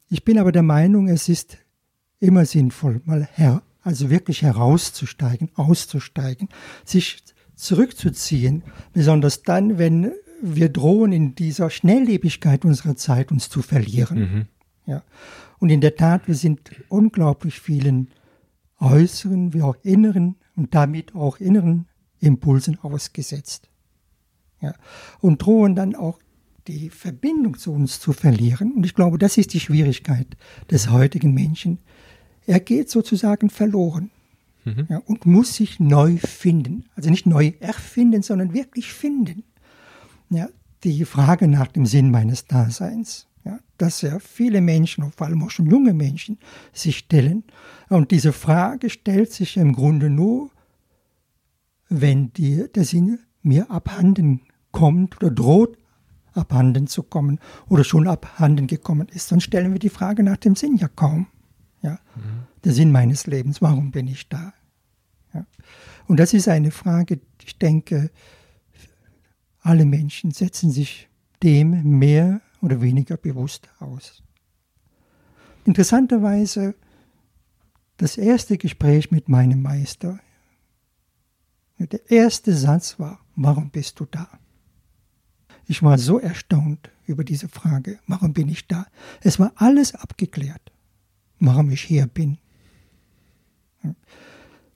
Ich 0.09 0.23
bin 0.23 0.37
aber 0.39 0.51
der 0.51 0.63
Meinung, 0.63 1.09
es 1.09 1.27
ist 1.27 1.57
immer 2.19 2.45
sinnvoll, 2.45 3.01
mal 3.05 3.27
her, 3.33 3.61
also 3.81 4.09
wirklich 4.09 4.41
herauszusteigen, 4.41 5.49
auszusteigen, 5.55 6.49
sich 6.85 7.23
zurückzuziehen, 7.55 8.63
besonders 8.93 9.43
dann, 9.43 9.77
wenn 9.77 10.13
wir 10.41 10.69
drohen, 10.69 11.11
in 11.11 11.35
dieser 11.35 11.69
Schnelllebigkeit 11.69 12.63
unserer 12.63 12.95
Zeit 12.95 13.31
uns 13.31 13.49
zu 13.49 13.61
verlieren. 13.61 14.47
Ja. 14.85 15.03
Und 15.59 15.69
in 15.69 15.81
der 15.81 15.95
Tat, 15.95 16.27
wir 16.27 16.35
sind 16.35 16.71
unglaublich 16.89 17.59
vielen 17.59 18.09
äußeren 18.79 19.53
wie 19.53 19.61
auch 19.61 19.75
inneren 19.83 20.35
und 20.55 20.75
damit 20.75 21.15
auch 21.15 21.39
inneren 21.39 21.87
Impulsen 22.19 22.79
ausgesetzt. 22.79 23.69
Ja. 24.61 24.73
Und 25.19 25.41
drohen 25.41 25.75
dann 25.75 25.95
auch 25.95 26.19
die 26.67 26.89
Verbindung 26.89 27.57
zu 27.57 27.71
uns 27.71 27.99
zu 27.99 28.13
verlieren. 28.13 28.73
Und 28.73 28.85
ich 28.85 28.93
glaube, 28.93 29.17
das 29.17 29.37
ist 29.37 29.53
die 29.53 29.59
Schwierigkeit 29.59 30.27
des 30.69 30.89
heutigen 30.89 31.33
Menschen. 31.33 31.79
Er 32.45 32.59
geht 32.59 32.89
sozusagen 32.89 33.49
verloren 33.49 34.11
ja, 34.89 34.97
und 35.05 35.25
muss 35.25 35.55
sich 35.55 35.79
neu 35.79 36.17
finden. 36.17 36.85
Also 36.95 37.09
nicht 37.09 37.25
neu 37.25 37.53
erfinden, 37.59 38.21
sondern 38.21 38.53
wirklich 38.53 38.91
finden. 38.91 39.43
Ja, 40.29 40.49
die 40.83 41.05
Frage 41.05 41.47
nach 41.47 41.67
dem 41.67 41.85
Sinn 41.85 42.11
meines 42.11 42.45
Daseins, 42.45 43.26
ja, 43.47 43.59
dass 43.77 44.01
ja 44.01 44.19
viele 44.19 44.61
Menschen, 44.61 45.09
vor 45.11 45.27
allem 45.27 45.43
auch 45.43 45.51
schon 45.51 45.69
junge 45.69 45.93
Menschen, 45.93 46.37
sich 46.73 46.97
stellen. 46.97 47.43
Und 47.89 48.11
diese 48.11 48.33
Frage 48.33 48.89
stellt 48.89 49.31
sich 49.31 49.55
im 49.57 49.73
Grunde 49.73 50.09
nur, 50.09 50.51
wenn 51.87 52.33
die, 52.33 52.65
der 52.73 52.83
Sinn 52.83 53.19
mir 53.41 53.71
abhanden 53.71 54.41
kommt 54.71 55.17
oder 55.17 55.31
droht 55.31 55.77
abhanden 56.33 56.87
zu 56.87 57.01
kommen 57.03 57.39
oder 57.67 57.83
schon 57.83 58.07
abhanden 58.07 58.67
gekommen 58.67 59.07
ist. 59.07 59.31
Dann 59.31 59.41
stellen 59.41 59.71
wir 59.71 59.79
die 59.79 59.89
Frage 59.89 60.21
nach 60.23 60.37
dem 60.37 60.55
Sinn 60.55 60.75
ja 60.75 60.87
kaum. 60.87 61.27
Ja, 61.81 61.99
der 62.63 62.73
Sinn 62.73 62.91
meines 62.91 63.27
Lebens, 63.27 63.61
warum 63.61 63.91
bin 63.91 64.07
ich 64.07 64.27
da? 64.29 64.53
Ja. 65.33 65.45
Und 66.07 66.19
das 66.19 66.33
ist 66.33 66.47
eine 66.47 66.71
Frage, 66.71 67.19
ich 67.43 67.57
denke, 67.57 68.11
alle 69.61 69.85
Menschen 69.85 70.31
setzen 70.31 70.71
sich 70.71 71.07
dem 71.41 71.97
mehr 71.97 72.41
oder 72.61 72.81
weniger 72.81 73.17
bewusst 73.17 73.69
aus. 73.79 74.23
Interessanterweise, 75.65 76.75
das 77.97 78.17
erste 78.17 78.57
Gespräch 78.57 79.11
mit 79.11 79.27
meinem 79.27 79.61
Meister, 79.61 80.19
der 81.79 82.09
erste 82.09 82.55
Satz 82.55 82.99
war, 82.99 83.19
warum 83.35 83.69
bist 83.69 83.99
du 83.99 84.05
da? 84.05 84.27
Ich 85.67 85.83
war 85.83 85.97
so 85.97 86.19
erstaunt 86.19 86.89
über 87.05 87.23
diese 87.23 87.49
Frage, 87.49 87.99
warum 88.07 88.33
bin 88.33 88.49
ich 88.49 88.67
da? 88.67 88.87
Es 89.21 89.39
war 89.39 89.51
alles 89.55 89.93
abgeklärt, 89.93 90.71
warum 91.39 91.69
ich 91.69 91.81
hier 91.83 92.07
bin. 92.07 92.37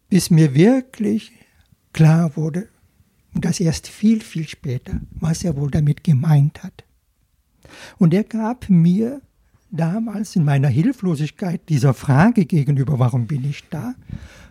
Bis 0.09 0.29
mir 0.29 0.53
wirklich 0.53 1.31
klar 1.93 2.35
wurde, 2.35 2.67
und 3.33 3.45
das 3.45 3.61
erst 3.61 3.87
viel, 3.87 4.21
viel 4.21 4.47
später, 4.47 4.99
was 5.11 5.43
er 5.43 5.55
wohl 5.55 5.71
damit 5.71 6.03
gemeint 6.03 6.63
hat. 6.63 6.83
Und 7.97 8.13
er 8.13 8.23
gab 8.23 8.69
mir 8.69 9.21
damals 9.71 10.35
in 10.35 10.43
meiner 10.43 10.67
Hilflosigkeit 10.67 11.69
dieser 11.69 11.93
Frage 11.93 12.45
gegenüber, 12.45 12.99
warum 12.99 13.27
bin 13.27 13.49
ich 13.49 13.67
da, 13.69 13.95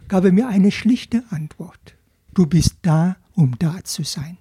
gab 0.09 0.25
er 0.25 0.33
mir 0.33 0.49
eine 0.49 0.73
schlichte 0.73 1.25
Antwort. 1.31 1.95
Du 2.35 2.47
bist 2.47 2.77
da, 2.83 3.17
um 3.35 3.59
da 3.59 3.85
zu 3.85 4.03
sein. 4.03 4.39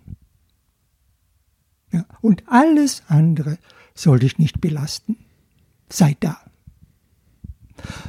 Ja, 1.92 2.06
und 2.22 2.44
alles 2.48 3.04
andere 3.08 3.58
soll 3.94 4.20
dich 4.20 4.38
nicht 4.38 4.62
belasten. 4.62 5.18
Sei 5.90 6.16
da. 6.20 6.38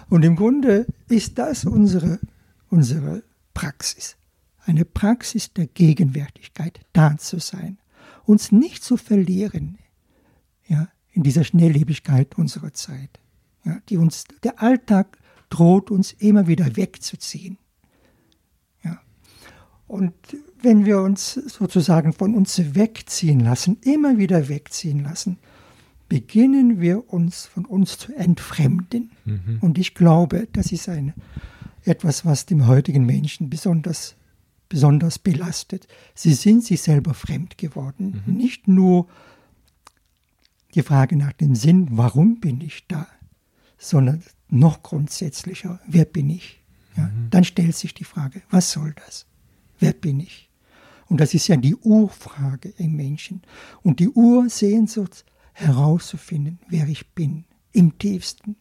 Und 0.08 0.24
im 0.24 0.36
Grunde 0.36 0.86
ist 1.08 1.38
das 1.38 1.64
unsere, 1.64 2.20
unsere 2.68 3.22
Praxis. 3.54 4.16
Eine 4.64 4.84
Praxis 4.84 5.52
der 5.52 5.66
Gegenwärtigkeit, 5.66 6.80
da 6.92 7.16
zu 7.16 7.40
sein. 7.40 7.78
Uns 8.24 8.52
nicht 8.52 8.84
zu 8.84 8.96
verlieren 8.96 9.78
ja, 10.70 10.88
in 11.10 11.24
dieser 11.24 11.44
Schnelllebigkeit 11.44 12.38
unserer 12.38 12.72
Zeit. 12.72 13.20
Ja, 13.64 13.80
die 13.88 13.98
uns, 13.98 14.24
der 14.42 14.62
Alltag 14.62 15.18
droht 15.50 15.90
uns 15.90 16.12
immer 16.12 16.46
wieder 16.46 16.76
wegzuziehen. 16.76 17.58
Ja. 18.84 19.00
Und 19.86 20.14
wenn 20.62 20.86
wir 20.86 21.00
uns 21.00 21.34
sozusagen 21.34 22.12
von 22.12 22.34
uns 22.34 22.74
wegziehen 22.74 23.40
lassen, 23.40 23.78
immer 23.82 24.16
wieder 24.16 24.48
wegziehen 24.48 25.02
lassen, 25.02 25.38
beginnen 26.08 26.80
wir 26.80 27.12
uns 27.12 27.46
von 27.46 27.64
uns 27.64 27.98
zu 27.98 28.14
entfremden. 28.14 29.10
Und 29.60 29.78
ich 29.78 29.94
glaube, 29.94 30.48
das 30.52 30.72
ist 30.72 30.88
eine, 30.88 31.14
etwas, 31.84 32.24
was 32.24 32.46
dem 32.46 32.66
heutigen 32.66 33.06
Menschen 33.06 33.50
besonders, 33.50 34.16
besonders 34.68 35.18
belastet. 35.18 35.86
Sie 36.14 36.34
sind 36.34 36.64
sich 36.64 36.82
selber 36.82 37.14
fremd 37.14 37.58
geworden. 37.58 38.22
Nicht 38.26 38.68
nur 38.68 39.08
die 40.74 40.82
Frage 40.82 41.16
nach 41.16 41.32
dem 41.32 41.54
Sinn, 41.54 41.88
warum 41.90 42.40
bin 42.40 42.60
ich 42.60 42.86
da, 42.86 43.06
sondern 43.78 44.22
noch 44.48 44.82
grundsätzlicher, 44.82 45.80
wer 45.86 46.04
bin 46.04 46.30
ich? 46.30 46.62
Ja, 46.96 47.10
Dann 47.30 47.44
stellt 47.44 47.76
sich 47.76 47.94
die 47.94 48.04
Frage, 48.04 48.42
was 48.50 48.72
soll 48.72 48.94
das? 49.06 49.26
Wer 49.78 49.92
bin 49.92 50.20
ich? 50.20 50.50
Und 51.06 51.20
das 51.20 51.34
ist 51.34 51.48
ja 51.48 51.56
die 51.56 51.74
Urfrage 51.74 52.68
im 52.78 52.94
Menschen. 52.96 53.42
Und 53.82 54.00
die 54.00 54.08
Ursehnsucht 54.08 55.24
herauszufinden, 55.52 56.58
wer 56.68 56.88
ich 56.88 57.12
bin, 57.14 57.44
im 57.72 57.98
tiefsten. 57.98 58.56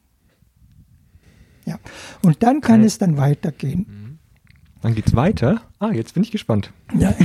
Ja. 1.66 1.80
Und 2.24 2.42
dann 2.44 2.62
kann 2.62 2.80
Okay. 2.80 2.88
es 2.88 2.98
dann 2.98 3.18
weitergehen. 3.18 4.20
Dann 4.82 4.96
geht's 4.96 5.16
weiter. 5.16 5.62
Ah, 5.80 5.92
jetzt 5.92 6.14
bin 6.14 6.24
ich 6.24 6.32
gespannt. 6.32 6.72
Ja. 6.98 7.14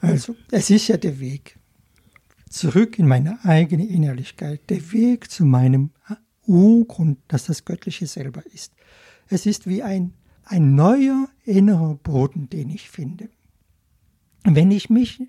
also, 0.00 0.36
es 0.50 0.70
ist 0.70 0.88
ja 0.88 0.96
der 0.96 1.18
Weg 1.20 1.58
zurück 2.50 2.98
in 2.98 3.08
meine 3.08 3.42
eigene 3.44 3.86
Innerlichkeit, 3.86 4.68
der 4.68 4.92
Weg 4.92 5.30
zu 5.30 5.46
meinem 5.46 5.90
Urgrund, 6.46 7.18
das 7.28 7.46
das 7.46 7.64
Göttliche 7.64 8.06
selber 8.06 8.42
ist. 8.52 8.72
Es 9.28 9.46
ist 9.46 9.66
wie 9.66 9.82
ein, 9.82 10.12
ein 10.44 10.74
neuer 10.74 11.28
innerer 11.44 11.94
Boden, 11.94 12.50
den 12.50 12.68
ich 12.68 12.90
finde. 12.90 13.28
Wenn 14.42 14.70
ich 14.70 14.90
mich 14.90 15.22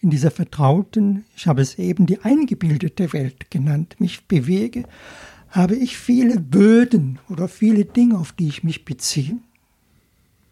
in 0.00 0.10
dieser 0.10 0.30
vertrauten, 0.30 1.24
ich 1.36 1.46
habe 1.46 1.62
es 1.62 1.78
eben 1.78 2.06
die 2.06 2.20
eingebildete 2.20 3.12
Welt 3.12 3.50
genannt, 3.50 3.96
mich 3.98 4.26
bewege, 4.26 4.84
habe 5.48 5.74
ich 5.74 5.96
viele 5.96 6.38
Böden 6.38 7.18
oder 7.30 7.48
viele 7.48 7.86
Dinge, 7.86 8.18
auf 8.18 8.32
die 8.32 8.48
ich 8.48 8.62
mich 8.62 8.84
beziehe. 8.84 9.38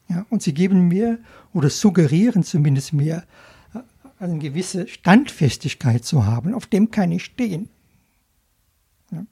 Ja, 0.09 0.25
und 0.31 0.43
sie 0.43 0.55
geben 0.55 0.89
mir 0.89 1.19
oder 1.53 1.69
suggerieren 1.69 2.43
zumindest 2.43 2.93
mir 2.93 3.25
äh, 4.21 4.25
eine 4.25 4.39
gewisse 4.39 4.89
Standfestigkeit 4.89 6.05
zu 6.05 6.25
haben, 6.27 6.55
auf 6.55 6.67
dem 6.67 6.91
kann 6.91 7.13
ich 7.13 7.25
stehen. 7.25 7.69
Ja. 9.11 9.25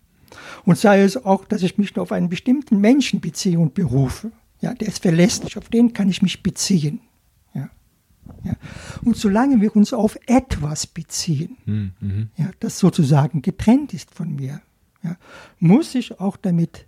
Und 0.65 0.79
sei 0.79 1.03
es 1.03 1.25
auch, 1.25 1.45
dass 1.45 1.63
ich 1.63 1.79
mich 1.79 1.97
auf 1.99 2.13
einen 2.13 2.29
bestimmten 2.29 2.81
Menschen 2.81 3.21
beziehe 3.21 3.59
und 3.59 3.75
berufe. 3.75 4.33
Ja, 4.61 4.75
der 4.75 4.89
ist 4.89 5.03
verlässlich, 5.03 5.59
auf 5.59 5.69
den 5.69 5.93
kann 5.93 6.09
ich 6.09 6.23
mich 6.23 6.43
beziehen. 6.43 7.01
Ja. 7.55 7.71
Ja. 8.45 8.57
Und 9.03 9.17
solange 9.17 9.61
wir 9.61 9.75
uns 9.77 9.93
auf 9.93 10.17
etwas 10.27 10.87
beziehen, 10.87 11.59
Hm, 11.65 11.93
mhm. 12.01 12.29
ja, 12.37 12.51
das 12.61 12.79
sozusagen 12.79 13.43
getrennt 13.43 13.93
ist 13.93 14.15
von 14.15 14.35
mir, 14.35 14.63
ja, 15.03 15.17
muss 15.59 15.95
ich 15.95 16.19
auch 16.19 16.37
damit 16.39 16.87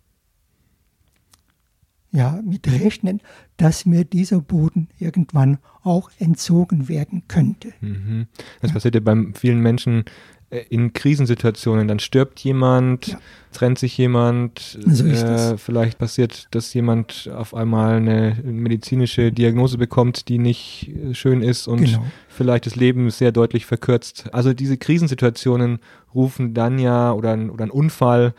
ja, 2.12 2.40
mit 2.44 2.66
rechnen, 2.70 3.20
dass 3.56 3.86
mir 3.86 4.04
dieser 4.04 4.40
Boden 4.40 4.88
irgendwann 4.98 5.58
auch 5.82 6.10
entzogen 6.18 6.88
werden 6.88 7.22
könnte. 7.28 7.72
Mhm. 7.80 8.26
Das 8.60 8.72
passiert 8.72 8.94
ja 8.94 9.00
bei 9.00 9.16
vielen 9.34 9.60
Menschen 9.60 10.04
äh, 10.48 10.64
in 10.70 10.92
Krisensituationen, 10.92 11.88
dann 11.88 11.98
stirbt 11.98 12.38
jemand, 12.40 13.08
ja. 13.08 13.18
trennt 13.52 13.80
sich 13.80 13.98
jemand, 13.98 14.78
so 14.86 15.04
äh, 15.04 15.58
vielleicht 15.58 15.98
passiert, 15.98 16.46
dass 16.52 16.72
jemand 16.72 17.28
auf 17.34 17.52
einmal 17.52 17.96
eine 17.96 18.36
medizinische 18.44 19.32
Diagnose 19.32 19.76
bekommt, 19.76 20.28
die 20.28 20.38
nicht 20.38 20.88
äh, 20.90 21.14
schön 21.14 21.42
ist 21.42 21.66
und 21.66 21.84
genau. 21.84 22.04
vielleicht 22.28 22.66
das 22.66 22.76
Leben 22.76 23.10
sehr 23.10 23.32
deutlich 23.32 23.66
verkürzt. 23.66 24.32
Also 24.32 24.52
diese 24.52 24.76
Krisensituationen 24.76 25.80
rufen 26.14 26.54
dann 26.54 26.78
ja, 26.78 27.12
oder, 27.12 27.36
oder 27.52 27.64
ein 27.64 27.70
Unfall 27.70 28.32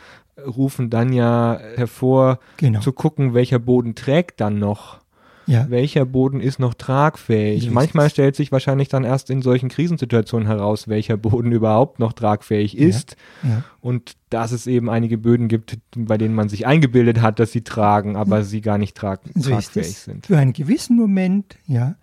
rufen 0.46 0.90
dann 0.90 1.14
ja 1.14 1.60
hervor, 1.76 2.40
genau. 2.58 2.80
zu 2.80 2.92
gucken, 2.92 3.34
welcher 3.34 3.60
Boden 3.60 3.96
trägt 3.96 4.40
dann 4.42 4.60
noch 4.60 5.00
ja. 5.48 5.70
welcher 5.70 6.06
Boden 6.06 6.42
ist 6.42 6.60
noch 6.60 6.74
tragfähig. 6.74 7.66
So 7.66 7.72
Manchmal 7.72 8.10
stellt 8.10 8.36
sich 8.36 8.52
wahrscheinlich 8.52 8.90
dann 8.90 9.04
erst 9.04 9.30
in 9.30 9.42
solchen 9.42 9.70
Krisensituationen 9.70 10.48
heraus, 10.48 10.88
welcher 10.88 11.18
Boden 11.18 11.52
überhaupt 11.52 12.00
noch 12.00 12.14
tragfähig 12.14 12.78
ist. 12.78 13.16
Ja. 13.42 13.50
Ja. 13.50 13.64
Und 13.82 14.18
dass 14.30 14.52
es 14.52 14.68
eben 14.68 14.90
einige 14.90 15.18
Böden 15.18 15.48
gibt, 15.48 15.80
bei 15.96 16.18
denen 16.18 16.36
man 16.36 16.50
sich 16.50 16.68
eingebildet 16.68 17.22
hat, 17.22 17.40
dass 17.40 17.52
sie 17.52 17.62
tragen, 17.62 18.16
aber 18.16 18.44
sie 18.44 18.62
gar 18.62 18.78
nicht 18.78 18.96
trag 18.96 19.22
so 19.34 19.52
tragfähig 19.52 19.98
sind. 19.98 20.28
Für 20.28 20.38
einen 20.38 20.54
gewissen 20.54 20.98
Moment, 20.98 21.58
ja, 21.66 21.96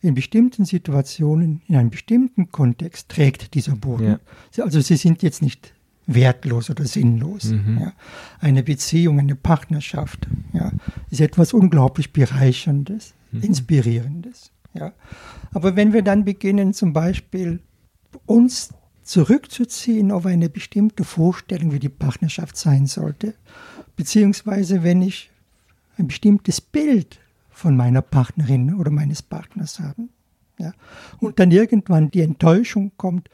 in 0.00 0.14
bestimmten 0.14 0.64
Situationen, 0.64 1.62
in 1.66 1.76
einem 1.76 1.90
bestimmten 1.90 2.50
Kontext 2.50 3.08
trägt 3.08 3.54
dieser 3.54 3.74
Boden. 3.76 4.18
Also 4.58 4.80
sie 4.80 4.96
sind 4.96 5.22
jetzt 5.22 5.42
nicht 5.42 5.72
wertlos 6.08 6.70
oder 6.70 6.84
sinnlos. 6.86 7.44
Mhm. 7.44 7.78
Ja. 7.80 7.92
Eine 8.40 8.64
Beziehung, 8.64 9.20
eine 9.20 9.36
Partnerschaft 9.36 10.26
ja, 10.52 10.72
ist 11.10 11.20
etwas 11.20 11.52
unglaublich 11.52 12.12
Bereicherndes, 12.12 13.14
mhm. 13.30 13.42
Inspirierendes. 13.42 14.50
Ja. 14.74 14.92
Aber 15.52 15.76
wenn 15.76 15.92
wir 15.92 16.02
dann 16.02 16.24
beginnen, 16.24 16.72
zum 16.72 16.92
Beispiel 16.92 17.60
uns 18.26 18.70
zurückzuziehen 19.02 20.10
auf 20.10 20.26
eine 20.26 20.48
bestimmte 20.48 21.04
Vorstellung, 21.04 21.72
wie 21.72 21.78
die 21.78 21.88
Partnerschaft 21.88 22.56
sein 22.56 22.86
sollte, 22.86 23.34
beziehungsweise 23.94 24.82
wenn 24.82 25.02
ich 25.02 25.30
ein 25.98 26.08
bestimmtes 26.08 26.60
Bild 26.60 27.18
von 27.50 27.76
meiner 27.76 28.02
Partnerin 28.02 28.74
oder 28.74 28.90
meines 28.90 29.22
Partners 29.22 29.78
habe, 29.78 30.08
ja, 30.58 30.72
und 31.20 31.38
dann 31.38 31.50
irgendwann 31.50 32.10
die 32.10 32.22
Enttäuschung 32.22 32.92
kommt, 32.96 33.28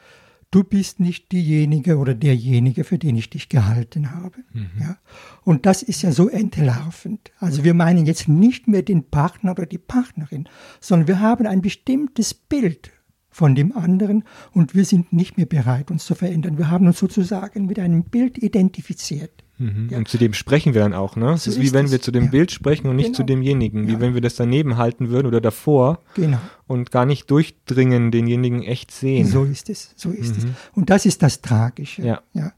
du 0.55 0.63
bist 0.63 1.01
nicht 1.01 1.33
diejenige 1.33 1.99
oder 1.99 2.15
derjenige, 2.15 2.85
für 2.85 2.97
den 2.97 3.17
ich 3.17 3.29
dich 3.29 3.49
gehalten 3.49 4.13
habe. 4.13 4.39
Mhm. 4.53 4.71
Ja? 4.81 4.99
Und 5.43 5.67
das 5.67 5.83
ist 5.83 6.03
ja 6.03 6.13
so 6.13 6.29
entlarvend. 6.29 7.33
Also 7.41 7.65
wir 7.65 7.75
meinen 7.75 8.07
jetzt 8.07 8.29
nicht 8.29 8.69
mehr 8.69 8.83
den 8.83 9.11
Partner 9.11 9.51
oder 9.53 9.67
die 9.67 9.79
Partnerin, 9.79 10.49
sondern 10.81 11.09
wir 11.09 11.21
haben 11.21 11.47
ein 11.47 11.61
bestimmtes 11.61 12.35
Bild 12.35 12.93
von 13.31 13.57
dem 13.57 13.77
anderen 13.77 14.23
und 14.53 14.77
wir 14.77 14.85
sind 14.85 15.13
nicht 15.13 15.37
mehr 15.37 15.47
bereit, 15.47 15.91
uns 15.91 16.05
zu 16.05 16.15
verändern. 16.15 16.57
Wir 16.57 16.71
haben 16.71 16.87
uns 16.87 16.99
sozusagen 16.99 17.67
mit 17.67 17.81
einem 17.81 18.05
Bild 18.05 18.39
identifiziert. 18.39 19.44
Mhm. 19.59 19.89
Ja. 19.91 19.99
Und 19.99 20.09
zu 20.09 20.19
dem 20.19 20.35
sprechen 20.35 20.75
wir 20.75 20.81
dann 20.81 20.95
auch, 20.95 21.17
ne? 21.17 21.33
Es 21.33 21.45
so 21.45 21.51
ist 21.51 21.61
wie 21.61 21.73
wenn 21.73 21.91
wir 21.91 22.01
zu 22.01 22.11
dem 22.11 22.25
ja. 22.25 22.31
Bild 22.31 22.51
sprechen 22.51 22.89
und 22.89 22.97
nicht 22.97 23.07
genau. 23.07 23.17
zu 23.19 23.23
demjenigen, 23.23 23.87
wie 23.87 23.93
ja. 23.93 24.01
wenn 24.01 24.15
wir 24.15 24.21
das 24.21 24.35
daneben 24.35 24.77
halten 24.77 25.11
würden 25.11 25.27
oder 25.27 25.41
davor 25.41 26.01
genau. 26.15 26.39
und 26.67 26.91
gar 26.91 27.07
nicht 27.07 27.31
durchdringen, 27.31 28.11
denjenigen 28.11 28.63
echt 28.63 28.91
sehen. 28.91 29.27
So 29.27 29.45
ist 29.45 29.71
es, 29.71 29.93
so 29.97 30.11
ist 30.11 30.43
mhm. 30.43 30.51
es. 30.51 30.55
Und 30.75 30.91
das 30.91 31.07
ist 31.07 31.23
das 31.23 31.41
Tragische. 31.41 32.03
Ja. 32.03 32.23
ja. 32.33 32.53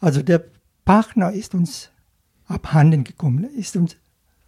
Also 0.00 0.22
der 0.22 0.44
Partner 0.84 1.32
ist 1.32 1.54
uns 1.54 1.90
abhanden 2.46 3.02
gekommen, 3.02 3.44
ist 3.56 3.76
uns 3.76 3.96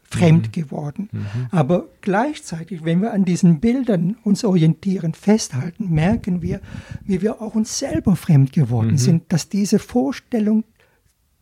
fremd 0.08 0.48
mhm. 0.48 0.52
geworden. 0.52 1.08
Mhm. 1.12 1.26
Aber 1.50 1.88
gleichzeitig, 2.00 2.84
wenn 2.84 3.02
wir 3.02 3.12
an 3.12 3.24
diesen 3.24 3.60
Bildern 3.60 4.16
uns 4.24 4.44
orientieren, 4.44 5.14
festhalten, 5.14 5.90
merken 5.90 6.42
wir, 6.42 6.60
wie 7.04 7.20
wir 7.20 7.42
auch 7.42 7.54
uns 7.54 7.78
selber 7.78 8.16
fremd 8.16 8.52
geworden 8.52 8.92
mhm. 8.92 8.98
sind, 8.98 9.32
dass 9.32 9.48
diese 9.48 9.78
Vorstellung 9.78 10.64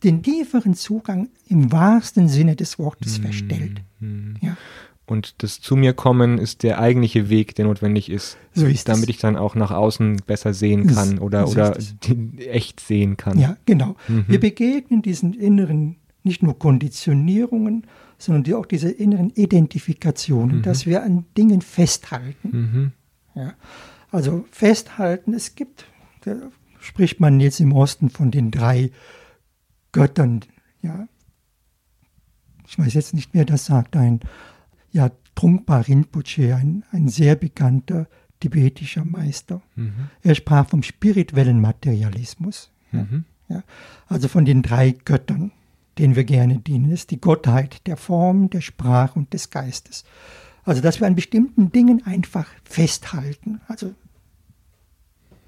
den 0.03 0.21
tieferen 0.21 0.73
Zugang 0.73 1.29
im 1.47 1.71
wahrsten 1.71 2.27
Sinne 2.27 2.55
des 2.55 2.77
Wortes 2.77 3.19
mhm. 3.19 3.23
verstellt. 3.23 3.81
Ja. 4.41 4.57
Und 5.07 5.41
das 5.41 5.61
zu 5.61 5.77
mir 5.77 5.93
kommen 5.93 6.37
ist 6.37 6.63
der 6.63 6.79
eigentliche 6.79 7.29
Weg, 7.29 7.55
der 7.55 7.65
notwendig 7.65 8.09
ist, 8.09 8.37
so 8.53 8.65
ist 8.65 8.89
damit 8.89 9.05
es. 9.05 9.09
ich 9.09 9.17
dann 9.17 9.37
auch 9.37 9.55
nach 9.55 9.71
außen 9.71 10.17
besser 10.27 10.53
sehen 10.53 10.87
kann 10.87 11.17
oder, 11.17 11.47
so 11.47 11.53
oder 11.53 11.77
echt 12.37 12.81
sehen 12.81 13.15
kann. 13.15 13.39
Ja, 13.39 13.55
genau. 13.65 13.95
Mhm. 14.09 14.25
Wir 14.27 14.39
begegnen 14.41 15.01
diesen 15.01 15.33
inneren, 15.33 15.95
nicht 16.23 16.43
nur 16.43 16.59
Konditionierungen, 16.59 17.87
sondern 18.17 18.43
die, 18.43 18.53
auch 18.53 18.65
diese 18.65 18.91
inneren 18.91 19.29
Identifikationen, 19.29 20.57
mhm. 20.57 20.61
dass 20.63 20.85
wir 20.85 21.03
an 21.03 21.25
Dingen 21.37 21.61
festhalten. 21.61 22.49
Mhm. 22.51 22.91
Ja. 23.33 23.53
Also 24.11 24.45
festhalten, 24.51 25.33
es 25.33 25.55
gibt, 25.55 25.85
da 26.25 26.35
spricht 26.81 27.21
man 27.21 27.39
jetzt 27.39 27.61
im 27.61 27.71
Osten 27.71 28.09
von 28.09 28.29
den 28.29 28.51
drei 28.51 28.91
Göttern, 29.97 30.41
ja. 30.81 31.07
Ich 32.67 32.77
weiß 32.77 32.93
jetzt 32.93 33.13
nicht, 33.13 33.33
wer 33.33 33.45
das 33.45 33.65
sagt, 33.65 33.95
ein, 33.95 34.19
ja, 34.91 35.11
Trungpa 35.35 35.79
Rinpoche, 35.81 36.55
ein, 36.55 36.83
ein 36.91 37.07
sehr 37.07 37.35
bekannter 37.35 38.07
tibetischer 38.39 39.05
Meister. 39.05 39.61
Mhm. 39.75 40.09
Er 40.21 40.35
sprach 40.35 40.67
vom 40.67 40.83
spirituellen 40.83 41.61
Materialismus. 41.61 42.71
Mhm. 42.91 43.25
Ja, 43.49 43.63
also 44.07 44.27
von 44.27 44.45
den 44.45 44.61
drei 44.61 44.91
Göttern, 44.91 45.51
denen 45.97 46.15
wir 46.15 46.25
gerne 46.25 46.59
dienen. 46.59 46.89
Das 46.89 47.01
ist 47.01 47.11
die 47.11 47.21
Gottheit 47.21 47.87
der 47.87 47.97
Form, 47.97 48.49
der 48.49 48.61
Sprache 48.61 49.17
und 49.17 49.33
des 49.33 49.49
Geistes. 49.49 50.03
Also, 50.65 50.81
dass 50.81 50.99
wir 50.99 51.07
an 51.07 51.15
bestimmten 51.15 51.71
Dingen 51.71 52.05
einfach 52.05 52.47
festhalten. 52.65 53.61
Also 53.67 53.93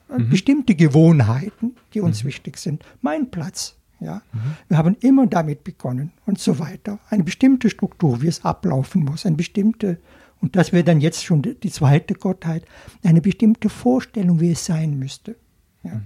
mhm. 0.10 0.30
bestimmte 0.30 0.76
Gewohnheiten, 0.76 1.76
die 1.94 2.02
uns 2.02 2.24
mhm. 2.24 2.30
wichtig 2.30 2.58
sind. 2.58 2.86
Mein 3.02 3.32
Platz, 3.32 3.76
ja? 4.00 4.22
Mhm. 4.32 4.40
Wir 4.68 4.78
haben 4.78 4.98
immer 5.02 5.28
damit 5.28 5.64
begonnen 5.64 6.12
und 6.26 6.40
so 6.40 6.60
weiter. 6.60 7.00
Eine 7.10 7.24
bestimmte 7.24 7.70
Struktur, 7.70 8.22
wie 8.22 8.28
es 8.28 8.44
ablaufen 8.46 9.04
muss, 9.04 9.26
eine 9.26 9.36
bestimmte, 9.36 9.98
und 10.42 10.56
das 10.56 10.72
wäre 10.72 10.84
dann 10.84 11.02
jetzt 11.02 11.24
schon 11.24 11.42
die 11.42 11.72
zweite 11.72 12.14
Gottheit, 12.14 12.66
eine 13.04 13.22
bestimmte 13.22 13.70
Vorstellung, 13.70 14.40
wie 14.40 14.52
es 14.52 14.66
sein 14.66 14.98
müsste. 14.98 15.36
Ja? 15.84 15.96
Mhm. 15.96 16.04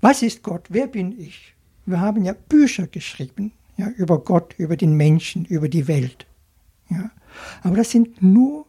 Was 0.00 0.22
ist 0.22 0.42
Gott? 0.42 0.66
Wer 0.70 0.86
bin 0.86 1.18
ich? 1.18 1.54
Wir 1.86 2.00
haben 2.00 2.24
ja 2.24 2.34
Bücher 2.48 2.86
geschrieben 2.86 3.52
ja, 3.80 3.88
über 3.96 4.18
Gott, 4.22 4.54
über 4.58 4.76
den 4.76 4.94
Menschen, 4.94 5.44
über 5.44 5.68
die 5.68 5.88
Welt. 5.88 6.26
Ja? 6.88 7.10
Aber 7.62 7.76
das 7.76 7.90
sind 7.90 8.22
nur 8.22 8.66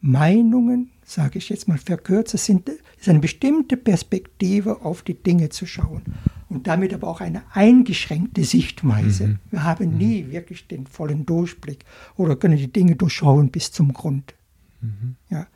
Meinungen, 0.00 0.90
sage 1.08 1.38
ich 1.38 1.48
jetzt 1.48 1.68
mal 1.68 1.78
verkürzt, 1.78 2.34
es 2.34 2.48
ist 2.48 3.08
eine 3.08 3.18
bestimmte 3.18 3.76
Perspektive 3.76 4.82
auf 4.82 5.02
die 5.02 5.14
Dinge 5.14 5.48
zu 5.48 5.66
schauen 5.66 6.02
und 6.48 6.66
damit 6.66 6.92
aber 6.92 7.08
auch 7.08 7.20
eine 7.20 7.42
eingeschränkte 7.52 8.44
Sichtweise. 8.44 9.28
Mhm. 9.28 9.38
Wir 9.50 9.64
haben 9.64 9.92
mhm. 9.92 9.98
nie 9.98 10.30
wirklich 10.30 10.66
den 10.66 10.86
vollen 10.86 11.24
Durchblick 11.24 11.84
oder 12.16 12.36
können 12.36 12.58
die 12.58 12.72
Dinge 12.72 12.96
durchschauen 12.96 13.50
bis 13.50 13.72
zum 13.72 13.92
Grund. 13.92 14.34
Mhm. 14.80 15.16
Ja. 15.30 15.46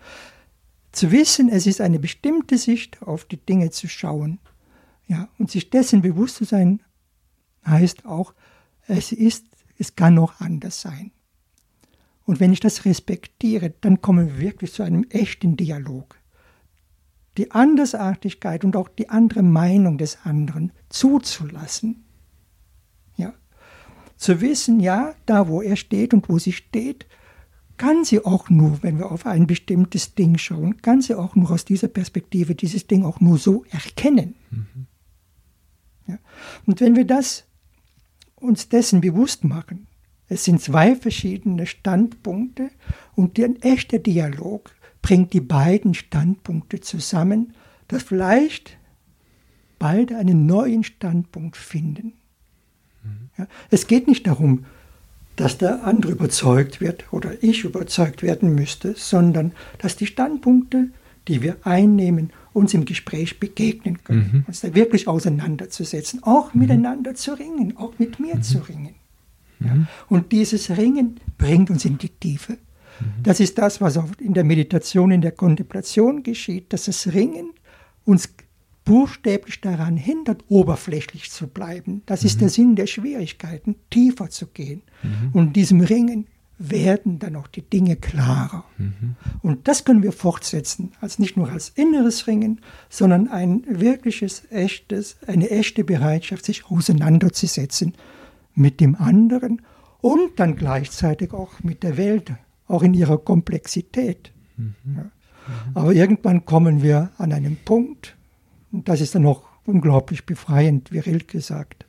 Zu 0.91 1.11
wissen, 1.11 1.49
es 1.49 1.67
ist 1.67 1.81
eine 1.81 1.99
bestimmte 1.99 2.59
Sicht 2.59 3.03
auf 3.03 3.25
die 3.25 3.39
Dinge 3.39 3.71
zu 3.71 3.89
schauen 3.89 4.39
ja, 5.07 5.29
und 5.39 5.51
sich 5.51 5.71
dessen 5.71 6.03
bewusst 6.03 6.37
zu 6.37 6.45
sein, 6.45 6.81
heißt 7.67 8.07
auch, 8.07 8.35
es 8.87 9.13
ist, 9.13 9.45
es 9.79 9.97
kann 9.97 10.19
auch 10.19 10.41
anders 10.41 10.81
sein. 10.81 11.13
Und 12.25 12.41
wenn 12.41 12.53
ich 12.53 12.61
das 12.61 12.85
respektiere, 12.85 13.73
dann 13.81 14.01
kommen 14.01 14.29
wir 14.29 14.39
wirklich 14.39 14.73
zu 14.73 14.83
einem 14.83 15.05
echten 15.11 15.57
Dialog 15.57 16.17
die 17.37 17.51
Andersartigkeit 17.51 18.65
und 18.65 18.77
auch 18.77 18.89
die 18.89 19.09
andere 19.09 19.43
Meinung 19.43 19.99
des 19.99 20.19
anderen 20.25 20.73
zuzulassen. 20.89 22.05
Ja. 23.17 23.33
Zu 24.17 24.41
wissen, 24.41 24.81
ja, 24.81 25.15
da 25.27 25.49
wo 25.49 25.63
er 25.63 25.77
steht 25.77 26.13
und 26.13 26.29
wo 26.29 26.39
sie 26.39 26.53
steht, 26.53 27.07
kann 27.79 28.05
sie 28.05 28.25
auch 28.25 28.51
nur, 28.51 28.83
wenn 28.83 28.99
wir 28.99 29.11
auf 29.11 29.27
ein 29.27 29.47
bestimmtes 29.47 30.15
Ding 30.15 30.37
schauen, 30.39 30.83
kann 30.83 31.01
sie 31.01 31.15
auch 31.15 31.35
nur 31.35 31.51
aus 31.51 31.65
dieser 31.65 31.89
Perspektive 31.89 32.55
dieses 32.55 32.87
Ding 32.87 33.05
auch 33.05 33.21
nur 33.21 33.39
so 33.39 33.65
erkennen. 33.71 34.35
Mhm. 34.51 34.87
Ja. 36.07 36.19
Und 36.67 36.81
wenn 36.81 36.97
wir 36.97 37.07
das 37.07 37.45
uns 38.37 38.69
dessen 38.69 39.01
bewusst 39.01 39.45
machen, 39.45 39.87
es 40.33 40.45
sind 40.45 40.61
zwei 40.61 40.97
verschiedene 40.97 41.67
Standpunkte 41.67 42.71
und 43.15 43.39
ein 43.39 43.61
echter 43.61 43.99
Dialog 43.99 44.71
bringt 45.03 45.33
die 45.35 45.41
beiden 45.41 45.95
Standpunkte 45.95 46.81
zusammen, 46.81 47.55
dass 47.89 48.05
vielleicht 48.05 48.79
beide 49.79 50.17
einen 50.17 50.47
neuen 50.47 50.85
Standpunkt 50.85 51.57
finden. 51.57 52.15
Mhm. 53.03 53.31
Ja, 53.37 53.47
es 53.71 53.87
geht 53.87 54.07
nicht 54.07 54.27
darum, 54.27 54.65
dass 55.37 55.59
der 55.59 55.85
andere 55.85 56.13
überzeugt 56.13 56.81
wird 56.81 57.13
oder 57.13 57.43
ich 57.43 57.65
überzeugt 57.65 58.23
werden 58.23 58.55
müsste, 58.55 58.95
sondern 58.97 59.53
dass 59.79 59.97
die 59.97 60.07
Standpunkte, 60.07 60.89
die 61.29 61.43
wir 61.43 61.57
einnehmen, 61.65 62.31
uns 62.53 62.73
im 62.75 62.85
Gespräch 62.85 63.39
begegnen 63.39 64.03
können, 64.05 64.31
mhm. 64.33 64.45
uns 64.47 64.61
da 64.61 64.75
wirklich 64.75 65.09
auseinanderzusetzen, 65.09 66.23
auch 66.23 66.55
mhm. 66.55 66.61
miteinander 66.61 67.15
zu 67.15 67.39
ringen, 67.39 67.77
auch 67.77 67.99
mit 67.99 68.19
mir 68.19 68.37
mhm. 68.37 68.43
zu 68.43 68.59
ringen. 68.59 68.95
Mhm. 69.65 69.87
Und 70.09 70.33
dieses 70.33 70.71
Ringen 70.77 71.21
bringt 71.39 71.71
uns 71.71 71.85
in 71.85 71.99
die 71.99 72.09
Tiefe. 72.09 72.53
Mhm. 72.53 73.23
Das 73.23 73.41
ist 73.41 73.59
das, 73.59 73.81
was 73.81 73.97
auch 73.97 74.09
in 74.19 74.35
der 74.35 74.45
Meditation, 74.45 75.11
in 75.11 75.21
der 75.21 75.33
Kontemplation 75.33 76.23
geschieht, 76.23 76.73
dass 76.73 76.85
das 76.85 77.13
Ringen 77.13 77.51
uns 78.05 78.29
buchstäblich 78.85 79.61
daran 79.61 79.97
hindert, 79.97 80.45
oberflächlich 80.49 81.31
zu 81.31 81.47
bleiben. 81.47 82.03
Das 82.07 82.25
ist 82.25 82.41
der 82.41 82.49
Sinn 82.49 82.75
der 82.75 82.89
Schwierigkeiten, 82.89 83.77
tiefer 83.91 84.29
zu 84.29 84.47
gehen. 84.49 84.83
Und 85.33 85.49
in 85.49 85.53
diesem 85.53 85.81
Ringen 85.81 86.27
werden 86.59 87.19
dann 87.19 87.37
auch 87.37 87.49
die 87.49 87.63
Dinge 87.63 87.97
klarer. 87.97 88.65
Mhm. 88.79 89.17
Und 89.43 89.69
das 89.69 89.85
können 89.85 90.03
wir 90.03 90.13
fortsetzen, 90.13 90.93
als 91.01 91.19
nicht 91.19 91.37
nur 91.37 91.51
als 91.51 91.71
inneres 91.71 92.27
Ringen, 92.27 92.61
sondern 92.89 93.29
ein 93.29 93.65
wirkliches, 93.69 94.45
echtes, 94.51 95.17
eine 95.27 95.51
echte 95.51 95.85
Bereitschaft, 95.85 96.45
sich 96.45 96.67
auseinanderzusetzen 96.67 97.95
mit 98.55 98.81
dem 98.81 98.95
anderen 98.95 99.63
und 100.01 100.39
dann 100.39 100.57
gleichzeitig 100.57 101.33
auch 101.33 101.63
mit 101.63 101.83
der 101.83 101.97
Welt, 101.97 102.33
auch 102.67 102.83
in 102.83 102.95
ihrer 102.95 103.19
Komplexität. 103.19 104.33
Mhm. 104.57 104.75
Ja. 104.97 105.11
Aber 105.75 105.93
irgendwann 105.93 106.45
kommen 106.45 106.83
wir 106.83 107.11
an 107.19 107.33
einen 107.33 107.57
Punkt, 107.57 108.17
und 108.71 108.89
das 108.89 109.01
ist 109.01 109.15
dann 109.15 109.27
auch 109.27 109.43
unglaublich 109.65 110.25
befreiend, 110.27 110.93
wie 110.93 110.99
Rilke 110.99 111.41
sagt. 111.41 111.87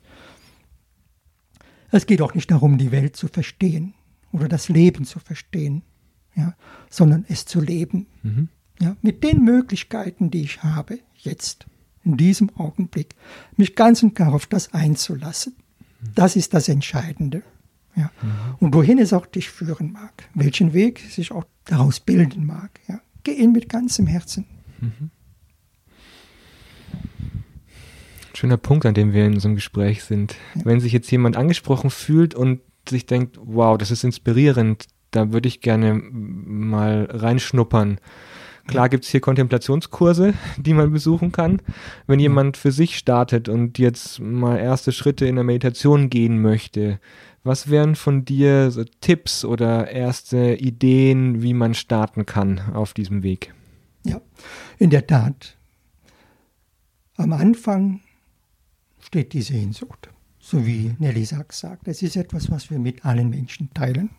Es 1.90 2.06
geht 2.06 2.20
auch 2.22 2.34
nicht 2.34 2.50
darum, 2.50 2.78
die 2.78 2.92
Welt 2.92 3.16
zu 3.16 3.28
verstehen 3.28 3.94
oder 4.32 4.48
das 4.48 4.68
Leben 4.68 5.04
zu 5.04 5.20
verstehen, 5.20 5.82
ja, 6.34 6.54
sondern 6.90 7.24
es 7.28 7.46
zu 7.46 7.60
leben. 7.60 8.06
Mhm. 8.22 8.48
Ja, 8.80 8.96
mit 9.02 9.22
den 9.22 9.44
Möglichkeiten, 9.44 10.30
die 10.30 10.42
ich 10.42 10.64
habe, 10.64 10.98
jetzt, 11.16 11.66
in 12.02 12.16
diesem 12.16 12.50
Augenblick, 12.56 13.14
mich 13.56 13.76
ganz 13.76 14.02
und 14.02 14.14
gar 14.14 14.34
auf 14.34 14.46
das 14.46 14.74
einzulassen. 14.74 15.54
Das 16.14 16.36
ist 16.36 16.54
das 16.54 16.68
Entscheidende. 16.68 17.42
Ja. 17.96 18.10
Und 18.58 18.74
wohin 18.74 18.98
es 18.98 19.12
auch 19.12 19.26
dich 19.26 19.50
führen 19.50 19.92
mag, 19.92 20.28
welchen 20.34 20.72
Weg 20.72 20.98
sich 20.98 21.30
auch 21.30 21.44
daraus 21.64 22.00
bilden 22.00 22.44
mag. 22.44 22.80
Ja. 22.88 23.00
Geh 23.22 23.32
ihn 23.32 23.52
mit 23.52 23.68
ganzem 23.68 24.06
Herzen. 24.06 24.46
Mhm. 24.80 25.10
Schöner 28.34 28.56
Punkt, 28.56 28.84
an 28.84 28.94
dem 28.94 29.12
wir 29.12 29.26
in 29.26 29.34
unserem 29.34 29.54
Gespräch 29.54 30.02
sind. 30.02 30.34
Ja. 30.56 30.64
Wenn 30.64 30.80
sich 30.80 30.92
jetzt 30.92 31.10
jemand 31.10 31.36
angesprochen 31.36 31.90
fühlt 31.90 32.34
und 32.34 32.60
sich 32.88 33.06
denkt, 33.06 33.38
wow, 33.40 33.78
das 33.78 33.90
ist 33.90 34.02
inspirierend, 34.02 34.86
da 35.12 35.32
würde 35.32 35.48
ich 35.48 35.60
gerne 35.60 35.94
mal 35.94 37.08
reinschnuppern. 37.10 37.98
Klar 38.66 38.88
gibt 38.88 39.04
es 39.04 39.10
hier 39.10 39.20
Kontemplationskurse, 39.20 40.34
die 40.56 40.74
man 40.74 40.90
besuchen 40.90 41.32
kann. 41.32 41.60
Wenn 42.06 42.20
jemand 42.20 42.56
für 42.56 42.72
sich 42.72 42.96
startet 42.96 43.48
und 43.48 43.78
jetzt 43.78 44.20
mal 44.20 44.58
erste 44.58 44.92
Schritte 44.92 45.26
in 45.26 45.34
der 45.34 45.44
Meditation 45.44 46.10
gehen 46.10 46.40
möchte, 46.40 46.98
was 47.42 47.68
wären 47.68 47.94
von 47.94 48.24
dir 48.24 48.70
so 48.70 48.84
Tipps 49.00 49.44
oder 49.44 49.90
erste 49.90 50.54
Ideen, 50.54 51.42
wie 51.42 51.52
man 51.52 51.74
starten 51.74 52.24
kann 52.24 52.60
auf 52.72 52.94
diesem 52.94 53.22
Weg? 53.22 53.52
Ja, 54.04 54.20
in 54.78 54.90
der 54.90 55.06
Tat. 55.06 55.56
Am 57.16 57.32
Anfang 57.32 58.00
steht 58.98 59.34
die 59.34 59.42
Sehnsucht 59.42 60.08
so 60.44 60.66
wie 60.66 60.94
Nelly 60.98 61.24
Sachs 61.24 61.60
sagt. 61.60 61.88
Es 61.88 62.02
ist 62.02 62.16
etwas, 62.16 62.50
was 62.50 62.70
wir 62.70 62.78
mit 62.78 63.06
allen 63.06 63.30
Menschen 63.30 63.70
teilen. 63.72 64.10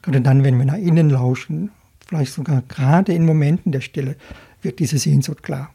Gerade 0.00 0.20
dann, 0.20 0.44
wenn 0.44 0.56
wir 0.56 0.64
nach 0.64 0.76
innen 0.76 1.10
lauschen, 1.10 1.72
vielleicht 2.12 2.34
sogar 2.34 2.60
gerade 2.68 3.14
in 3.14 3.24
Momenten 3.24 3.72
der 3.72 3.80
Stille, 3.80 4.16
wird 4.60 4.80
diese 4.80 4.98
Sehnsucht 4.98 5.42
klar. 5.42 5.74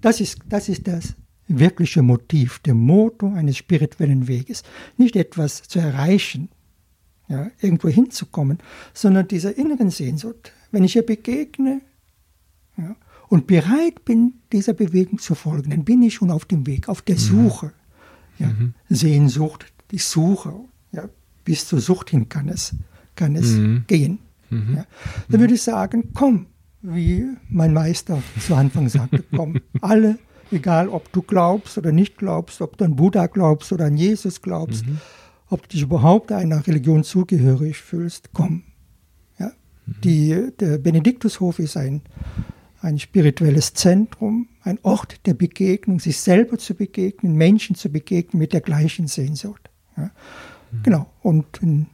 Das 0.00 0.18
ist, 0.18 0.38
das 0.48 0.70
ist 0.70 0.88
das 0.88 1.14
wirkliche 1.46 2.00
Motiv, 2.00 2.58
der 2.60 2.72
Motto 2.72 3.30
eines 3.34 3.58
spirituellen 3.58 4.26
Weges. 4.26 4.62
Nicht 4.96 5.14
etwas 5.14 5.62
zu 5.62 5.80
erreichen, 5.80 6.48
ja, 7.28 7.50
irgendwo 7.60 7.88
hinzukommen, 7.88 8.60
sondern 8.94 9.28
dieser 9.28 9.58
inneren 9.58 9.90
Sehnsucht. 9.90 10.52
Wenn 10.70 10.84
ich 10.84 10.96
ihr 10.96 11.04
begegne 11.04 11.82
ja, 12.78 12.96
und 13.28 13.46
bereit 13.46 14.06
bin, 14.06 14.36
dieser 14.52 14.72
Bewegung 14.72 15.18
zu 15.18 15.34
folgen, 15.34 15.68
dann 15.68 15.84
bin 15.84 16.02
ich 16.02 16.14
schon 16.14 16.30
auf 16.30 16.46
dem 16.46 16.66
Weg, 16.66 16.88
auf 16.88 17.02
der 17.02 17.16
mhm. 17.16 17.20
Suche. 17.20 17.72
Ja, 18.38 18.46
mhm. 18.46 18.72
Sehnsucht, 18.88 19.70
die 19.90 19.98
Suche. 19.98 20.54
Ja, 20.92 21.10
bis 21.44 21.68
zur 21.68 21.80
Sucht 21.80 22.08
hin 22.08 22.30
kann 22.30 22.48
es, 22.48 22.74
kann 23.16 23.36
es 23.36 23.50
mhm. 23.50 23.84
gehen. 23.86 24.18
Mhm. 24.54 24.76
Ja. 24.76 24.86
Dann 25.28 25.40
würde 25.40 25.54
ich 25.54 25.62
sagen, 25.62 26.10
komm, 26.14 26.46
wie 26.82 27.26
mein 27.48 27.72
Meister 27.72 28.22
zu 28.40 28.54
Anfang 28.54 28.88
sagte, 28.88 29.24
komm, 29.36 29.60
alle, 29.80 30.18
egal 30.50 30.88
ob 30.88 31.10
du 31.12 31.22
glaubst 31.22 31.78
oder 31.78 31.92
nicht 31.92 32.18
glaubst, 32.18 32.60
ob 32.60 32.76
du 32.76 32.84
an 32.84 32.96
Buddha 32.96 33.26
glaubst 33.26 33.72
oder 33.72 33.86
an 33.86 33.96
Jesus 33.96 34.42
glaubst, 34.42 34.86
mhm. 34.86 34.98
ob 35.48 35.62
du 35.62 35.68
dich 35.68 35.82
überhaupt 35.82 36.32
einer 36.32 36.66
Religion 36.66 37.04
zugehörig 37.04 37.78
fühlst, 37.78 38.30
komm. 38.32 38.64
Ja. 39.38 39.52
Mhm. 39.86 39.94
Die, 40.02 40.48
der 40.58 40.78
Benediktushof 40.78 41.58
ist 41.58 41.76
ein 41.76 42.02
ein 42.84 42.98
spirituelles 42.98 43.72
Zentrum, 43.72 44.48
ein 44.62 44.78
Ort 44.82 45.26
der 45.26 45.32
Begegnung, 45.32 46.00
sich 46.00 46.20
selber 46.20 46.58
zu 46.58 46.74
begegnen, 46.74 47.34
Menschen 47.34 47.76
zu 47.76 47.88
begegnen 47.88 48.38
mit 48.38 48.52
der 48.52 48.60
gleichen 48.60 49.06
Sehnsucht. 49.06 49.70
Ja. 49.96 50.10
Mhm. 50.70 50.82
Genau. 50.82 51.06
Und 51.22 51.62
ein 51.62 51.86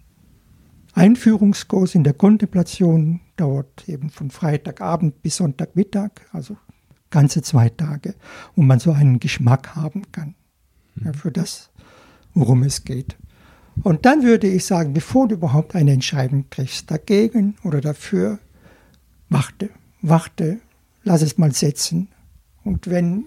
Einführungskurs 0.94 1.94
in 1.94 2.04
der 2.04 2.14
Kontemplation 2.14 3.20
dauert 3.36 3.88
eben 3.88 4.10
von 4.10 4.30
Freitagabend 4.30 5.22
bis 5.22 5.36
Sonntagmittag, 5.36 6.10
also 6.32 6.56
ganze 7.10 7.42
zwei 7.42 7.68
Tage, 7.68 8.14
wo 8.56 8.62
man 8.62 8.78
so 8.78 8.92
einen 8.92 9.20
Geschmack 9.20 9.74
haben 9.76 10.10
kann 10.12 10.34
ja, 10.96 11.10
mhm. 11.10 11.14
für 11.14 11.30
das, 11.30 11.70
worum 12.34 12.62
es 12.62 12.84
geht. 12.84 13.16
Und 13.82 14.04
dann 14.04 14.22
würde 14.22 14.46
ich 14.46 14.64
sagen, 14.64 14.92
bevor 14.92 15.28
du 15.28 15.36
überhaupt 15.36 15.74
eine 15.74 15.92
Entscheidung 15.92 16.50
triffst, 16.50 16.90
dagegen 16.90 17.56
oder 17.64 17.80
dafür, 17.80 18.38
warte, 19.28 19.70
warte, 20.02 20.60
lass 21.02 21.22
es 21.22 21.38
mal 21.38 21.52
setzen. 21.52 22.08
Und 22.62 22.88
wenn, 22.90 23.24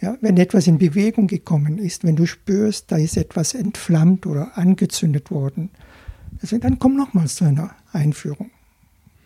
ja, 0.00 0.16
wenn 0.20 0.36
etwas 0.36 0.66
in 0.66 0.78
Bewegung 0.78 1.26
gekommen 1.26 1.78
ist, 1.78 2.04
wenn 2.04 2.16
du 2.16 2.26
spürst, 2.26 2.92
da 2.92 2.96
ist 2.96 3.16
etwas 3.16 3.54
entflammt 3.54 4.26
oder 4.26 4.56
angezündet 4.56 5.30
worden, 5.30 5.70
also 6.40 6.58
dann 6.58 6.78
komm 6.78 6.96
nochmals 6.96 7.36
zu 7.36 7.44
einer 7.44 7.74
Einführung. 7.92 8.50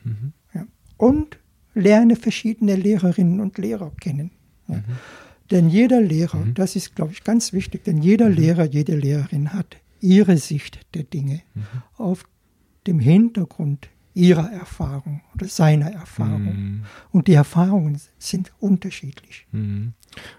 Mhm. 0.04 0.32
Ja. 0.54 0.66
Und 0.96 1.38
lerne 1.74 2.16
verschiedene 2.16 2.76
Lehrerinnen 2.76 3.40
und 3.40 3.58
Lehrer 3.58 3.92
kennen. 4.00 4.30
Ja. 4.68 4.76
Mhm. 4.76 4.84
Denn 5.50 5.68
jeder 5.68 6.00
Lehrer, 6.00 6.38
mhm. 6.38 6.54
das 6.54 6.76
ist, 6.76 6.94
glaube 6.94 7.12
ich, 7.12 7.24
ganz 7.24 7.52
wichtig, 7.52 7.84
denn 7.84 7.98
jeder 7.98 8.28
mhm. 8.28 8.36
Lehrer, 8.36 8.64
jede 8.64 8.96
Lehrerin 8.96 9.52
hat 9.52 9.76
ihre 10.00 10.36
Sicht 10.36 10.80
der 10.94 11.02
Dinge 11.02 11.42
mhm. 11.54 11.62
auf 11.96 12.24
dem 12.86 13.00
Hintergrund 13.00 13.88
ihrer 14.14 14.50
Erfahrung 14.50 15.22
oder 15.34 15.46
seiner 15.46 15.92
Erfahrung. 15.92 16.42
Mhm. 16.42 16.82
Und 17.10 17.28
die 17.28 17.34
Erfahrungen 17.34 18.00
sind 18.18 18.52
unterschiedlich. 18.58 19.46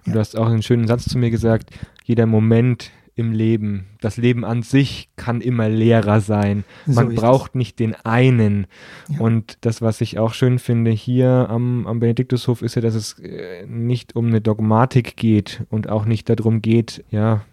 Ja. 0.05 0.13
Du 0.13 0.19
hast 0.19 0.37
auch 0.37 0.47
einen 0.47 0.63
schönen 0.63 0.87
Satz 0.87 1.05
zu 1.05 1.17
mir 1.17 1.29
gesagt, 1.29 1.71
jeder 2.03 2.25
Moment 2.25 2.91
im 3.15 3.33
Leben, 3.33 3.87
das 3.99 4.17
Leben 4.17 4.45
an 4.45 4.63
sich 4.63 5.09
kann 5.15 5.41
immer 5.41 5.67
Lehrer 5.69 6.21
sein. 6.21 6.63
Man 6.85 7.09
so 7.09 7.15
braucht 7.15 7.55
nicht 7.55 7.79
den 7.79 7.93
einen. 7.95 8.67
Ja. 9.09 9.19
Und 9.19 9.57
das, 9.61 9.81
was 9.81 10.01
ich 10.01 10.17
auch 10.17 10.33
schön 10.33 10.59
finde 10.59 10.91
hier 10.91 11.47
am, 11.49 11.85
am 11.87 11.99
Benediktushof, 11.99 12.61
ist 12.61 12.75
ja, 12.75 12.81
dass 12.81 12.95
es 12.95 13.19
äh, 13.19 13.65
nicht 13.67 14.15
um 14.15 14.27
eine 14.27 14.41
Dogmatik 14.41 15.17
geht 15.17 15.63
und 15.69 15.89
auch 15.89 16.05
nicht 16.05 16.29
darum 16.29 16.61
geht, 16.61 17.03
ja, 17.09 17.43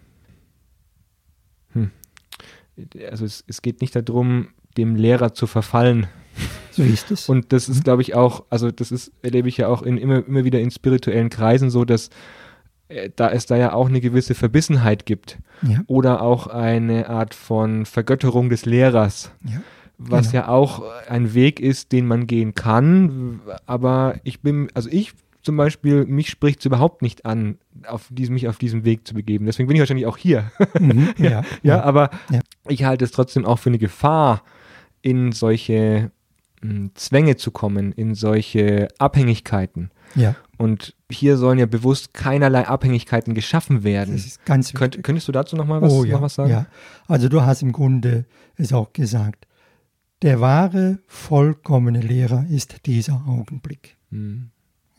hm. 1.73 1.91
also 3.09 3.25
es, 3.25 3.43
es 3.47 3.61
geht 3.61 3.81
nicht 3.81 3.95
darum, 3.95 4.49
dem 4.77 4.95
Lehrer 4.95 5.33
zu 5.33 5.45
verfallen. 5.45 6.07
So 6.71 6.83
ist 6.83 7.11
es. 7.11 7.27
Und 7.27 7.51
das 7.51 7.67
ist, 7.67 7.83
glaube 7.83 8.01
ich, 8.01 8.15
auch, 8.15 8.45
also 8.49 8.71
das 8.71 8.91
ist, 8.91 9.11
erlebe 9.21 9.49
ich 9.49 9.57
ja 9.57 9.67
auch 9.67 9.81
in, 9.81 9.97
immer, 9.97 10.25
immer 10.25 10.45
wieder 10.45 10.59
in 10.61 10.71
spirituellen 10.71 11.29
Kreisen 11.29 11.69
so, 11.69 11.83
dass 11.83 12.09
da 13.15 13.29
es 13.31 13.45
da 13.45 13.55
ja 13.55 13.73
auch 13.73 13.87
eine 13.87 14.01
gewisse 14.01 14.35
Verbissenheit 14.35 15.05
gibt 15.05 15.37
ja. 15.61 15.81
oder 15.87 16.21
auch 16.21 16.47
eine 16.47 17.09
Art 17.09 17.33
von 17.33 17.85
Vergötterung 17.85 18.49
des 18.49 18.65
Lehrers. 18.65 19.31
Ja. 19.45 19.61
Was 19.97 20.31
genau. 20.31 20.43
ja 20.43 20.47
auch 20.49 20.83
ein 21.09 21.33
Weg 21.33 21.59
ist, 21.59 21.91
den 21.91 22.07
man 22.07 22.25
gehen 22.25 22.55
kann, 22.55 23.41
aber 23.65 24.15
ich 24.23 24.39
bin, 24.39 24.69
also 24.73 24.89
ich 24.89 25.13
zum 25.41 25.57
Beispiel, 25.57 26.05
mich 26.05 26.29
spricht 26.29 26.59
es 26.59 26.65
überhaupt 26.65 27.01
nicht 27.01 27.25
an, 27.25 27.57
auf 27.87 28.07
diesem, 28.09 28.33
mich 28.33 28.47
auf 28.47 28.57
diesem 28.57 28.85
Weg 28.85 29.07
zu 29.07 29.13
begeben. 29.13 29.45
Deswegen 29.45 29.67
bin 29.67 29.75
ich 29.75 29.81
wahrscheinlich 29.81 30.05
auch 30.05 30.17
hier. 30.17 30.51
Mhm, 30.79 31.13
ja, 31.17 31.29
ja, 31.29 31.43
ja, 31.63 31.83
aber 31.83 32.09
ich 32.67 32.83
halte 32.83 33.05
es 33.05 33.11
trotzdem 33.11 33.45
auch 33.45 33.57
für 33.57 33.69
eine 33.69 33.77
Gefahr, 33.77 34.43
in 35.01 35.31
solche 35.31 36.11
mh, 36.61 36.69
hm, 36.69 36.91
Zwänge 36.95 37.37
zu 37.37 37.51
kommen, 37.51 37.91
in 37.93 38.15
solche 38.15 38.89
Abhängigkeiten. 38.97 39.91
Ja. 40.15 40.35
Und 40.59 40.93
hier 41.09 41.37
sollen 41.37 41.57
ja 41.57 41.65
bewusst 41.65 42.13
keinerlei 42.13 42.67
Abhängigkeiten 42.67 43.33
geschaffen 43.33 43.85
werden. 43.85 44.13
Das 44.13 44.25
ist 44.25 44.45
ganz 44.45 44.67
wichtig. 44.67 44.79
Könnt, 44.79 45.03
könntest 45.05 45.27
du 45.29 45.31
dazu 45.31 45.55
noch 45.55 45.65
mal 45.65 45.81
was, 45.81 45.93
oh, 45.93 46.03
ja, 46.03 46.15
noch 46.15 46.21
was 46.21 46.35
sagen? 46.35 46.51
Ja, 46.51 46.65
also 47.07 47.29
du 47.29 47.43
hast 47.43 47.61
im 47.61 47.71
Grunde 47.71 48.25
es 48.57 48.73
auch 48.73 48.91
gesagt. 48.91 49.47
Der 50.21 50.41
wahre, 50.41 50.99
vollkommene 51.07 52.01
Lehrer 52.01 52.45
ist 52.49 52.85
dieser 52.87 53.23
Augenblick. 53.25 53.95
Mhm. 54.09 54.49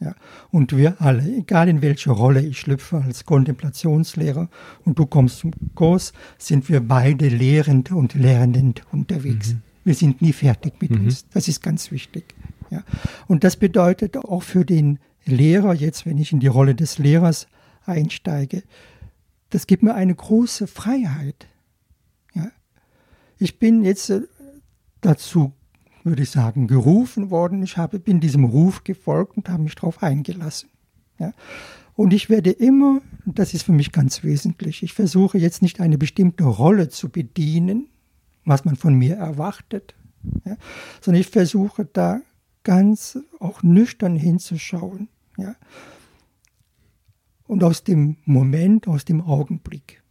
Ja, 0.00 0.14
und 0.50 0.74
wir 0.74 0.98
alle, 1.02 1.30
egal 1.36 1.68
in 1.68 1.82
welche 1.82 2.10
Rolle 2.10 2.40
ich 2.40 2.58
schlüpfe 2.58 3.02
als 3.04 3.26
Kontemplationslehrer 3.26 4.48
und 4.86 4.98
du 4.98 5.04
kommst 5.04 5.40
zum 5.40 5.52
Kurs, 5.74 6.14
sind 6.38 6.70
wir 6.70 6.80
beide 6.80 7.28
lehrend 7.28 7.92
und 7.92 8.14
lernend 8.14 8.82
unterwegs. 8.92 9.52
Mhm. 9.52 9.62
Wir 9.84 9.94
sind 9.94 10.22
nie 10.22 10.32
fertig 10.32 10.80
mit 10.80 10.92
mhm. 10.92 11.04
uns. 11.04 11.28
Das 11.28 11.48
ist 11.48 11.62
ganz 11.62 11.90
wichtig. 11.90 12.34
Ja. 12.70 12.82
Und 13.28 13.44
das 13.44 13.56
bedeutet 13.56 14.16
auch 14.16 14.42
für 14.42 14.64
den 14.64 14.98
Lehrer, 15.30 15.74
jetzt 15.74 16.06
wenn 16.06 16.18
ich 16.18 16.32
in 16.32 16.40
die 16.40 16.46
Rolle 16.46 16.74
des 16.74 16.98
Lehrers 16.98 17.46
einsteige, 17.84 18.62
das 19.50 19.66
gibt 19.66 19.82
mir 19.82 19.94
eine 19.94 20.14
große 20.14 20.66
Freiheit. 20.66 21.48
Ja. 22.34 22.50
Ich 23.38 23.58
bin 23.58 23.84
jetzt 23.84 24.10
äh, 24.10 24.22
dazu, 25.00 25.52
würde 26.04 26.22
ich 26.22 26.30
sagen, 26.30 26.66
gerufen 26.66 27.30
worden. 27.30 27.62
Ich 27.62 27.76
habe, 27.76 27.98
bin 27.98 28.20
diesem 28.20 28.44
Ruf 28.44 28.84
gefolgt 28.84 29.36
und 29.36 29.48
habe 29.48 29.62
mich 29.62 29.74
darauf 29.74 30.02
eingelassen. 30.02 30.70
Ja. 31.18 31.32
Und 31.94 32.12
ich 32.14 32.30
werde 32.30 32.50
immer, 32.50 33.02
das 33.26 33.52
ist 33.52 33.64
für 33.64 33.72
mich 33.72 33.92
ganz 33.92 34.24
wesentlich, 34.24 34.82
ich 34.82 34.94
versuche 34.94 35.36
jetzt 35.36 35.60
nicht 35.60 35.80
eine 35.80 35.98
bestimmte 35.98 36.44
Rolle 36.44 36.88
zu 36.88 37.10
bedienen, 37.10 37.88
was 38.44 38.64
man 38.64 38.76
von 38.76 38.94
mir 38.94 39.16
erwartet, 39.16 39.94
ja, 40.46 40.56
sondern 41.02 41.20
ich 41.20 41.28
versuche 41.28 41.84
da 41.84 42.22
ganz 42.62 43.18
auch 43.38 43.62
nüchtern 43.62 44.16
hinzuschauen. 44.16 45.08
Ja, 45.40 45.56
und 47.50 47.64
aus 47.64 47.82
dem 47.82 48.16
Moment, 48.26 48.86
aus 48.86 49.04
dem 49.04 49.20
Augenblick 49.20 50.04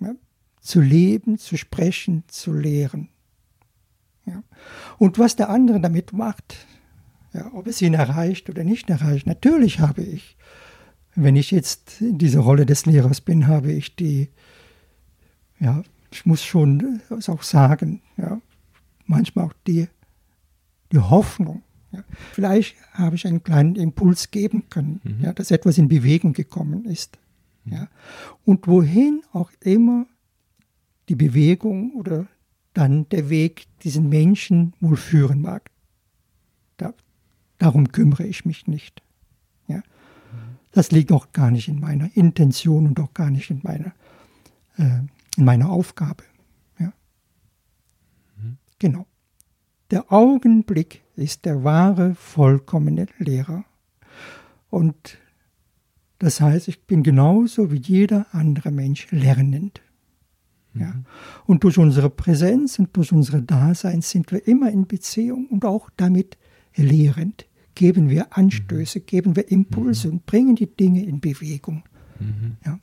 ja, 0.00 0.14
zu 0.62 0.80
leben, 0.80 1.36
zu 1.36 1.58
sprechen, 1.58 2.24
zu 2.28 2.54
lehren. 2.54 3.10
Ja. 4.24 4.42
Und 4.96 5.18
was 5.18 5.36
der 5.36 5.50
andere 5.50 5.78
damit 5.78 6.14
macht, 6.14 6.66
ja, 7.34 7.52
ob 7.52 7.66
es 7.66 7.82
ihn 7.82 7.92
erreicht 7.92 8.48
oder 8.48 8.64
nicht 8.64 8.88
erreicht, 8.88 9.26
natürlich 9.26 9.80
habe 9.80 10.02
ich, 10.02 10.38
wenn 11.14 11.36
ich 11.36 11.50
jetzt 11.50 12.00
in 12.00 12.16
dieser 12.16 12.40
Rolle 12.40 12.64
des 12.64 12.86
Lehrers 12.86 13.20
bin, 13.20 13.46
habe 13.46 13.72
ich 13.72 13.94
die, 13.94 14.30
ja, 15.60 15.82
ich 16.10 16.24
muss 16.24 16.42
schon 16.42 17.02
das 17.10 17.28
auch 17.28 17.42
sagen, 17.42 18.00
ja, 18.16 18.40
manchmal 19.04 19.44
auch 19.44 19.54
die, 19.66 19.88
die 20.92 20.98
Hoffnung, 20.98 21.62
ja. 21.96 22.04
Vielleicht 22.32 22.76
habe 22.92 23.16
ich 23.16 23.26
einen 23.26 23.42
kleinen 23.42 23.76
Impuls 23.76 24.30
geben 24.30 24.64
können, 24.68 25.00
mhm. 25.02 25.24
ja, 25.24 25.32
dass 25.32 25.50
etwas 25.50 25.78
in 25.78 25.88
Bewegung 25.88 26.32
gekommen 26.32 26.84
ist. 26.84 27.18
Mhm. 27.64 27.72
Ja. 27.72 27.88
Und 28.44 28.66
wohin 28.66 29.22
auch 29.32 29.50
immer 29.60 30.06
die 31.08 31.14
Bewegung 31.14 31.92
oder 31.94 32.26
dann 32.74 33.08
der 33.08 33.30
Weg 33.30 33.66
diesen 33.82 34.08
Menschen 34.08 34.74
wohl 34.80 34.96
führen 34.96 35.40
mag, 35.40 35.70
da, 36.76 36.92
darum 37.58 37.88
kümmere 37.88 38.26
ich 38.26 38.44
mich 38.44 38.66
nicht. 38.66 39.02
Ja. 39.68 39.78
Mhm. 39.78 39.82
Das 40.72 40.90
liegt 40.90 41.12
auch 41.12 41.32
gar 41.32 41.50
nicht 41.50 41.68
in 41.68 41.80
meiner 41.80 42.14
Intention 42.14 42.86
und 42.86 43.00
auch 43.00 43.14
gar 43.14 43.30
nicht 43.30 43.50
in 43.50 43.60
meiner, 43.62 43.92
äh, 44.76 45.00
in 45.36 45.44
meiner 45.44 45.70
Aufgabe. 45.70 46.24
Ja. 46.78 46.92
Mhm. 48.36 48.58
Genau. 48.78 49.06
Der 49.90 50.12
Augenblick 50.12 51.02
ist 51.14 51.44
der 51.44 51.64
wahre, 51.64 52.14
vollkommene 52.14 53.06
Lehrer. 53.18 53.64
Und 54.68 55.18
das 56.18 56.40
heißt, 56.40 56.68
ich 56.68 56.82
bin 56.84 57.02
genauso 57.02 57.70
wie 57.70 57.78
jeder 57.78 58.26
andere 58.32 58.70
Mensch 58.70 59.06
lernend. 59.10 59.80
Ja. 60.74 60.88
Mhm. 60.88 61.04
Und 61.46 61.64
durch 61.64 61.78
unsere 61.78 62.10
Präsenz 62.10 62.78
und 62.78 62.96
durch 62.96 63.12
unsere 63.12 63.42
Dasein 63.42 64.02
sind 64.02 64.32
wir 64.32 64.46
immer 64.46 64.70
in 64.70 64.86
Beziehung 64.86 65.46
und 65.48 65.64
auch 65.64 65.90
damit 65.96 66.36
lehrend. 66.74 67.46
Geben 67.74 68.08
wir 68.08 68.36
Anstöße, 68.36 69.00
mhm. 69.00 69.06
geben 69.06 69.36
wir 69.36 69.50
Impulse 69.50 70.08
mhm. 70.08 70.14
und 70.14 70.26
bringen 70.26 70.56
die 70.56 70.66
Dinge 70.66 71.04
in 71.04 71.20
Bewegung. 71.20 71.84
Mhm. 72.18 72.56
Ja. 72.64 72.78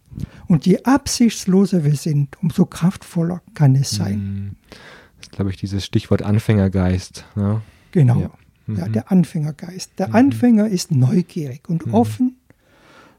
Und 0.48 0.66
je 0.66 0.84
absichtsloser 0.84 1.84
wir 1.84 1.96
sind, 1.96 2.38
umso 2.42 2.66
kraftvoller 2.66 3.42
kann 3.54 3.76
es 3.76 3.92
sein. 3.92 4.56
Mhm. 5.32 5.36
Glaube 5.36 5.52
ich, 5.52 5.58
dieses 5.58 5.86
Stichwort 5.86 6.22
Anfängergeist. 6.22 7.26
Ja. 7.36 7.62
Genau. 7.92 8.22
Ja. 8.22 8.32
Mhm. 8.68 8.78
ja. 8.78 8.88
der 8.88 9.12
Anfängergeist. 9.12 9.92
Der 9.98 10.10
mhm. 10.10 10.16
Anfänger 10.16 10.68
ist 10.68 10.92
neugierig 10.92 11.70
und 11.70 11.86
mhm. 11.88 11.94
offen, 11.94 12.38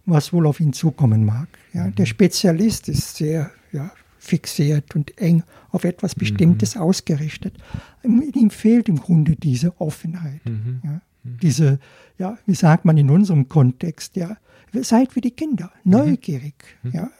was 0.06 0.32
wohl 0.32 0.46
auf 0.46 0.60
ihn 0.60 0.72
zukommen 0.72 1.24
mag. 1.24 1.48
Ja, 1.72 1.88
der 1.90 2.04
mhm. 2.04 2.06
Spezialist 2.06 2.88
ist 2.88 3.16
sehr 3.16 3.50
ja, 3.72 3.90
fixiert 4.18 4.94
und 4.94 5.18
eng 5.18 5.42
auf 5.70 5.84
etwas 5.84 6.14
Bestimmtes 6.14 6.74
mhm. 6.74 6.82
ausgerichtet. 6.82 7.54
Ihm 8.02 8.50
fehlt 8.50 8.88
im 8.88 8.96
Grunde 8.96 9.36
diese 9.36 9.80
Offenheit. 9.80 10.40
Ja, 10.82 11.00
diese, 11.24 11.78
ja, 12.18 12.38
wie 12.46 12.54
sagt 12.54 12.84
man 12.84 12.98
in 12.98 13.10
unserem 13.10 13.48
Kontext, 13.48 14.16
ja, 14.16 14.36
seid 14.72 15.16
wie 15.16 15.20
die 15.20 15.30
Kinder, 15.30 15.72
neugierig, 15.84 16.54
ja, 16.92 17.10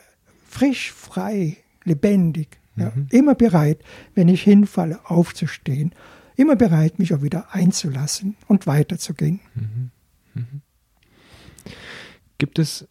frisch, 0.47 0.93
frei, 0.93 1.57
lebendig, 1.85 2.59
ja, 2.77 2.93
immer 3.11 3.35
bereit, 3.35 3.79
wenn 4.15 4.29
ich 4.29 4.43
hinfalle, 4.43 4.99
aufzustehen 5.05 5.95
immer 6.37 6.57
bereit, 6.57 6.99
mich 6.99 7.15
auch 7.15 7.23
wieder 7.23 7.47
einzulassen 7.53 8.37
und 8.49 8.67
weiterzugehen. 8.67 9.41
Mhm. 9.55 9.91
Mhm. 10.35 10.61
Gibt 12.39 12.59
es 12.59 12.89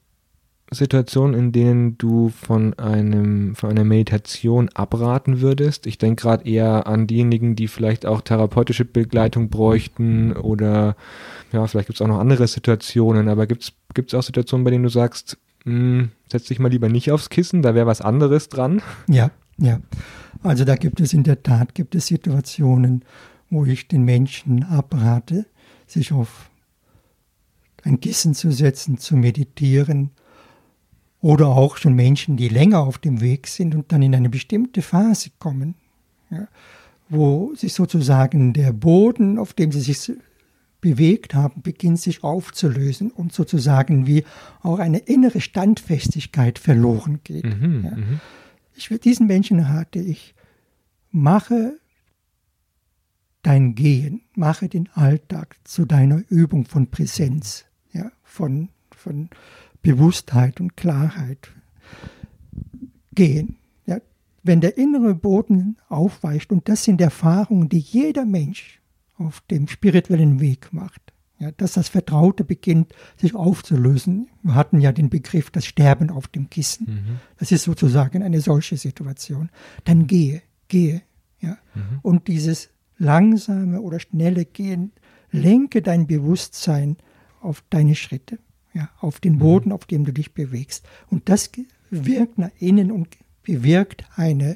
Situationen, 0.71 1.37
in 1.37 1.51
denen 1.51 1.97
du 1.99 2.29
von 2.29 2.73
einem 2.79 3.55
von 3.55 3.69
einer 3.69 3.83
Meditation 3.83 4.69
abraten 4.69 5.41
würdest? 5.41 5.85
Ich 5.85 5.97
denke 5.99 6.23
gerade 6.23 6.49
eher 6.49 6.87
an 6.87 7.05
diejenigen, 7.05 7.55
die 7.55 7.67
vielleicht 7.67 8.05
auch 8.05 8.21
therapeutische 8.21 8.85
Begleitung 8.85 9.49
bräuchten 9.49 10.33
oder 10.33 10.95
ja, 11.51 11.67
vielleicht 11.67 11.87
gibt 11.87 11.97
es 11.97 12.01
auch 12.01 12.07
noch 12.07 12.19
andere 12.19 12.47
Situationen, 12.47 13.27
aber 13.27 13.45
gibt 13.45 13.71
es 13.95 14.13
auch 14.15 14.23
Situationen, 14.23 14.63
bei 14.63 14.71
denen 14.71 14.83
du 14.83 14.89
sagst, 14.89 15.37
hm, 15.63 16.09
setz 16.31 16.45
dich 16.45 16.59
mal 16.59 16.71
lieber 16.71 16.89
nicht 16.89 17.11
aufs 17.11 17.29
Kissen, 17.29 17.61
da 17.61 17.75
wäre 17.75 17.85
was 17.85 18.01
anderes 18.01 18.49
dran? 18.49 18.81
Ja, 19.07 19.29
ja. 19.57 19.79
Also 20.41 20.65
da 20.65 20.75
gibt 20.75 20.99
es 20.99 21.13
in 21.13 21.23
der 21.23 21.41
Tat 21.43 21.73
gibt 21.73 21.95
es 21.95 22.07
Situationen, 22.07 23.05
wo 23.49 23.65
ich 23.65 23.87
den 23.87 24.03
Menschen 24.03 24.63
abrate, 24.63 25.45
sich 25.87 26.11
auf 26.11 26.49
ein 27.83 27.99
Kissen 27.99 28.33
zu 28.33 28.51
setzen, 28.51 28.97
zu 28.97 29.15
meditieren, 29.15 30.11
oder 31.23 31.47
auch 31.47 31.77
schon 31.77 31.93
Menschen, 31.93 32.35
die 32.35 32.49
länger 32.49 32.81
auf 32.81 32.97
dem 32.97 33.21
Weg 33.21 33.47
sind 33.47 33.73
und 33.75 33.93
dann 33.93 34.01
in 34.01 34.13
eine 34.13 34.29
bestimmte 34.29 34.81
Phase 34.81 35.29
kommen, 35.39 35.75
ja, 36.29 36.49
wo 37.07 37.55
sich 37.55 37.73
sozusagen 37.73 38.51
der 38.51 38.73
Boden, 38.73 39.39
auf 39.39 39.53
dem 39.53 39.71
sie 39.71 39.79
sich 39.79 40.11
bewegt 40.81 41.33
haben, 41.33 41.61
beginnt 41.61 42.01
sich 42.01 42.25
aufzulösen 42.25 43.09
und 43.09 43.31
sozusagen 43.31 44.05
wie 44.05 44.25
auch 44.63 44.79
eine 44.79 44.97
innere 44.97 45.39
Standfestigkeit 45.39 46.59
verloren 46.59 47.21
geht. 47.23 47.45
Mhm, 47.45 47.85
ja. 47.85 47.97
Ich, 48.75 48.87
diesen 48.87 49.27
Menschen 49.27 49.59
rate 49.59 49.99
ich, 49.99 50.35
mache 51.11 51.79
dein 53.43 53.75
Gehen, 53.75 54.21
mache 54.35 54.69
den 54.69 54.89
Alltag 54.93 55.57
zu 55.63 55.85
deiner 55.85 56.23
Übung 56.29 56.65
von 56.65 56.87
Präsenz, 56.87 57.65
ja, 57.91 58.11
von, 58.23 58.69
von 58.91 59.29
Bewusstheit 59.81 60.59
und 60.59 60.75
Klarheit. 60.75 61.51
Gehen. 63.13 63.57
Ja. 63.85 63.99
Wenn 64.41 64.61
der 64.61 64.77
innere 64.77 65.13
Boden 65.13 65.77
aufweicht, 65.87 66.51
und 66.51 66.67
das 66.67 66.83
sind 66.83 66.99
Erfahrungen, 66.99 67.69
die 67.69 67.79
jeder 67.79 68.25
Mensch 68.25 68.81
auf 69.17 69.41
dem 69.51 69.67
spirituellen 69.67 70.39
Weg 70.39 70.73
macht, 70.73 71.12
ja, 71.43 71.51
dass 71.51 71.73
das 71.73 71.89
Vertraute 71.89 72.43
beginnt, 72.43 72.93
sich 73.17 73.35
aufzulösen. 73.35 74.29
Wir 74.41 74.55
hatten 74.55 74.79
ja 74.79 74.91
den 74.91 75.09
Begriff 75.09 75.51
das 75.51 75.65
Sterben 75.65 76.09
auf 76.09 76.27
dem 76.27 76.49
Kissen. 76.49 76.87
Mhm. 76.87 77.19
Das 77.37 77.51
ist 77.51 77.63
sozusagen 77.63 78.23
eine 78.23 78.39
solche 78.41 78.77
Situation. 78.77 79.49
Dann 79.83 80.07
gehe, 80.07 80.41
gehe. 80.69 81.01
Ja. 81.39 81.57
Mhm. 81.75 81.99
Und 82.01 82.27
dieses 82.27 82.69
langsame 82.97 83.81
oder 83.81 83.99
schnelle 83.99 84.45
Gehen, 84.45 84.93
lenke 85.31 85.81
dein 85.81 86.07
Bewusstsein 86.07 86.97
auf 87.41 87.63
deine 87.69 87.95
Schritte, 87.95 88.39
ja, 88.73 88.89
auf 88.99 89.19
den 89.19 89.39
Boden, 89.39 89.71
auf 89.71 89.85
dem 89.85 90.05
du 90.05 90.13
dich 90.13 90.33
bewegst. 90.33 90.87
Und 91.09 91.27
das 91.27 91.51
wirkt 91.89 92.37
nach 92.37 92.51
innen 92.59 92.91
und 92.91 93.09
bewirkt 93.43 94.05
eine 94.15 94.55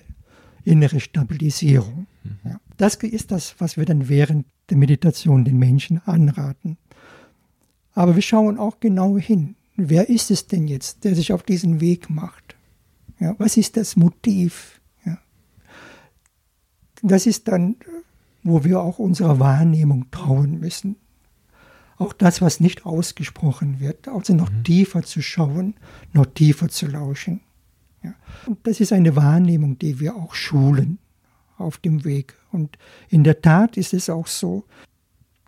innere 0.63 0.99
Stabilisierung. 0.99 2.07
Ja. 2.45 2.61
Das 2.77 2.95
ist 2.95 3.31
das, 3.31 3.55
was 3.59 3.75
wir 3.75 3.85
dann 3.85 4.07
während 4.07 4.45
der 4.69 4.77
Meditation 4.77 5.45
den 5.45 5.57
Menschen 5.57 6.01
anraten. 6.05 6.77
Aber 7.93 8.15
wir 8.15 8.21
schauen 8.21 8.57
auch 8.57 8.79
genau 8.79 9.17
hin. 9.17 9.55
Wer 9.75 10.09
ist 10.09 10.31
es 10.31 10.47
denn 10.47 10.67
jetzt, 10.67 11.03
der 11.03 11.15
sich 11.15 11.33
auf 11.33 11.43
diesen 11.43 11.81
Weg 11.81 12.09
macht? 12.09 12.55
Ja, 13.19 13.35
was 13.37 13.57
ist 13.57 13.77
das 13.77 13.95
Motiv? 13.95 14.81
Ja. 15.05 15.17
Das 17.01 17.25
ist 17.25 17.47
dann 17.47 17.75
wo 18.47 18.63
wir 18.63 18.79
auch 18.79 18.97
unserer 18.97 19.39
Wahrnehmung 19.39 20.09
trauen 20.09 20.59
müssen. 20.59 20.95
Auch 21.97 22.13
das, 22.13 22.41
was 22.41 22.59
nicht 22.59 22.85
ausgesprochen 22.85 23.79
wird, 23.79 24.07
also 24.07 24.33
noch 24.33 24.51
mhm. 24.51 24.63
tiefer 24.63 25.03
zu 25.03 25.21
schauen, 25.21 25.73
noch 26.13 26.27
tiefer 26.27 26.69
zu 26.69 26.87
lauschen. 26.87 27.41
Ja. 28.03 28.13
Und 28.45 28.65
das 28.65 28.79
ist 28.79 28.93
eine 28.93 29.15
Wahrnehmung, 29.15 29.77
die 29.79 29.99
wir 29.99 30.15
auch 30.15 30.33
schulen 30.33 30.99
auf 31.57 31.77
dem 31.77 32.05
Weg. 32.05 32.35
Und 32.51 32.77
in 33.09 33.23
der 33.23 33.41
Tat 33.41 33.77
ist 33.77 33.93
es 33.93 34.09
auch 34.09 34.27
so, 34.27 34.65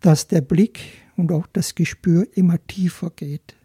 dass 0.01 0.27
der 0.27 0.41
Blick 0.41 0.79
und 1.15 1.31
auch 1.31 1.47
das 1.47 1.75
Gespür 1.75 2.27
immer 2.33 2.65
tiefer 2.67 3.09
geht 3.09 3.55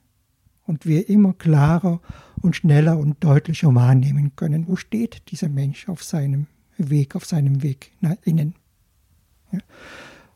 und 0.66 0.86
wir 0.86 1.08
immer 1.08 1.34
klarer 1.34 2.00
und 2.42 2.56
schneller 2.56 2.98
und 2.98 3.22
deutlicher 3.22 3.74
wahrnehmen 3.74 4.34
können, 4.36 4.66
wo 4.68 4.76
steht 4.76 5.30
dieser 5.30 5.48
Mensch 5.48 5.88
auf 5.88 6.02
seinem 6.02 6.46
Weg, 6.76 7.14
auf 7.14 7.24
seinem 7.24 7.62
Weg 7.62 7.92
nach 8.00 8.16
innen. 8.24 8.54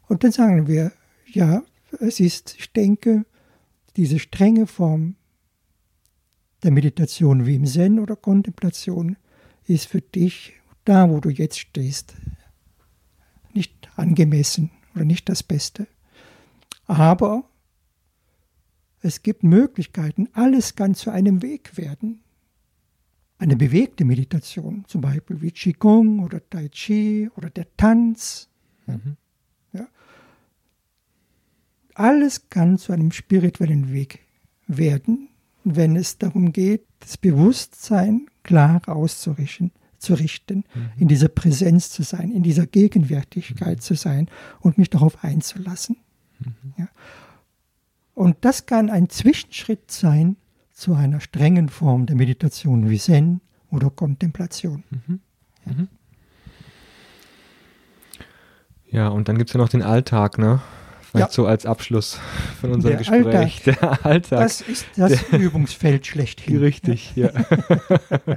Und 0.07 0.25
dann 0.25 0.33
sagen 0.33 0.67
wir, 0.69 0.93
ja, 1.27 1.63
es 2.01 2.21
ist, 2.21 2.55
ich 2.59 2.73
denke, 2.73 3.25
diese 3.97 4.19
strenge 4.19 4.67
Form 4.67 5.17
der 6.63 6.71
Meditation 6.71 7.47
wie 7.47 7.55
im 7.55 7.67
Zen 7.67 7.99
oder 7.99 8.17
Kontemplation 8.17 9.17
ist 9.67 9.87
für 9.87 10.01
dich 10.01 10.55
da, 10.85 11.11
wo 11.11 11.21
du 11.21 11.29
jetzt 11.29 11.59
stehst, 11.59 12.15
nicht 13.55 13.91
angemessen 13.97 14.71
oder 14.95 15.05
nicht 15.05 15.29
das 15.29 15.43
Beste. 15.43 15.87
Aber 16.87 17.45
es 19.01 19.23
gibt 19.23 19.43
Möglichkeiten, 19.45 20.29
alles 20.33 20.75
kann 20.75 20.95
zu 20.95 21.11
einem 21.11 21.43
Weg 21.43 21.77
werden. 21.77 22.21
Eine 23.39 23.57
bewegte 23.57 24.05
Meditation, 24.05 24.85
zum 24.89 25.01
Beispiel 25.01 25.41
wie 25.41 25.53
Qigong 25.53 26.25
oder 26.25 26.41
Tai 26.49 26.69
Chi 26.69 27.31
oder 27.37 27.51
der 27.51 27.67
Tanz. 27.77 28.49
Mhm. 28.87 29.17
Ja. 29.73 29.87
Alles 31.95 32.49
kann 32.49 32.79
zu 32.79 32.93
einem 32.93 33.13
spirituellen 33.13 33.93
Weg 33.93 34.21
werden, 34.67 35.29
wenn 35.63 35.95
es 35.95 36.19
darum 36.19 36.53
geht, 36.53 36.85
das 36.99 37.17
Bewusstsein 37.17 38.27
klar 38.43 38.83
auszurichten, 38.89 39.71
zu 39.99 40.15
richten, 40.15 40.65
mhm. 40.75 40.91
in 40.97 41.09
dieser 41.09 41.29
Präsenz 41.29 41.91
zu 41.91 42.03
sein, 42.03 42.31
in 42.31 42.43
dieser 42.43 42.67
Gegenwärtigkeit 42.67 43.79
mhm. 43.79 43.83
zu 43.83 43.95
sein 43.95 44.29
und 44.61 44.79
mich 44.79 44.91
darauf 44.91 45.23
einzulassen. 45.25 45.97
Mhm. 46.39 46.75
Ja. 46.77 46.89
Und 48.15 48.37
das 48.41 48.67
kann 48.67 48.91
ein 48.91 49.09
Zwischenschritt 49.09 49.91
sein 49.91 50.37
zu 50.73 50.95
einer 50.95 51.21
strengen 51.21 51.69
Form 51.69 52.07
der 52.07 52.17
Meditation 52.17 52.89
wie 52.89 52.99
Zen 52.99 53.41
oder 53.71 53.91
Kontemplation. 53.91 54.85
Mhm. 54.91 55.21
Mhm. 55.65 55.89
Ja, 58.91 59.09
und 59.09 59.29
dann 59.29 59.37
gibt 59.37 59.51
es 59.51 59.55
ja 59.55 59.61
noch 59.61 59.69
den 59.69 59.83
Alltag, 59.83 60.39
ne? 60.39 60.61
Vielleicht 61.11 61.31
ja. 61.31 61.35
so 61.35 61.47
als 61.47 61.65
Abschluss 61.65 62.21
von 62.61 62.73
unserem 62.73 62.99
der 62.99 62.99
Gespräch. 62.99 63.27
Alltag. 63.27 63.65
Der 63.65 64.07
Alltag. 64.07 64.41
Das 64.41 64.61
ist 64.61 64.87
das 64.95 65.25
der, 65.31 65.41
Übungsfeld 65.41 66.07
schlechthin. 66.07 66.59
Richtig, 66.61 67.17
ja. 67.17 67.31
ja. 67.33 68.37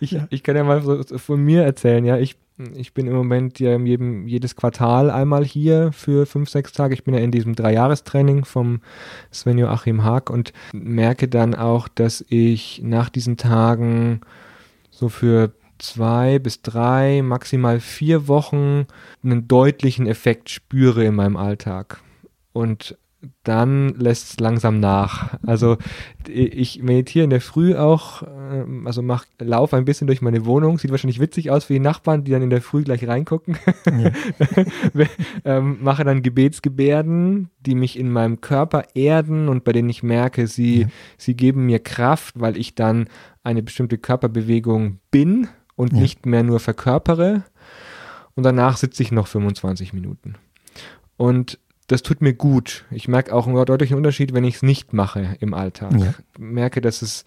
ich, 0.00 0.12
ja. 0.12 0.26
ich 0.30 0.42
kann 0.42 0.56
ja 0.56 0.64
mal 0.64 0.80
so 0.80 1.02
von 1.18 1.44
mir 1.44 1.64
erzählen, 1.64 2.02
ja. 2.06 2.16
Ich, 2.16 2.36
ich 2.74 2.94
bin 2.94 3.06
im 3.06 3.12
Moment 3.14 3.60
ja 3.60 3.78
jedem, 3.78 4.26
jedes 4.26 4.56
Quartal 4.56 5.10
einmal 5.10 5.44
hier 5.44 5.92
für 5.92 6.24
fünf, 6.24 6.48
sechs 6.48 6.72
Tage. 6.72 6.94
Ich 6.94 7.04
bin 7.04 7.12
ja 7.12 7.20
in 7.20 7.30
diesem 7.30 7.54
Dreijahrestraining 7.54 8.46
vom 8.46 8.80
Sven 9.30 9.58
Joachim 9.58 10.02
Haag 10.02 10.30
und 10.30 10.54
merke 10.72 11.28
dann 11.28 11.54
auch, 11.54 11.88
dass 11.88 12.24
ich 12.30 12.80
nach 12.82 13.10
diesen 13.10 13.36
Tagen 13.36 14.22
so 14.90 15.10
für 15.10 15.52
zwei 15.82 16.38
bis 16.38 16.62
drei, 16.62 17.22
maximal 17.22 17.80
vier 17.80 18.28
Wochen 18.28 18.86
einen 19.22 19.48
deutlichen 19.48 20.06
Effekt 20.06 20.50
spüre 20.50 21.04
in 21.04 21.14
meinem 21.14 21.36
Alltag. 21.36 22.00
Und 22.52 22.96
dann 23.44 23.90
lässt 23.90 24.30
es 24.30 24.40
langsam 24.40 24.80
nach. 24.80 25.38
Also 25.46 25.76
ich 26.28 26.82
meditiere 26.82 27.24
in 27.24 27.30
der 27.30 27.40
Früh 27.40 27.76
auch, 27.76 28.22
ähm, 28.22 28.86
also 28.86 29.00
mach, 29.00 29.26
laufe 29.38 29.76
ein 29.76 29.84
bisschen 29.84 30.08
durch 30.08 30.22
meine 30.22 30.44
Wohnung. 30.44 30.78
Sieht 30.78 30.90
wahrscheinlich 30.90 31.20
witzig 31.20 31.50
aus 31.50 31.64
für 31.64 31.72
die 31.72 31.80
Nachbarn, 31.80 32.24
die 32.24 32.32
dann 32.32 32.42
in 32.42 32.50
der 32.50 32.62
Früh 32.62 32.82
gleich 32.82 33.06
reingucken. 33.06 33.58
Ja. 33.86 34.10
ähm, 35.44 35.78
mache 35.82 36.04
dann 36.04 36.22
Gebetsgebärden, 36.22 37.50
die 37.60 37.74
mich 37.74 37.98
in 37.98 38.10
meinem 38.10 38.40
Körper 38.40 38.84
erden 38.94 39.48
und 39.48 39.62
bei 39.64 39.72
denen 39.72 39.88
ich 39.88 40.02
merke, 40.02 40.46
sie, 40.46 40.82
ja. 40.82 40.88
sie 41.16 41.36
geben 41.36 41.66
mir 41.66 41.78
Kraft, 41.78 42.40
weil 42.40 42.56
ich 42.56 42.74
dann 42.74 43.08
eine 43.44 43.62
bestimmte 43.62 43.98
Körperbewegung 43.98 44.98
bin 45.10 45.48
und 45.82 45.92
ja. 45.92 46.00
nicht 46.00 46.24
mehr 46.24 46.42
nur 46.42 46.60
verkörpere. 46.60 47.42
Und 48.34 48.44
danach 48.44 48.78
sitze 48.78 49.02
ich 49.02 49.12
noch 49.12 49.26
25 49.26 49.92
Minuten. 49.92 50.36
Und 51.16 51.58
das 51.88 52.02
tut 52.02 52.22
mir 52.22 52.32
gut. 52.32 52.84
Ich 52.90 53.08
merke 53.08 53.34
auch 53.34 53.46
einen 53.46 53.66
deutlichen 53.66 53.96
Unterschied, 53.96 54.32
wenn 54.32 54.44
ich 54.44 54.56
es 54.56 54.62
nicht 54.62 54.92
mache 54.92 55.36
im 55.40 55.52
Alltag. 55.52 55.92
Ja. 55.98 56.14
Ich 56.32 56.38
merke, 56.38 56.80
dass 56.80 57.02
es, 57.02 57.24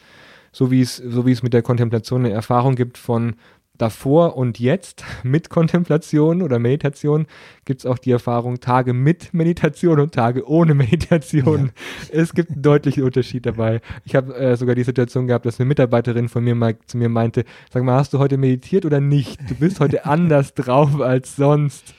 so 0.52 0.72
wie 0.72 0.82
es, 0.82 0.96
so 0.96 1.26
wie 1.26 1.32
es 1.32 1.44
mit 1.44 1.54
der 1.54 1.62
Kontemplation 1.62 2.26
eine 2.26 2.34
Erfahrung 2.34 2.76
gibt 2.76 2.98
von 2.98 3.36
davor 3.78 4.38
und 4.38 4.60
jetzt 4.60 5.04
mit 5.24 5.50
Kontemplation 5.50 6.42
oder 6.42 6.60
Meditation 6.60 7.28
gibt 7.66 7.82
es 7.82 7.86
auch 7.86 7.98
die 7.98 8.12
Erfahrung 8.12 8.60
Tage 8.60 8.94
mit 8.94 9.34
Meditation 9.34 10.00
und 10.00 10.14
Tage 10.14 10.48
ohne 10.48 10.74
Meditation. 10.74 11.66
Ja. 11.66 11.72
Es 12.12 12.34
gibt 12.34 12.52
einen 12.52 12.62
deutlichen 12.62 13.04
Unterschied 13.04 13.46
dabei. 13.46 13.82
Ich 14.06 14.16
habe 14.16 14.34
äh, 14.36 14.56
sogar 14.56 14.76
die 14.76 14.84
Situation 14.84 15.28
gehabt, 15.28 15.46
dass 15.46 15.60
eine 15.60 15.68
Mitarbeiterin 15.68 16.30
von 16.30 16.44
mir 16.44 16.56
mal 16.56 16.78
zu 16.86 16.98
mir 16.98 17.10
meinte, 17.10 17.44
sag 17.72 17.84
mal, 17.84 17.98
hast 17.98 18.14
du 18.14 18.20
heute 18.20 18.38
meditiert 18.38 18.86
oder 18.86 19.02
nicht? 19.02 19.40
Du 19.50 19.56
bist 19.56 19.80
heute 19.80 20.06
anders 20.06 20.54
drauf 20.54 21.02
als 21.02 21.36
sonst. 21.36 21.94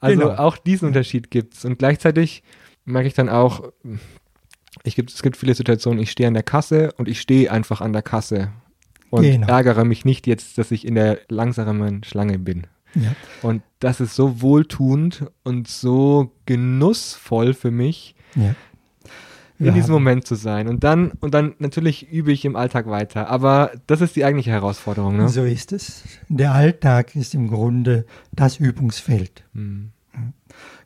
Also 0.00 0.20
genau. 0.20 0.34
auch 0.34 0.56
diesen 0.56 0.88
Unterschied 0.88 1.30
gibt 1.30 1.54
es. 1.54 1.64
Und 1.64 1.78
gleichzeitig 1.78 2.42
merke 2.84 3.08
ich 3.08 3.14
dann 3.14 3.28
auch, 3.28 3.62
ich 4.84 4.96
gibt, 4.96 5.10
es 5.10 5.22
gibt 5.22 5.36
viele 5.36 5.54
Situationen, 5.54 6.02
ich 6.02 6.10
stehe 6.10 6.28
an 6.28 6.34
der 6.34 6.42
Kasse 6.42 6.92
und 6.96 7.08
ich 7.08 7.20
stehe 7.20 7.50
einfach 7.50 7.80
an 7.80 7.92
der 7.92 8.02
Kasse 8.02 8.52
und 9.10 9.22
genau. 9.22 9.46
ärgere 9.46 9.84
mich 9.84 10.04
nicht 10.04 10.26
jetzt, 10.26 10.58
dass 10.58 10.70
ich 10.70 10.86
in 10.86 10.94
der 10.94 11.20
langsamen 11.28 12.04
Schlange 12.04 12.38
bin. 12.38 12.66
Ja. 12.94 13.14
Und 13.42 13.62
das 13.80 14.00
ist 14.00 14.14
so 14.14 14.40
wohltuend 14.40 15.26
und 15.44 15.68
so 15.68 16.32
genussvoll 16.46 17.54
für 17.54 17.70
mich, 17.70 18.14
ja. 18.34 18.54
in 19.58 19.74
diesem 19.74 19.92
Moment 19.92 20.26
zu 20.26 20.34
sein. 20.34 20.68
Und 20.68 20.84
dann, 20.84 21.12
und 21.20 21.34
dann 21.34 21.54
natürlich 21.58 22.10
übe 22.10 22.32
ich 22.32 22.44
im 22.44 22.56
Alltag 22.56 22.86
weiter. 22.86 23.28
Aber 23.28 23.72
das 23.86 24.00
ist 24.00 24.16
die 24.16 24.24
eigentliche 24.24 24.50
Herausforderung. 24.50 25.16
Ne? 25.16 25.28
So 25.28 25.44
ist 25.44 25.72
es. 25.72 26.04
Der 26.28 26.52
Alltag 26.52 27.14
ist 27.14 27.34
im 27.34 27.48
Grunde 27.48 28.06
das 28.32 28.58
Übungsfeld. 28.58 29.44
Mhm. 29.52 29.90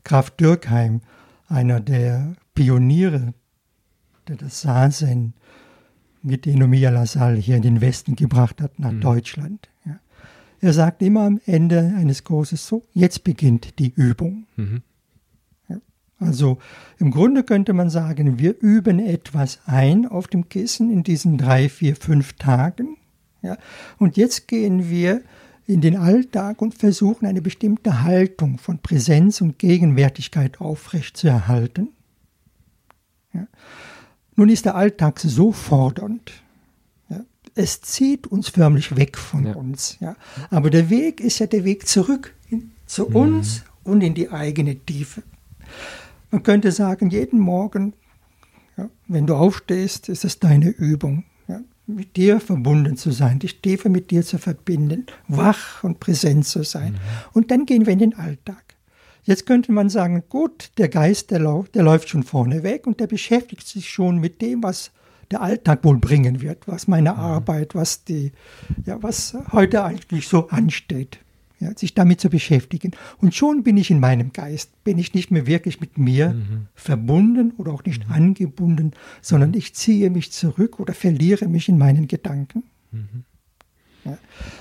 Graf 0.05 0.31
Dürkheim, 0.31 1.01
einer 1.49 1.81
der 1.81 2.35
Pioniere, 2.55 3.35
der 4.29 4.37
das 4.37 4.61
Sasen 4.62 5.35
mit 6.23 6.47
Enomia 6.47 6.91
Lassalle 6.91 7.37
hier 7.37 7.57
in 7.57 7.62
den 7.62 7.81
Westen 7.81 8.16
gebracht 8.16 8.61
hat, 8.61 8.79
nach 8.79 8.93
mhm. 8.93 9.01
Deutschland. 9.01 9.68
Ja. 9.85 9.99
Er 10.61 10.73
sagt 10.73 11.03
immer 11.03 11.23
am 11.23 11.41
Ende 11.47 11.95
eines 11.97 12.25
Kurses 12.25 12.66
so, 12.66 12.85
jetzt 12.93 13.25
beginnt 13.25 13.79
die 13.79 13.93
Übung. 13.95 14.47
Mhm. 14.57 14.83
Ja. 15.68 15.77
Also 16.18 16.59
im 16.99 17.11
Grunde 17.11 17.43
könnte 17.43 17.73
man 17.73 17.91
sagen, 17.91 18.39
wir 18.39 18.61
üben 18.61 18.99
etwas 18.99 19.61
ein 19.66 20.07
auf 20.07 20.29
dem 20.29 20.49
Kissen 20.49 20.91
in 20.93 21.03
diesen 21.03 21.39
drei, 21.39 21.68
vier, 21.68 21.97
fünf 21.97 22.35
Tagen. 22.35 22.97
Ja. 23.43 23.57
Und 23.99 24.16
jetzt 24.16 24.49
gehen 24.49 24.89
wir 24.89 25.23
in 25.66 25.81
den 25.81 25.97
Alltag 25.97 26.61
und 26.61 26.75
versuchen 26.75 27.27
eine 27.27 27.43
bestimmte 27.43 28.03
Haltung 28.03 28.59
von 28.59 28.79
Präsenz 28.79 29.41
und 29.41 29.59
Gegenwärtigkeit 29.59 30.61
aufrechtzuerhalten. 30.61 31.89
Ja. 33.33 33.47
Nun 34.43 34.49
ist 34.49 34.64
der 34.64 34.74
Alltag 34.74 35.20
so 35.20 35.53
fordernd. 35.53 36.32
Ja. 37.09 37.20
Es 37.55 37.80
zieht 37.80 38.26
uns 38.26 38.49
förmlich 38.49 38.97
weg 38.97 39.16
von 39.16 39.47
ja. 39.47 39.55
uns. 39.55 39.99
Ja. 40.01 40.16
Aber 40.51 40.68
der 40.68 40.90
Weg 40.90 41.20
ist 41.20 41.38
ja 41.38 41.47
der 41.47 41.62
Weg 41.62 41.86
zurück 41.86 42.34
in, 42.51 42.72
zu 42.86 43.09
mhm. 43.09 43.14
uns 43.14 43.62
und 43.84 44.01
in 44.01 44.14
die 44.14 44.32
eigene 44.32 44.74
Tiefe. 44.74 45.22
Man 46.32 46.43
könnte 46.43 46.72
sagen, 46.72 47.09
jeden 47.11 47.38
Morgen, 47.38 47.93
wenn 49.07 49.28
du 49.28 49.36
aufstehst, 49.36 50.09
ist 50.09 50.24
es 50.24 50.40
deine 50.40 50.70
Übung 50.70 51.22
mit 51.86 52.16
dir 52.16 52.40
verbunden 52.40 52.97
zu 52.97 53.12
sein, 53.12 53.38
dich 53.38 53.61
tiefer 53.61 53.90
mit 53.90 54.11
dir 54.11 54.24
zu 54.24 54.38
verbinden, 54.38 55.07
wach 55.28 55.84
und 55.84 56.01
präsent 56.01 56.49
zu 56.49 56.64
sein. 56.64 56.95
Mhm. 56.95 56.99
Und 57.32 57.53
dann 57.53 57.64
gehen 57.64 57.86
wir 57.86 57.93
in 57.93 58.01
den 58.01 58.14
Alltag. 58.16 58.72
Jetzt 59.25 59.47
könnte 59.47 59.70
man 59.73 59.89
sagen, 59.89 60.25
gut, 60.29 60.73
der 60.79 60.89
Geist, 60.89 61.31
der, 61.31 61.64
der 61.75 61.83
läuft 61.83 62.09
schon 62.09 62.25
vorne 62.25 62.62
weg 62.62 62.87
und 62.87 62.99
der 63.01 63.07
beschäftigt 63.07 63.66
sich 63.66 63.89
schon 63.89 64.18
mit 64.18 64.41
dem, 64.43 64.62
was 64.62 64.91
der 65.31 65.43
Alltag 65.43 65.85
wohl 65.85 65.99
bringen 65.99 66.41
wird, 66.41 66.68
was 66.68 66.89
meine 66.89 67.12
mhm. 67.12 67.18
Arbeit, 67.18 67.75
was 67.75 68.05
die, 68.05 68.33
ja, 68.85 69.03
was 69.03 69.37
heute 69.53 69.85
eigentlich 69.85 70.29
so 70.29 70.49
ansteht. 70.49 71.18
Ja, 71.59 71.70
sich 71.79 71.95
damit 71.95 72.20
zu 72.20 72.29
beschäftigen. 72.29 72.91
Und 73.18 73.37
schon 73.37 73.62
bin 73.62 73.77
ich 73.77 73.93
in 73.93 74.01
meinem 74.01 74.33
Geist, 74.33 74.83
bin 74.83 74.99
ich 74.99 75.14
nicht 75.14 75.31
mehr 75.31 75.47
wirklich 75.47 75.81
mit 75.81 75.97
mir 75.97 76.31
mhm. 76.31 76.66
verbunden 76.75 77.53
oder 77.57 77.70
auch 77.73 77.85
nicht 77.85 78.09
mhm. 78.09 78.14
angebunden, 78.14 78.91
sondern 79.20 79.51
mhm. 79.51 79.59
ich 79.59 79.73
ziehe 79.73 80.11
mich 80.11 80.33
zurück 80.33 80.81
oder 80.81 80.93
verliere 80.93 81.47
mich 81.47 81.68
in 81.68 81.79
meinen 81.79 82.09
Gedanken. 82.09 82.64
Mhm. 82.91 83.23
Ja, 84.05 84.18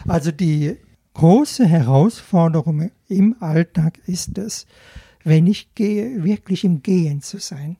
also 0.08 0.30
die 0.30 0.78
große 1.14 1.66
Herausforderung 1.66 2.92
im 3.08 3.36
Alltag 3.40 4.00
ist 4.08 4.38
es, 4.38 4.66
wenn 5.24 5.48
ich 5.48 5.76
gehe, 5.76 6.24
wirklich 6.24 6.64
im 6.64 6.82
Gehen 6.82 7.22
zu 7.22 7.38
sein, 7.38 7.78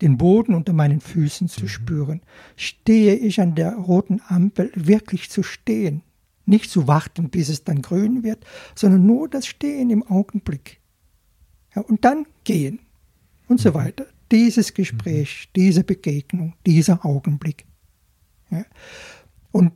den 0.00 0.18
Boden 0.18 0.54
unter 0.54 0.72
meinen 0.72 1.00
Füßen 1.00 1.48
zu 1.48 1.62
mhm. 1.62 1.68
spüren. 1.68 2.20
Stehe 2.56 3.14
ich 3.14 3.40
an 3.40 3.54
der 3.54 3.74
roten 3.74 4.20
Ampel, 4.26 4.70
wirklich 4.74 5.30
zu 5.30 5.42
stehen, 5.42 6.02
nicht 6.44 6.70
zu 6.70 6.88
warten, 6.88 7.30
bis 7.30 7.48
es 7.48 7.64
dann 7.64 7.82
grün 7.82 8.22
wird, 8.22 8.44
sondern 8.74 9.06
nur 9.06 9.28
das 9.28 9.46
Stehen 9.46 9.90
im 9.90 10.02
Augenblick. 10.02 10.80
Ja, 11.74 11.82
und 11.82 12.04
dann 12.04 12.26
gehen 12.44 12.80
und 13.48 13.60
so 13.60 13.70
mhm. 13.70 13.74
weiter. 13.74 14.06
Dieses 14.30 14.74
Gespräch, 14.74 15.48
mhm. 15.48 15.52
diese 15.56 15.84
Begegnung, 15.84 16.54
dieser 16.66 17.04
Augenblick. 17.06 17.64
Ja. 18.50 18.64
Und 19.52 19.72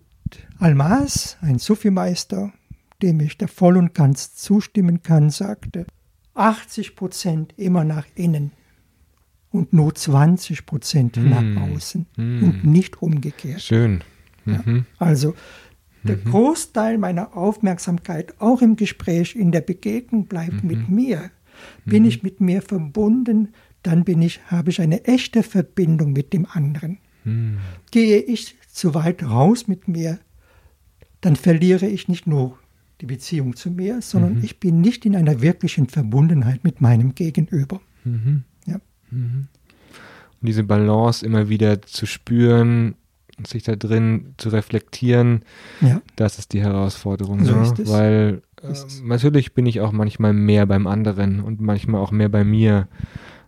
Almas, 0.59 1.37
ein 1.41 1.59
Sufi-Meister, 1.59 2.53
dem 3.03 3.21
ich 3.21 3.37
da 3.39 3.47
voll 3.47 3.77
und 3.77 3.95
ganz 3.95 4.35
zustimmen 4.35 5.03
kann, 5.03 5.31
sagte, 5.31 5.87
80 6.35 6.97
Prozent 6.97 7.55
immer 7.57 7.85
nach 7.85 8.07
innen 8.15 8.53
und 9.51 9.73
nur 9.73 9.95
20 9.95 10.67
Prozent 10.67 11.17
Hm. 11.17 11.31
nach 11.31 11.63
außen 11.71 12.07
Hm. 12.17 12.43
und 12.43 12.65
nicht 12.65 13.01
umgekehrt. 13.03 13.63
Schön. 13.63 14.03
Ja. 14.45 14.63
Mhm. 14.65 14.85
Also 14.99 15.35
der 16.05 16.17
Großteil 16.17 16.99
meiner 16.99 17.37
Aufmerksamkeit, 17.37 18.41
auch 18.41 18.63
im 18.63 18.77
Gespräch, 18.77 19.35
in 19.35 19.51
der 19.51 19.61
Begegnung, 19.63 20.27
bleibt 20.27 20.63
Mhm. 20.63 20.69
mit 20.69 20.89
mir. 20.89 21.31
Bin 21.85 22.05
ich 22.05 22.23
mit 22.23 22.41
mir 22.41 22.63
verbunden, 22.63 23.49
dann 23.83 24.05
bin 24.05 24.21
ich, 24.23 24.41
habe 24.47 24.71
ich 24.71 24.81
eine 24.81 25.05
echte 25.05 25.43
Verbindung 25.43 26.13
mit 26.13 26.33
dem 26.33 26.47
anderen. 26.47 26.99
Mhm. 27.25 27.59
Gehe 27.91 28.19
ich 28.21 28.57
zu 28.71 28.95
weit 28.95 29.23
raus 29.25 29.67
mit 29.67 29.89
mir, 29.89 30.19
dann 31.23 31.35
verliere 31.35 31.87
ich 31.87 32.07
nicht 32.09 32.27
nur 32.27 32.57
die 33.01 33.07
Beziehung 33.07 33.57
zu 33.57 33.71
mir, 33.71 34.01
sondern 34.01 34.43
ich 34.43 34.59
bin 34.59 34.81
nicht 34.81 35.05
in 35.05 35.15
einer 35.17 35.43
wirklichen 35.43 35.87
Verbundenheit 35.89 36.65
mit 36.65 36.81
meinem 36.81 37.15
Gegenüber. 37.15 37.81
Mhm. 38.05 38.45
Ja. 38.67 38.81
Und 39.11 39.49
diese 40.43 40.65
Balance 40.65 41.25
immer 41.25 41.49
wieder 41.49 41.83
zu 41.83 42.07
spüren, 42.07 42.95
sich 43.47 43.65
da 43.65 43.77
drin 43.77 44.35
zu 44.39 44.49
reflektieren, 44.49 45.43
Ja. 45.83 46.01
das 46.17 46.39
ist 46.39 46.53
die 46.55 46.63
Herausforderung. 46.63 47.45
So 47.45 47.55
ne? 47.55 47.63
ist 47.65 47.79
es. 47.79 47.91
Weil 47.91 48.43
äh, 48.63 48.73
natürlich 49.05 49.53
bin 49.53 49.67
ich 49.67 49.81
auch 49.83 49.93
manchmal 49.93 50.33
mehr 50.33 50.65
beim 50.67 50.87
anderen 50.87 51.41
und 51.41 51.61
manchmal 51.61 52.01
auch 52.01 52.13
mehr 52.13 52.31
bei 52.31 52.45
mir. 52.45 52.89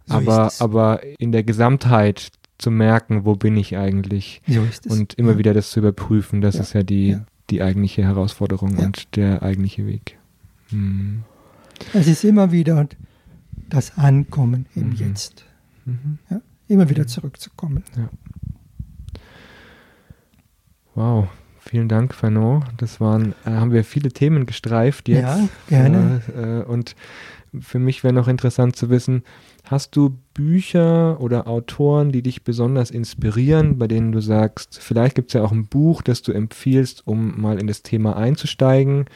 So 0.04 0.14
aber, 0.16 0.52
aber 0.58 1.00
in 1.18 1.32
der 1.32 1.42
Gesamtheit 1.42 2.30
zu 2.58 2.70
merken, 2.70 3.24
wo 3.24 3.34
bin 3.36 3.56
ich 3.56 3.76
eigentlich 3.78 4.42
So 4.46 4.62
ist 4.62 4.84
es. 4.86 4.92
und 4.92 5.14
immer 5.14 5.32
ja. 5.32 5.38
wieder 5.38 5.54
das 5.54 5.70
zu 5.70 5.80
überprüfen, 5.80 6.40
das 6.42 6.56
Ja. 6.56 6.60
ist 6.62 6.72
ja 6.74 6.82
die, 6.82 7.08
Ja. 7.10 7.24
Die 7.50 7.62
eigentliche 7.62 8.02
Herausforderung 8.04 8.76
Ja. 8.78 8.86
und 8.86 9.16
der 9.16 9.42
eigentliche 9.42 9.86
Weg. 9.86 10.18
Hm. 10.70 11.22
Es 11.94 12.06
ist 12.08 12.24
immer 12.24 12.50
wieder 12.52 12.88
das 13.68 13.96
Ankommen 13.96 14.66
im 14.74 14.90
Mhm. 14.90 14.94
Jetzt. 14.96 15.44
Mhm. 15.84 16.18
Ja? 16.30 16.40
Immer 16.68 16.90
wieder 16.90 17.06
zurückzukommen. 17.06 17.82
Wow, 20.94 21.28
vielen 21.60 21.88
Dank, 21.88 22.14
Fernand. 22.14 22.64
Das 22.78 23.00
waren, 23.00 23.34
äh, 23.44 23.50
haben 23.50 23.72
wir 23.72 23.84
viele 23.84 24.10
Themen 24.10 24.46
gestreift 24.46 25.08
jetzt. 25.08 25.22
Ja, 25.22 25.48
gerne. 25.68 26.22
Äh, 26.34 26.60
äh, 26.60 26.64
und 26.64 26.96
für 27.60 27.78
mich 27.78 28.04
wäre 28.04 28.14
noch 28.14 28.28
interessant 28.28 28.76
zu 28.76 28.90
wissen, 28.90 29.22
hast 29.64 29.96
du 29.96 30.18
Bücher 30.34 31.20
oder 31.20 31.48
Autoren, 31.48 32.12
die 32.12 32.22
dich 32.22 32.44
besonders 32.44 32.90
inspirieren, 32.90 33.78
bei 33.78 33.88
denen 33.88 34.12
du 34.12 34.20
sagst, 34.20 34.78
vielleicht 34.80 35.14
gibt 35.14 35.30
es 35.30 35.34
ja 35.34 35.42
auch 35.42 35.52
ein 35.52 35.66
Buch, 35.66 36.02
das 36.02 36.22
du 36.22 36.32
empfiehlst, 36.32 37.06
um 37.06 37.40
mal 37.40 37.58
in 37.58 37.66
das 37.66 37.82
Thema 37.82 38.16
einzusteigen, 38.16 39.06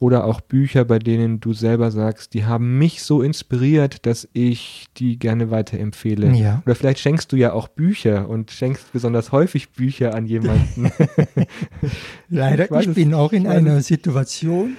oder 0.00 0.24
auch 0.24 0.40
Bücher, 0.40 0.84
bei 0.84 0.98
denen 0.98 1.40
du 1.40 1.54
selber 1.54 1.90
sagst, 1.90 2.34
die 2.34 2.44
haben 2.44 2.78
mich 2.78 3.02
so 3.02 3.22
inspiriert, 3.22 4.04
dass 4.04 4.28
ich 4.32 4.86
die 4.96 5.18
gerne 5.18 5.50
weiterempfehle. 5.50 6.34
Ja. 6.34 6.62
Oder 6.66 6.74
vielleicht 6.74 6.98
schenkst 6.98 7.32
du 7.32 7.36
ja 7.36 7.52
auch 7.52 7.68
Bücher 7.68 8.28
und 8.28 8.50
schenkst 8.50 8.92
besonders 8.92 9.32
häufig 9.32 9.70
Bücher 9.70 10.14
an 10.14 10.26
jemanden. 10.26 10.90
Leider, 12.28 12.70
Ich 12.80 12.88
ich, 12.88 12.94
bin 12.94 13.14
auch 13.14 13.32
in 13.32 13.46
einer. 13.46 13.80
Situation, 13.80 14.76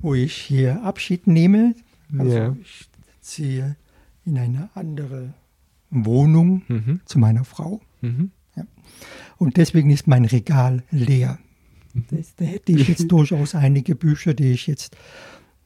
wo 0.00 0.14
ich 0.14 0.34
hier 0.34 0.82
Abschied 0.82 1.26
nehme. 1.26 1.74
Also 2.16 2.36
Ja. 2.36 2.56
ich 2.60 2.88
ziehe 3.20 3.76
in 4.24 4.38
eine 4.38 4.70
andere 4.74 5.34
Wohnung 5.90 6.62
mhm. 6.68 7.00
zu 7.04 7.18
meiner 7.18 7.44
Frau. 7.44 7.80
Mhm. 8.00 8.30
Und 9.38 9.56
deswegen 9.56 9.90
ist 9.90 10.06
mein 10.06 10.24
Regal 10.24 10.82
leer. 10.90 11.38
Das, 12.10 12.34
da 12.36 12.44
hätte 12.44 12.72
ich 12.72 12.88
jetzt 12.88 13.08
durchaus 13.08 13.54
einige 13.54 13.94
Bücher, 13.94 14.34
die 14.34 14.52
ich 14.52 14.66
jetzt 14.66 14.96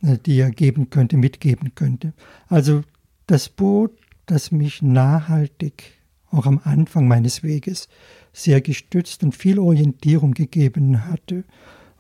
äh, 0.03 0.19
dir 0.19 0.51
geben 0.51 0.91
könnte, 0.91 1.17
mitgeben 1.17 1.75
könnte. 1.75 2.13
Also 2.49 2.83
das 3.27 3.49
Boot, 3.49 3.93
das 4.27 4.51
mich 4.51 4.83
nachhaltig 4.83 5.99
auch 6.31 6.47
am 6.47 6.61
Anfang 6.63 7.09
meines 7.09 7.43
Weges 7.43 7.89
sehr 8.33 8.61
gestützt 8.61 9.25
und 9.25 9.35
viel 9.35 9.59
Orientierung 9.59 10.33
gegeben 10.33 11.07
hatte, 11.07 11.45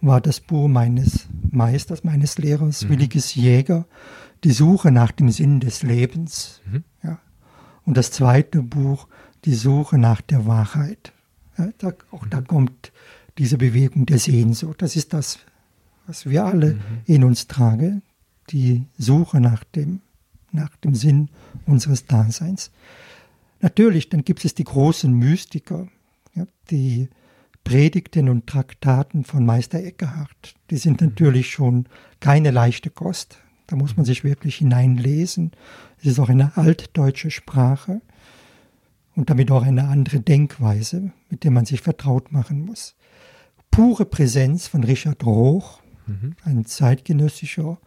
war 0.00 0.20
das 0.20 0.40
Buch 0.40 0.68
meines 0.68 1.28
Meisters, 1.50 2.04
meines 2.04 2.38
Lehrers, 2.38 2.88
Williges 2.88 3.34
Jäger, 3.34 3.86
Die 4.44 4.52
Suche 4.52 4.90
nach 4.90 5.12
dem 5.12 5.30
Sinn 5.30 5.60
des 5.60 5.82
Lebens. 5.82 6.60
Mhm. 6.70 6.84
Ja. 7.02 7.18
Und 7.84 7.96
das 7.96 8.10
zweite 8.10 8.62
Buch, 8.62 9.08
Die 9.44 9.54
Suche 9.54 9.96
nach 9.96 10.20
der 10.20 10.46
Wahrheit. 10.46 11.12
Ja, 11.56 11.70
da, 11.78 11.92
auch 12.10 12.26
da 12.26 12.42
kommt 12.42 12.92
diese 13.38 13.56
Bewegung 13.56 14.04
der 14.04 14.18
Sehnsucht. 14.18 14.82
Das 14.82 14.96
ist 14.96 15.14
das, 15.14 15.38
was 16.06 16.28
wir 16.28 16.44
alle 16.44 16.78
in 17.06 17.24
uns 17.24 17.46
tragen, 17.46 18.02
die 18.50 18.84
Suche 18.98 19.40
nach 19.40 19.64
dem, 19.64 20.00
nach 20.52 20.76
dem 20.76 20.94
Sinn 20.94 21.30
unseres 21.66 22.06
Daseins. 22.06 22.70
Natürlich, 23.60 24.08
dann 24.08 24.24
gibt 24.24 24.44
es 24.44 24.54
die 24.54 24.64
großen 24.64 25.12
Mystiker, 25.12 25.88
ja, 26.34 26.46
die 26.70 27.08
Predigten 27.64 28.28
und 28.28 28.46
Traktaten 28.46 29.24
von 29.24 29.44
Meister 29.44 29.82
Eckhart. 29.82 30.54
Die 30.70 30.78
sind 30.78 31.00
natürlich 31.00 31.50
schon 31.50 31.86
keine 32.18 32.50
leichte 32.50 32.90
Kost. 32.90 33.38
Da 33.70 33.76
muss 33.76 33.96
man 33.96 34.04
sich 34.04 34.24
wirklich 34.24 34.56
hineinlesen. 34.56 35.52
Es 36.00 36.06
ist 36.06 36.18
auch 36.18 36.28
eine 36.28 36.56
altdeutsche 36.56 37.30
Sprache 37.30 38.00
und 39.14 39.30
damit 39.30 39.52
auch 39.52 39.62
eine 39.62 39.84
andere 39.84 40.18
Denkweise, 40.18 41.12
mit 41.28 41.44
der 41.44 41.52
man 41.52 41.66
sich 41.66 41.80
vertraut 41.80 42.32
machen 42.32 42.64
muss. 42.64 42.96
Pure 43.70 44.06
Präsenz 44.06 44.66
von 44.66 44.82
Richard 44.82 45.24
Roch, 45.24 45.80
Mhm. 46.06 46.34
ein 46.42 46.64
zeitgenössischer 46.64 47.78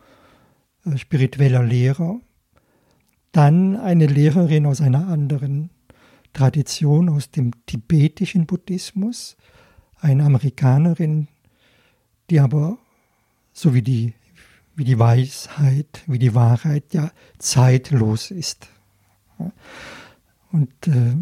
äh, 0.85 0.95
spiritueller 0.97 1.63
Lehrer. 1.63 2.21
Dann 3.33 3.75
eine 3.75 4.05
Lehrerin 4.05 4.65
aus 4.65 4.79
einer 4.79 5.07
anderen 5.09 5.71
Tradition, 6.31 7.09
aus 7.09 7.31
dem 7.31 7.51
tibetischen 7.65 8.45
Buddhismus, 8.45 9.35
eine 9.99 10.23
Amerikanerin, 10.23 11.27
die 12.29 12.39
aber, 12.39 12.77
so 13.51 13.73
wie 13.73 13.81
die, 13.81 14.13
wie 14.75 14.83
die 14.83 14.99
Weisheit, 14.99 16.03
wie 16.07 16.19
die 16.19 16.35
Wahrheit, 16.35 16.93
ja 16.93 17.11
zeitlos 17.37 18.31
ist. 18.31 18.67
Und 20.51 20.87
äh, 20.87 21.15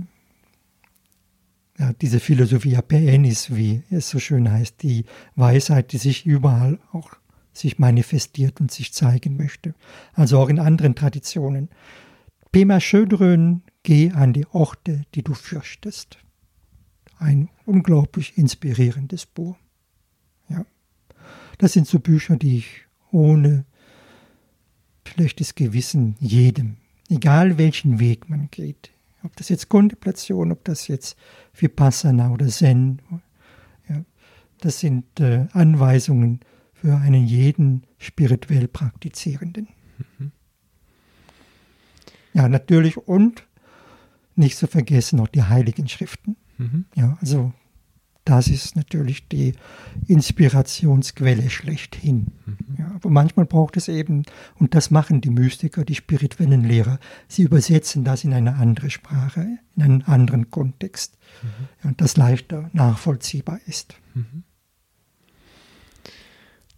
ja, 1.80 1.94
diese 1.94 2.20
Philosophia 2.20 2.82
perennis, 2.82 3.56
wie 3.56 3.84
es 3.90 4.10
so 4.10 4.20
schön 4.20 4.52
heißt, 4.52 4.84
die 4.84 5.06
Weisheit, 5.36 5.92
die 5.94 5.98
sich 5.98 6.26
überall 6.26 6.80
auch 6.92 7.12
sich 7.54 7.80
manifestiert 7.80 8.62
und 8.62 8.72
sich 8.72 8.94
zeigen 8.94 9.36
möchte. 9.36 9.74
Also 10.14 10.40
auch 10.40 10.50
in 10.50 10.60
anderen 10.60 10.96
Traditionen. 10.96 11.70
Pema 12.52 12.80
Schödrön, 12.80 13.64
geh 13.84 14.12
an 14.12 14.34
die 14.34 14.46
Orte, 14.48 15.04
die 15.16 15.24
du 15.24 15.34
fürchtest. 15.34 16.18
Ein 17.18 17.50
unglaublich 17.66 18.38
inspirierendes 18.38 19.26
Buch. 19.26 19.56
Ja. 20.50 20.66
Das 21.58 21.74
sind 21.74 21.88
so 21.88 22.00
Bücher, 22.00 22.38
die 22.38 22.58
ich 22.58 22.86
ohne 23.12 23.66
schlechtes 25.08 25.56
Gewissen 25.56 26.16
jedem, 26.20 26.78
egal 27.10 27.58
welchen 27.58 28.00
Weg 28.00 28.30
man 28.30 28.50
geht, 28.50 28.92
ob 29.24 29.36
das 29.36 29.50
jetzt 29.50 29.70
Kontemplation, 29.70 30.52
ob 30.52 30.64
das 30.64 30.88
jetzt 30.88 31.18
Vipassana 31.54 32.32
oder 32.32 32.48
Zen, 32.48 33.02
ja, 33.90 34.04
das 34.60 34.80
sind 34.80 35.20
äh, 35.20 35.48
Anweisungen 35.52 36.40
für 36.74 36.98
einen 36.98 37.26
jeden 37.26 37.84
spirituell 37.98 38.68
Praktizierenden. 38.68 39.68
Ja, 42.34 42.48
natürlich 42.48 42.98
und 42.98 43.46
nicht 44.36 44.58
zu 44.58 44.68
vergessen 44.68 45.18
noch 45.18 45.28
die 45.28 45.44
Heiligen 45.44 45.88
Schriften. 45.88 46.38
Mhm. 46.58 46.86
Ja, 46.96 47.18
also 47.22 47.54
das 48.26 48.48
ist 48.48 48.76
natürlich 48.76 49.28
die 49.28 49.54
Inspirationsquelle 50.08 51.50
schlechthin. 51.50 52.28
Ja, 52.78 52.92
aber 52.96 53.10
manchmal 53.10 53.46
braucht 53.46 53.78
es 53.78 53.88
eben, 53.88 54.24
und 54.56 54.76
das 54.76 54.92
machen 54.92 55.22
die 55.22 55.32
Mystiker, 55.32 55.84
die 55.84 55.96
spirituellen 55.96 56.64
Lehrer, 56.64 57.00
sie 57.28 57.44
übersetzen 57.44 58.04
das 58.04 58.24
in 58.24 58.34
eine 58.34 58.56
andere 58.56 58.90
Sprache, 58.90 59.58
in 59.76 59.84
einen 59.84 60.02
anderen 60.04 60.52
Kontext, 60.52 61.18
ja, 61.84 61.90
und 61.90 62.02
das 62.02 62.16
leichter 62.18 62.70
nachvollziehbar 62.74 63.60
ist. 63.66 63.96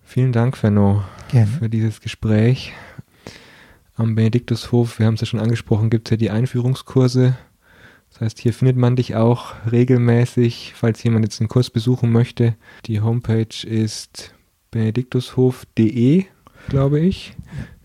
Vielen 0.03 0.31
Dank, 0.31 0.57
Fenno, 0.57 1.03
Gerne. 1.29 1.47
für 1.47 1.69
dieses 1.69 1.99
Gespräch. 1.99 2.71
Am 3.95 4.15
Benediktushof, 4.15 4.99
wir 4.99 5.07
haben 5.07 5.15
es 5.15 5.21
ja 5.21 5.27
schon 5.27 5.39
angesprochen, 5.39 5.89
gibt 5.89 6.07
es 6.07 6.11
ja 6.11 6.17
die 6.17 6.29
Einführungskurse. 6.29 7.35
Das 8.13 8.21
heißt, 8.21 8.39
hier 8.39 8.53
findet 8.53 8.77
man 8.77 8.95
dich 8.95 9.15
auch 9.15 9.55
regelmäßig, 9.71 10.73
falls 10.75 11.01
jemand 11.01 11.25
jetzt 11.25 11.41
einen 11.41 11.49
Kurs 11.49 11.71
besuchen 11.71 12.11
möchte. 12.11 12.55
Die 12.85 13.01
Homepage 13.01 13.65
ist 13.65 14.35
benediktushof.de, 14.69 16.25
glaube 16.69 16.99
ich. 16.99 17.35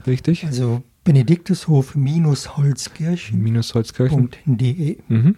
Richtig? 0.06 0.44
Also 0.44 0.82
Benediktushof-Holzkirchen.de. 1.04 3.42
Minus 3.42 3.74
Holzkirchen. 3.74 4.28
Mhm. 5.08 5.36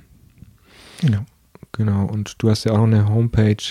Genau. 1.00 1.24
Genau. 1.70 2.06
Und 2.06 2.42
du 2.42 2.50
hast 2.50 2.64
ja 2.64 2.72
auch 2.72 2.78
noch 2.78 2.86
eine 2.86 3.08
Homepage, 3.08 3.62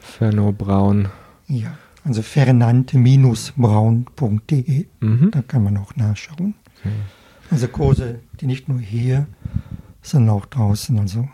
Ferno 0.00 0.50
Braun. 0.50 1.08
Ja, 1.46 1.78
also 2.02 2.20
fernante-braun.de. 2.20 4.86
Mhm. 4.98 5.30
Da 5.30 5.42
kann 5.42 5.62
man 5.62 5.76
auch 5.76 5.94
nachschauen. 5.94 6.54
Okay. 6.80 6.90
Also 7.48 7.68
Kurse, 7.68 8.18
die 8.40 8.46
nicht 8.46 8.68
nur 8.68 8.80
hier 8.80 9.28
sondern 10.02 10.36
auch 10.36 10.46
draußen, 10.46 10.98
also 10.98 11.28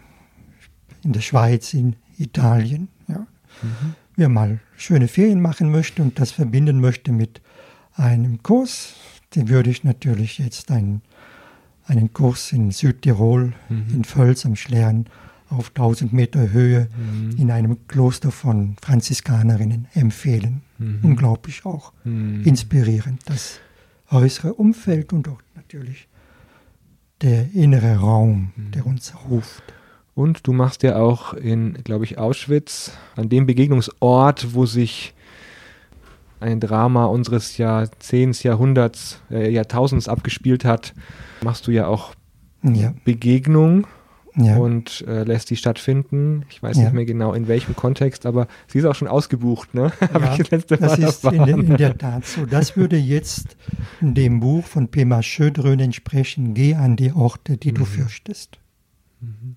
in 1.02 1.12
der 1.12 1.20
Schweiz, 1.20 1.74
in 1.74 1.96
Italien. 2.18 2.88
Ja. 3.08 3.26
Mhm. 3.62 3.94
Wer 4.16 4.28
mal 4.28 4.60
schöne 4.76 5.08
Ferien 5.08 5.40
machen 5.40 5.70
möchte 5.70 6.02
und 6.02 6.18
das 6.18 6.32
verbinden 6.32 6.80
möchte 6.80 7.12
mit 7.12 7.40
einem 7.94 8.42
Kurs, 8.42 8.94
den 9.34 9.48
würde 9.48 9.70
ich 9.70 9.84
natürlich 9.84 10.38
jetzt 10.38 10.70
einen, 10.70 11.02
einen 11.86 12.12
Kurs 12.12 12.52
in 12.52 12.70
Südtirol, 12.70 13.54
mhm. 13.68 13.86
in 13.94 14.04
Völz 14.04 14.44
am 14.44 14.56
Schlern, 14.56 15.06
auf 15.50 15.68
1000 15.68 16.12
Meter 16.12 16.50
Höhe 16.52 16.88
mhm. 16.96 17.36
in 17.38 17.50
einem 17.50 17.86
Kloster 17.88 18.30
von 18.30 18.76
Franziskanerinnen 18.82 19.88
empfehlen. 19.94 20.62
Mhm. 20.78 21.00
Unglaublich 21.02 21.64
auch 21.64 21.92
mhm. 22.04 22.44
inspirierend. 22.44 23.22
Das 23.26 23.60
äußere 24.10 24.54
Umfeld 24.54 25.12
und 25.12 25.28
auch 25.28 25.40
natürlich 25.54 26.08
der 27.22 27.52
innere 27.54 27.96
Raum, 27.96 28.52
mhm. 28.56 28.70
der 28.72 28.86
uns 28.86 29.12
ruft. 29.28 29.62
Und 30.14 30.46
du 30.46 30.52
machst 30.52 30.82
ja 30.82 30.96
auch 30.96 31.32
in, 31.34 31.74
glaube 31.84 32.04
ich, 32.04 32.18
Auschwitz, 32.18 32.92
an 33.14 33.28
dem 33.28 33.46
Begegnungsort, 33.46 34.52
wo 34.52 34.66
sich 34.66 35.14
ein 36.40 36.60
Drama 36.60 37.06
unseres 37.06 37.56
Jahrzehnts, 37.56 38.42
Jahrhunderts, 38.42 39.20
äh, 39.30 39.50
Jahrtausends 39.50 40.08
abgespielt 40.08 40.64
hat, 40.64 40.94
machst 41.42 41.66
du 41.66 41.70
ja 41.70 41.86
auch 41.86 42.14
ja. 42.62 42.94
Begegnung 43.04 43.86
ja. 44.44 44.56
und 44.56 45.04
äh, 45.06 45.24
lässt 45.24 45.50
die 45.50 45.56
stattfinden. 45.56 46.44
Ich 46.50 46.62
weiß 46.62 46.76
ja. 46.76 46.84
nicht 46.84 46.92
mehr 46.92 47.04
genau 47.04 47.32
in 47.32 47.48
welchem 47.48 47.74
Kontext, 47.74 48.26
aber 48.26 48.46
sie 48.66 48.78
ist 48.78 48.84
auch 48.84 48.94
schon 48.94 49.08
ausgebucht, 49.08 49.74
ne? 49.74 49.92
Ja, 50.00 50.32
ich 50.32 50.38
das 50.38 50.50
letzte 50.50 50.80
Mal 50.80 50.96
das 50.96 50.98
ist 50.98 51.24
in, 51.24 51.46
in, 51.46 51.76
der 51.76 51.96
Tat 51.96 52.24
so. 52.24 52.46
Das 52.46 52.76
würde 52.76 52.96
jetzt 52.96 53.56
dem 54.00 54.40
Buch 54.40 54.64
von 54.64 54.88
Pema 54.88 55.22
Schödrön 55.22 55.80
entsprechen. 55.80 56.54
Geh 56.54 56.74
an 56.74 56.96
die 56.96 57.12
Orte, 57.12 57.56
die 57.56 57.72
mhm. 57.72 57.76
du 57.76 57.84
fürchtest. 57.84 58.58
Mhm. 59.20 59.56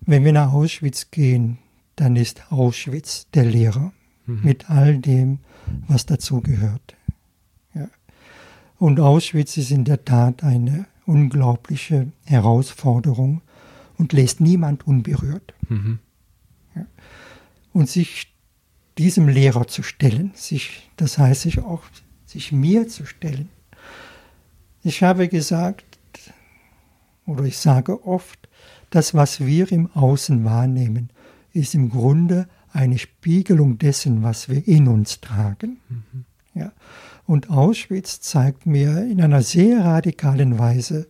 Wenn 0.00 0.24
wir 0.24 0.32
nach 0.32 0.52
Auschwitz 0.52 1.10
gehen, 1.10 1.58
dann 1.96 2.16
ist 2.16 2.42
Auschwitz 2.50 3.26
der 3.34 3.44
Lehrer 3.44 3.92
mhm. 4.26 4.40
mit 4.42 4.70
all 4.70 4.98
dem, 4.98 5.38
was 5.86 6.06
dazugehört. 6.06 6.96
Ja. 7.74 7.88
Und 8.78 9.00
Auschwitz 9.00 9.56
ist 9.56 9.70
in 9.70 9.84
der 9.84 10.04
Tat 10.04 10.42
eine 10.42 10.86
unglaubliche 11.06 12.12
Herausforderung 12.24 13.42
und 13.98 14.12
lässt 14.12 14.40
niemand 14.40 14.86
unberührt. 14.86 15.54
Mhm. 15.68 15.98
Ja. 16.74 16.86
Und 17.72 17.88
sich 17.88 18.32
diesem 18.96 19.28
Lehrer 19.28 19.66
zu 19.66 19.82
stellen, 19.82 20.32
sich, 20.34 20.90
das 20.96 21.18
heißt 21.18 21.42
sich 21.42 21.58
auch, 21.60 21.82
sich 22.24 22.52
mir 22.52 22.88
zu 22.88 23.06
stellen. 23.06 23.48
Ich 24.82 25.02
habe 25.02 25.28
gesagt, 25.28 25.84
oder 27.26 27.44
ich 27.44 27.58
sage 27.58 28.06
oft, 28.06 28.48
das, 28.90 29.14
was 29.14 29.44
wir 29.44 29.70
im 29.70 29.90
Außen 29.92 30.44
wahrnehmen, 30.44 31.10
ist 31.52 31.74
im 31.74 31.90
Grunde 31.90 32.48
eine 32.72 32.98
Spiegelung 32.98 33.78
dessen, 33.78 34.22
was 34.22 34.48
wir 34.48 34.66
in 34.66 34.88
uns 34.88 35.20
tragen. 35.20 35.78
Mhm. 35.88 36.24
Ja. 36.54 36.72
Und 37.26 37.50
Auschwitz 37.50 38.20
zeigt 38.20 38.66
mir 38.66 39.04
in 39.04 39.20
einer 39.20 39.42
sehr 39.42 39.84
radikalen 39.84 40.58
Weise, 40.58 41.08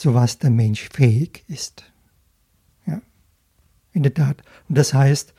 zu 0.00 0.14
was 0.14 0.38
der 0.38 0.48
Mensch 0.48 0.88
fähig 0.88 1.44
ist. 1.46 1.84
Ja, 2.86 3.02
in 3.92 4.02
der 4.02 4.14
Tat. 4.14 4.42
Und 4.66 4.78
das 4.78 4.94
heißt, 4.94 5.34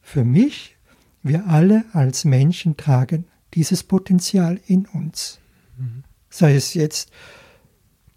für 0.00 0.24
mich, 0.24 0.78
wir 1.22 1.46
alle 1.46 1.84
als 1.92 2.24
Menschen 2.24 2.78
tragen 2.78 3.26
dieses 3.52 3.82
Potenzial 3.82 4.58
in 4.66 4.86
uns. 4.86 5.38
Mhm. 5.76 6.04
Sei 6.30 6.54
es 6.54 6.72
jetzt 6.72 7.10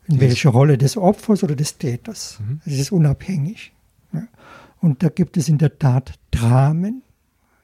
in 0.08 0.22
welcher 0.22 0.52
Rolle 0.52 0.78
des 0.78 0.96
Opfers 0.96 1.44
oder 1.44 1.58
des 1.58 1.78
Täters. 1.78 2.40
Mhm. 2.40 2.62
Es 2.64 2.80
ist 2.80 2.94
unabhängig. 2.94 3.74
Ja. 4.14 4.26
Und 4.80 5.04
da 5.04 5.10
gibt 5.10 5.36
es 5.36 5.50
in 5.50 5.58
der 5.58 5.80
Tat 5.80 6.14
Dramen, 6.32 7.04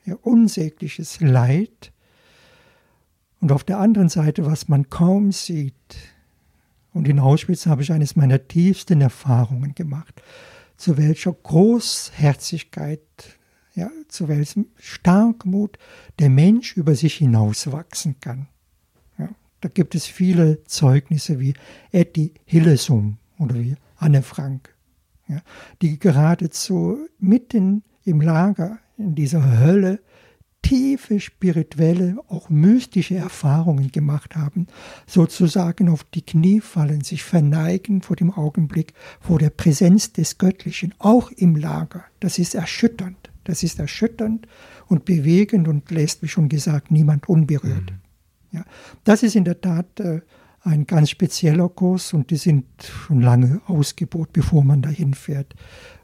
ja, 0.03 0.15
unsägliches 0.15 1.21
Leid. 1.21 1.93
Und 3.39 3.53
auf 3.53 3.63
der 3.63 3.79
anderen 3.79 4.09
Seite, 4.09 4.45
was 4.45 4.67
man 4.67 4.89
kaum 4.89 5.31
sieht, 5.31 5.95
und 6.93 7.07
in 7.07 7.19
Auschwitz 7.19 7.65
habe 7.65 7.81
ich 7.81 7.91
eines 7.91 8.15
meiner 8.15 8.47
tiefsten 8.47 9.01
Erfahrungen 9.01 9.75
gemacht, 9.75 10.21
zu 10.77 10.97
welcher 10.97 11.33
Großherzigkeit, 11.33 13.01
ja, 13.75 13.89
zu 14.07 14.27
welchem 14.27 14.67
Starkmut 14.77 15.77
der 16.19 16.29
Mensch 16.29 16.75
über 16.75 16.95
sich 16.95 17.15
hinauswachsen 17.15 18.19
kann. 18.19 18.47
Ja, 19.17 19.29
da 19.61 19.69
gibt 19.69 19.93
es 19.95 20.05
viele 20.05 20.63
Zeugnisse 20.63 21.39
wie 21.39 21.53
Etty 21.91 22.33
Hillesum 22.45 23.17
oder 23.37 23.55
wie 23.55 23.75
Anne 23.97 24.23
Frank, 24.23 24.73
ja, 25.27 25.41
die 25.81 25.99
geradezu 25.99 27.07
mitten 27.19 27.83
im 28.03 28.21
Lager 28.21 28.79
in 28.97 29.15
dieser 29.15 29.59
Hölle 29.59 29.99
tiefe 30.61 31.19
spirituelle, 31.19 32.17
auch 32.27 32.49
mystische 32.49 33.15
Erfahrungen 33.15 33.91
gemacht 33.91 34.35
haben, 34.35 34.67
sozusagen 35.07 35.89
auf 35.89 36.03
die 36.03 36.21
Knie 36.21 36.61
fallen, 36.61 37.01
sich 37.01 37.23
verneigen 37.23 38.01
vor 38.01 38.15
dem 38.15 38.31
Augenblick, 38.31 38.93
vor 39.19 39.39
der 39.39 39.49
Präsenz 39.49 40.13
des 40.13 40.37
Göttlichen, 40.37 40.93
auch 40.99 41.31
im 41.31 41.55
Lager. 41.55 42.03
Das 42.19 42.39
ist 42.39 42.55
erschütternd. 42.55 43.29
Das 43.45 43.63
ist 43.63 43.79
erschütternd 43.79 44.47
und 44.87 45.05
bewegend 45.05 45.67
und 45.67 45.89
lässt, 45.89 46.21
wie 46.21 46.27
schon 46.27 46.49
gesagt, 46.49 46.91
niemand 46.91 47.27
unberührt. 47.27 47.91
Mhm. 47.91 47.99
Ja, 48.51 48.65
das 49.03 49.23
ist 49.23 49.35
in 49.35 49.43
der 49.43 49.61
Tat 49.61 49.99
äh, 49.99 50.21
ein 50.61 50.85
ganz 50.85 51.09
spezieller 51.09 51.69
Kurs 51.69 52.13
und 52.13 52.31
die 52.31 52.37
sind 52.37 52.65
schon 52.83 53.21
lange 53.21 53.61
ausgebaut, 53.65 54.29
bevor 54.33 54.63
man 54.63 54.81
dahin 54.81 55.13
fährt. 55.13 55.55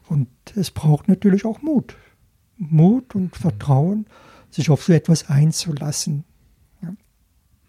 Und 0.08 0.28
es 0.54 0.70
braucht 0.70 1.08
natürlich 1.08 1.44
auch 1.44 1.62
Mut. 1.62 1.96
Mut 2.56 3.14
und 3.14 3.36
Vertrauen 3.36 4.06
sich 4.56 4.70
auf 4.70 4.82
so 4.82 4.92
etwas 4.92 5.30
einzulassen. 5.30 6.24
Ja. 6.82 6.94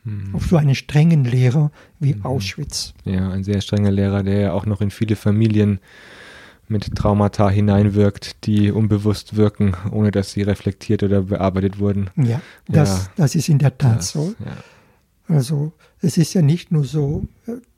Hm. 0.03 0.33
Auf 0.33 0.47
so 0.47 0.57
einen 0.57 0.75
strengen 0.75 1.23
Lehrer 1.23 1.71
wie 1.99 2.13
hm. 2.13 2.25
Auschwitz. 2.25 2.93
Ja, 3.05 3.29
ein 3.29 3.43
sehr 3.43 3.61
strenger 3.61 3.91
Lehrer, 3.91 4.23
der 4.23 4.39
ja 4.39 4.53
auch 4.53 4.65
noch 4.65 4.81
in 4.81 4.89
viele 4.89 5.15
Familien 5.15 5.79
mit 6.69 6.95
Traumata 6.95 7.49
hineinwirkt, 7.49 8.45
die 8.45 8.71
unbewusst 8.71 9.37
wirken, 9.37 9.75
ohne 9.91 10.11
dass 10.11 10.31
sie 10.31 10.41
reflektiert 10.41 11.01
oder 11.01 11.21
bearbeitet 11.21 11.79
wurden. 11.79 12.09
Ja, 12.17 12.41
das, 12.67 13.05
ja. 13.05 13.11
das 13.15 13.35
ist 13.35 13.47
in 13.47 13.59
der 13.59 13.77
Tat 13.77 13.99
das, 13.99 14.09
so. 14.09 14.33
Ja. 14.43 14.57
Also 15.29 15.73
es 16.01 16.17
ist 16.17 16.33
ja 16.33 16.41
nicht 16.41 16.71
nur 16.71 16.85
so, 16.85 17.27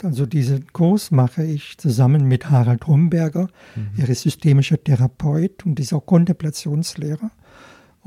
also 0.03 0.25
diesen 0.25 0.71
Kurs 0.71 1.09
mache 1.11 1.43
ich 1.43 1.77
zusammen 1.77 2.25
mit 2.25 2.49
Harald 2.49 2.87
Rumberger, 2.87 3.49
mhm. 3.75 3.89
er 3.97 4.09
ist 4.09 4.21
systemischer 4.21 4.83
Therapeut 4.83 5.65
und 5.65 5.79
ist 5.79 5.93
auch 5.93 6.05
Kontemplationslehrer 6.05 7.31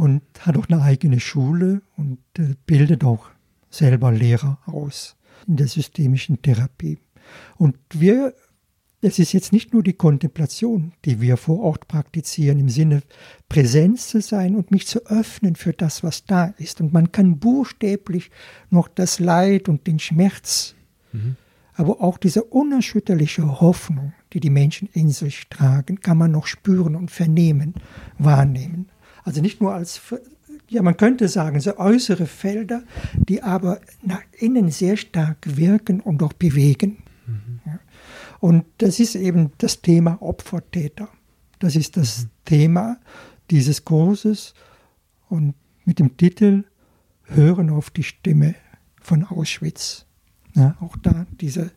und 0.02 0.22
hat 0.40 0.56
auch 0.56 0.68
eine 0.68 0.82
eigene 0.82 1.20
Schule 1.20 1.80
und 1.96 2.18
äh, 2.36 2.56
bildet 2.66 3.04
auch 3.04 3.28
selber 3.70 4.10
Lehrer 4.10 4.58
aus 4.66 5.14
in 5.46 5.54
der 5.54 5.68
systemischen 5.68 6.42
Therapie. 6.42 6.98
Und 7.56 7.76
wir, 7.92 8.34
es 9.00 9.20
ist 9.20 9.32
jetzt 9.32 9.52
nicht 9.52 9.72
nur 9.72 9.84
die 9.84 9.92
Kontemplation, 9.92 10.92
die 11.04 11.20
wir 11.20 11.36
vor 11.36 11.60
Ort 11.60 11.86
praktizieren, 11.86 12.58
im 12.58 12.68
Sinne 12.68 13.04
Präsenz 13.48 14.08
zu 14.08 14.20
sein 14.20 14.56
und 14.56 14.72
mich 14.72 14.88
zu 14.88 15.06
öffnen 15.06 15.54
für 15.54 15.72
das, 15.72 16.02
was 16.02 16.24
da 16.24 16.46
ist. 16.58 16.80
Und 16.80 16.92
man 16.92 17.12
kann 17.12 17.38
buchstäblich 17.38 18.32
noch 18.70 18.88
das 18.88 19.20
Leid 19.20 19.68
und 19.68 19.86
den 19.86 20.00
Schmerz, 20.00 20.74
mhm. 21.12 21.36
aber 21.74 22.00
auch 22.00 22.18
diese 22.18 22.42
unerschütterliche 22.42 23.60
Hoffnung, 23.60 24.14
die 24.32 24.40
die 24.40 24.50
Menschen 24.50 24.88
in 24.92 25.10
sich 25.10 25.48
tragen, 25.48 26.00
kann 26.00 26.18
man 26.18 26.32
noch 26.32 26.48
spüren 26.48 26.96
und 26.96 27.12
vernehmen, 27.12 27.74
wahrnehmen. 28.18 28.88
Also 29.24 29.40
nicht 29.40 29.60
nur 29.60 29.74
als, 29.74 30.00
ja, 30.68 30.82
man 30.82 30.96
könnte 30.96 31.28
sagen, 31.28 31.60
so 31.60 31.76
äußere 31.76 32.26
Felder, 32.26 32.82
die 33.14 33.42
aber 33.42 33.80
nach 34.02 34.22
innen 34.38 34.70
sehr 34.70 34.96
stark 34.96 35.38
wirken 35.56 36.00
und 36.00 36.22
auch 36.22 36.32
bewegen. 36.32 37.02
Mhm. 37.26 37.60
Ja. 37.64 37.78
Und 38.40 38.64
das 38.78 38.98
ist 38.98 39.14
eben 39.14 39.52
das 39.58 39.82
Thema 39.82 40.20
Opfertäter. 40.20 41.08
Das 41.58 41.76
ist 41.76 41.96
das 41.96 42.24
mhm. 42.24 42.28
Thema 42.44 43.00
dieses 43.50 43.84
Kurses 43.84 44.54
und 45.28 45.54
mit 45.84 45.98
dem 45.98 46.16
Titel 46.16 46.64
Hören 47.24 47.70
auf 47.70 47.90
die 47.90 48.02
Stimme 48.02 48.54
von 49.00 49.24
Auschwitz. 49.24 50.06
Ja, 50.54 50.76
auch 50.80 50.96
da 50.96 51.26
diese, 51.40 51.70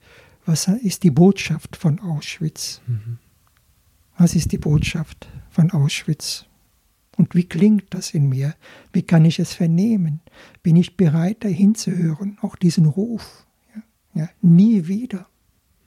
was 0.45 0.67
ist 0.67 1.03
die 1.03 1.11
Botschaft 1.11 1.75
von 1.75 1.99
Auschwitz? 1.99 2.81
Mhm. 2.87 3.19
Was 4.17 4.35
ist 4.35 4.51
die 4.51 4.57
Botschaft 4.57 5.27
von 5.49 5.71
Auschwitz? 5.71 6.45
Und 7.17 7.33
wie 7.33 7.45
klingt 7.45 7.93
das 7.93 8.13
in 8.13 8.29
mir? 8.29 8.55
Wie 8.91 9.03
kann 9.03 9.25
ich 9.25 9.39
es 9.39 9.53
vernehmen? 9.53 10.19
Bin 10.63 10.75
ich 10.75 10.97
bereit, 10.97 11.43
dahin 11.43 11.75
zu 11.75 11.91
hören? 11.91 12.37
Auch 12.41 12.55
diesen 12.55 12.85
Ruf. 12.85 13.45
Ja, 13.73 13.83
ja, 14.21 14.29
nie 14.41 14.87
wieder. 14.87 15.27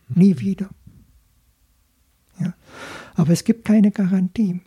Nie 0.08 0.38
wieder. 0.38 0.70
Ja. 2.40 2.54
Aber 3.14 3.32
es 3.32 3.44
gibt 3.44 3.64
keine 3.64 3.90
Garantie. 3.90 4.60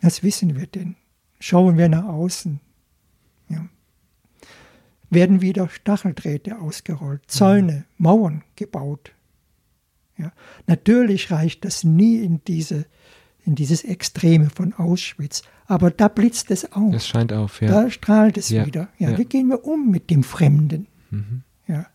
Das 0.00 0.22
wissen 0.22 0.56
wir 0.56 0.66
denn. 0.66 0.96
Schauen 1.38 1.76
wir 1.76 1.88
nach 1.88 2.04
außen. 2.04 2.60
Ja. 3.48 3.68
Werden 5.10 5.40
wieder 5.40 5.68
Stacheldrähte 5.68 6.58
ausgerollt, 6.58 7.22
Zäune, 7.26 7.84
Mauern 7.96 8.42
gebaut. 8.56 9.12
Ja. 10.16 10.32
Natürlich 10.66 11.30
reicht 11.30 11.64
das 11.64 11.84
nie 11.84 12.18
in, 12.22 12.42
diese, 12.44 12.86
in 13.46 13.54
dieses 13.54 13.84
Extreme 13.84 14.50
von 14.50 14.74
Auschwitz, 14.74 15.42
aber 15.66 15.90
da 15.90 16.08
blitzt 16.08 16.50
es 16.50 16.72
auf. 16.72 16.94
Es 16.94 17.06
scheint 17.06 17.32
auf, 17.32 17.60
ja. 17.60 17.68
Da 17.68 17.90
strahlt 17.90 18.36
es 18.36 18.48
Ja, 18.50 18.66
wieder. 18.66 18.88
Ja, 18.98 19.10
ja. 19.10 19.18
Wie 19.18 19.24
gehen 19.24 19.48
wir 19.48 19.64
um 19.64 19.90
mit 19.90 20.10
dem 20.10 20.24
Fremden? 20.24 20.88
Mhm. 21.10 21.42
Ja. 21.66 21.86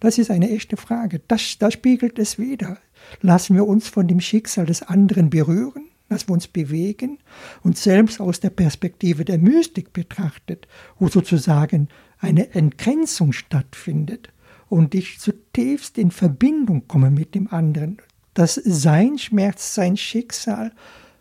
Das 0.00 0.18
ist 0.18 0.30
eine 0.30 0.50
echte 0.50 0.76
Frage. 0.76 1.20
Das, 1.26 1.58
da 1.58 1.70
spiegelt 1.70 2.18
es 2.18 2.38
wieder. 2.38 2.78
Lassen 3.22 3.56
wir 3.56 3.66
uns 3.66 3.88
von 3.88 4.06
dem 4.06 4.20
Schicksal 4.20 4.66
des 4.66 4.82
anderen 4.82 5.30
berühren, 5.30 5.86
lassen 6.08 6.28
wir 6.28 6.34
uns 6.34 6.48
bewegen 6.48 7.18
und 7.62 7.78
selbst 7.78 8.20
aus 8.20 8.40
der 8.40 8.50
Perspektive 8.50 9.24
der 9.24 9.38
Mystik 9.38 9.92
betrachtet, 9.92 10.68
wo 10.98 11.08
sozusagen 11.08 11.88
eine 12.18 12.54
Entgrenzung 12.54 13.32
stattfindet 13.32 14.32
und 14.68 14.94
ich 14.94 15.18
zutiefst 15.18 15.98
in 15.98 16.10
Verbindung 16.10 16.88
komme 16.88 17.10
mit 17.10 17.34
dem 17.34 17.48
anderen, 17.52 17.98
dass 18.36 18.54
sein 18.54 19.18
Schmerz, 19.18 19.74
sein 19.74 19.96
Schicksal, 19.96 20.72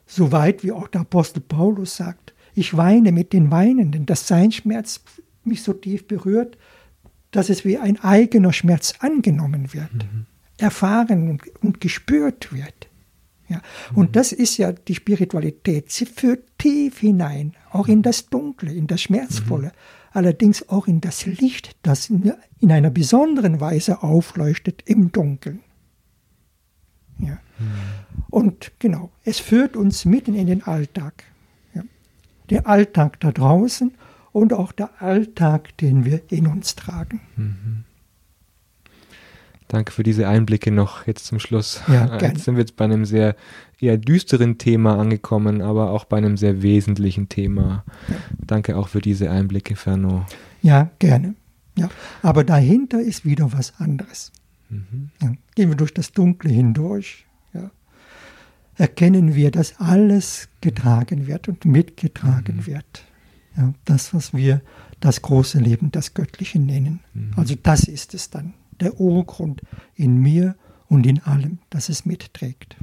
so 0.05 0.31
weit 0.31 0.63
wie 0.63 0.73
auch 0.73 0.87
der 0.87 1.01
Apostel 1.01 1.39
Paulus 1.39 1.95
sagt, 1.95 2.33
ich 2.53 2.75
weine 2.75 3.11
mit 3.11 3.33
den 3.33 3.51
Weinenden, 3.51 4.05
dass 4.05 4.27
sein 4.27 4.51
Schmerz 4.51 5.01
mich 5.43 5.63
so 5.63 5.73
tief 5.73 6.07
berührt, 6.07 6.57
dass 7.31 7.49
es 7.49 7.65
wie 7.65 7.77
ein 7.77 7.99
eigener 8.01 8.53
Schmerz 8.53 8.95
angenommen 8.99 9.73
wird, 9.73 10.05
erfahren 10.57 11.29
und, 11.29 11.41
und 11.63 11.81
gespürt 11.81 12.53
wird. 12.53 12.87
Ja. 13.47 13.61
Und 13.93 14.15
das 14.15 14.31
ist 14.31 14.57
ja 14.57 14.71
die 14.71 14.95
Spiritualität. 14.95 15.91
Sie 15.91 16.05
führt 16.05 16.57
tief 16.57 16.99
hinein, 16.99 17.53
auch 17.71 17.87
in 17.87 18.01
das 18.01 18.29
Dunkle, 18.29 18.73
in 18.73 18.87
das 18.87 19.01
Schmerzvolle, 19.01 19.71
allerdings 20.11 20.67
auch 20.69 20.87
in 20.87 20.99
das 20.99 21.25
Licht, 21.25 21.75
das 21.83 22.09
in, 22.09 22.33
in 22.59 22.71
einer 22.71 22.89
besonderen 22.89 23.61
Weise 23.61 24.03
aufleuchtet 24.03 24.83
im 24.85 25.11
Dunkeln. 25.11 25.61
Ja. 27.19 27.37
Und 28.29 28.71
genau, 28.79 29.11
es 29.23 29.39
führt 29.39 29.75
uns 29.75 30.05
mitten 30.05 30.35
in 30.35 30.47
den 30.47 30.63
Alltag. 30.63 31.23
Ja. 31.73 31.83
Der 32.49 32.67
Alltag 32.67 33.19
da 33.19 33.31
draußen 33.31 33.93
und 34.31 34.53
auch 34.53 34.71
der 34.71 35.01
Alltag, 35.01 35.77
den 35.77 36.03
wir 36.03 36.21
in 36.29 36.47
uns 36.47 36.75
tragen. 36.75 37.21
Danke 39.67 39.91
für 39.91 40.03
diese 40.03 40.27
Einblicke 40.27 40.71
noch 40.71 41.07
jetzt 41.07 41.25
zum 41.25 41.39
Schluss. 41.39 41.81
Ja. 41.87 42.19
Jetzt 42.19 42.43
sind 42.43 42.55
wir 42.55 42.61
jetzt 42.61 42.75
bei 42.75 42.85
einem 42.85 43.05
sehr 43.05 43.35
eher 43.79 43.97
düsteren 43.97 44.57
Thema 44.57 44.99
angekommen, 44.99 45.61
aber 45.61 45.91
auch 45.91 46.05
bei 46.05 46.17
einem 46.17 46.37
sehr 46.37 46.61
wesentlichen 46.61 47.29
Thema. 47.29 47.83
Danke 48.37 48.77
auch 48.77 48.89
für 48.89 49.01
diese 49.01 49.31
Einblicke, 49.31 49.75
Ferno. 49.75 50.25
Ja, 50.61 50.91
gerne. 50.99 51.35
Ja. 51.77 51.89
Aber 52.21 52.43
dahinter 52.43 53.01
ist 53.01 53.25
wieder 53.25 53.53
was 53.53 53.79
anderes. 53.79 54.31
Ja. 55.21 55.33
Gehen 55.55 55.69
wir 55.69 55.75
durch 55.75 55.93
das 55.93 56.11
Dunkle 56.11 56.49
hindurch. 56.49 57.25
Ja. 57.53 57.71
Erkennen 58.75 59.35
wir, 59.35 59.51
dass 59.51 59.79
alles 59.79 60.49
getragen 60.61 61.27
wird 61.27 61.47
und 61.47 61.65
mitgetragen 61.65 62.65
wird. 62.65 63.05
Ja. 63.57 63.73
Das, 63.85 64.13
was 64.13 64.33
wir 64.33 64.61
das 64.99 65.21
große 65.21 65.59
Leben, 65.59 65.91
das 65.91 66.13
Göttliche 66.13 66.59
nennen. 66.59 66.99
Also 67.35 67.55
das 67.61 67.83
ist 67.83 68.13
es 68.13 68.29
dann. 68.29 68.53
Der 68.79 68.99
Urgrund 68.99 69.61
in 69.95 70.17
mir 70.17 70.55
und 70.87 71.05
in 71.05 71.19
allem, 71.23 71.59
das 71.69 71.89
es 71.89 72.05
mitträgt. 72.05 72.75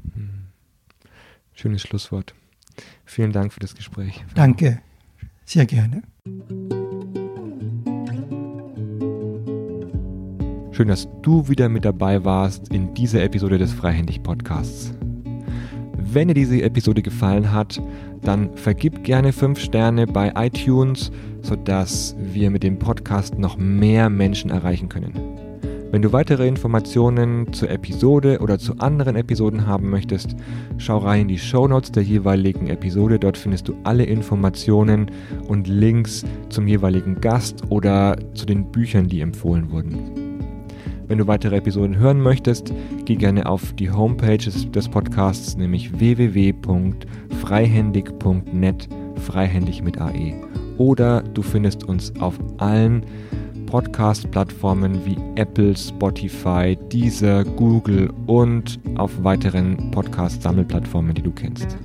Schönes 1.53 1.83
Schlusswort. 1.83 2.35
Vielen 3.05 3.33
Dank 3.33 3.53
für 3.53 3.61
das 3.61 3.75
Gespräch. 3.75 4.25
Danke, 4.35 4.81
sehr 5.45 5.67
gerne. 5.67 6.03
Schön, 10.83 10.89
dass 10.89 11.07
du 11.23 11.47
wieder 11.47 11.69
mit 11.69 11.85
dabei 11.85 12.25
warst 12.25 12.75
in 12.75 12.93
dieser 12.93 13.23
Episode 13.23 13.57
des 13.57 13.73
Freihändig 13.73 14.21
Podcasts. 14.25 14.93
Wenn 15.97 16.27
dir 16.27 16.35
diese 16.35 16.61
Episode 16.61 17.03
gefallen 17.03 17.53
hat, 17.53 17.81
dann 18.23 18.51
vergib 18.57 19.05
gerne 19.05 19.33
5 19.33 19.61
Sterne 19.61 20.09
bei 20.09 20.33
iTunes, 20.35 21.13
sodass 21.41 22.17
wir 22.19 22.51
mit 22.51 22.65
dem 22.65 22.81
Podcast 22.81 23.39
noch 23.39 23.57
mehr 23.57 24.11
Menschen 24.11 24.51
erreichen 24.51 24.89
können. 24.89 25.13
Wenn 25.93 26.03
du 26.03 26.13
weitere 26.13 26.49
Informationen 26.49 27.53
zur 27.53 27.71
Episode 27.71 28.41
oder 28.41 28.59
zu 28.59 28.77
anderen 28.79 29.15
Episoden 29.15 29.69
haben 29.69 29.89
möchtest, 29.89 30.35
schau 30.79 30.99
rein 30.99 31.21
in 31.21 31.29
die 31.29 31.39
Shownotes 31.39 31.93
der 31.93 32.03
jeweiligen 32.03 32.67
Episode. 32.67 33.21
Dort 33.21 33.37
findest 33.37 33.69
du 33.69 33.77
alle 33.85 34.03
Informationen 34.03 35.13
und 35.47 35.69
Links 35.69 36.25
zum 36.49 36.67
jeweiligen 36.67 37.21
Gast 37.21 37.63
oder 37.69 38.17
zu 38.35 38.47
den 38.47 38.65
Büchern, 38.73 39.07
die 39.07 39.21
empfohlen 39.21 39.71
wurden. 39.71 40.32
Wenn 41.13 41.19
du 41.19 41.27
weitere 41.27 41.57
Episoden 41.57 41.99
hören 41.99 42.23
möchtest, 42.23 42.73
geh 43.05 43.17
gerne 43.17 43.45
auf 43.45 43.75
die 43.75 43.91
Homepage 43.91 44.39
des, 44.39 44.89
Podcasts, 44.89 45.59
nämlich 45.59 46.01
www.freihändig.net, 46.01 48.89
freihändig 49.17 49.83
mit 49.83 50.01
AE. 50.01 50.33
Oder 50.79 51.21
du 51.21 51.43
findest 51.43 51.85
uns 51.85 52.15
auf 52.19 52.39
allen 52.57 53.05
Podcast-Plattformen 53.67 55.05
wie 55.05 55.19
Apple, 55.35 55.77
Spotify, 55.77 56.79
Deezer, 56.91 57.45
Google 57.45 58.09
und 58.27 58.81
auf 58.95 59.11
weiteren 59.23 59.91
Podcast-Sammelplattformen, 59.91 61.15
die 61.15 61.21
du 61.21 61.33
kennst. 61.33 61.77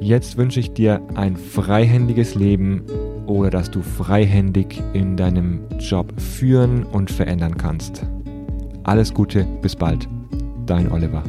Jetzt 0.00 0.36
wünsche 0.36 0.60
ich 0.60 0.74
dir 0.74 1.00
ein 1.14 1.34
freihändiges 1.34 2.34
Leben 2.34 2.82
oder 3.26 3.48
dass 3.48 3.70
du 3.70 3.80
freihändig 3.80 4.82
in 4.92 5.16
deinem 5.16 5.60
Job 5.78 6.12
führen 6.20 6.84
und 6.84 7.10
verändern 7.10 7.56
kannst. 7.56 8.06
Alles 8.88 9.12
Gute, 9.12 9.44
bis 9.60 9.76
bald. 9.76 10.08
Dein 10.64 10.90
Oliver. 10.90 11.22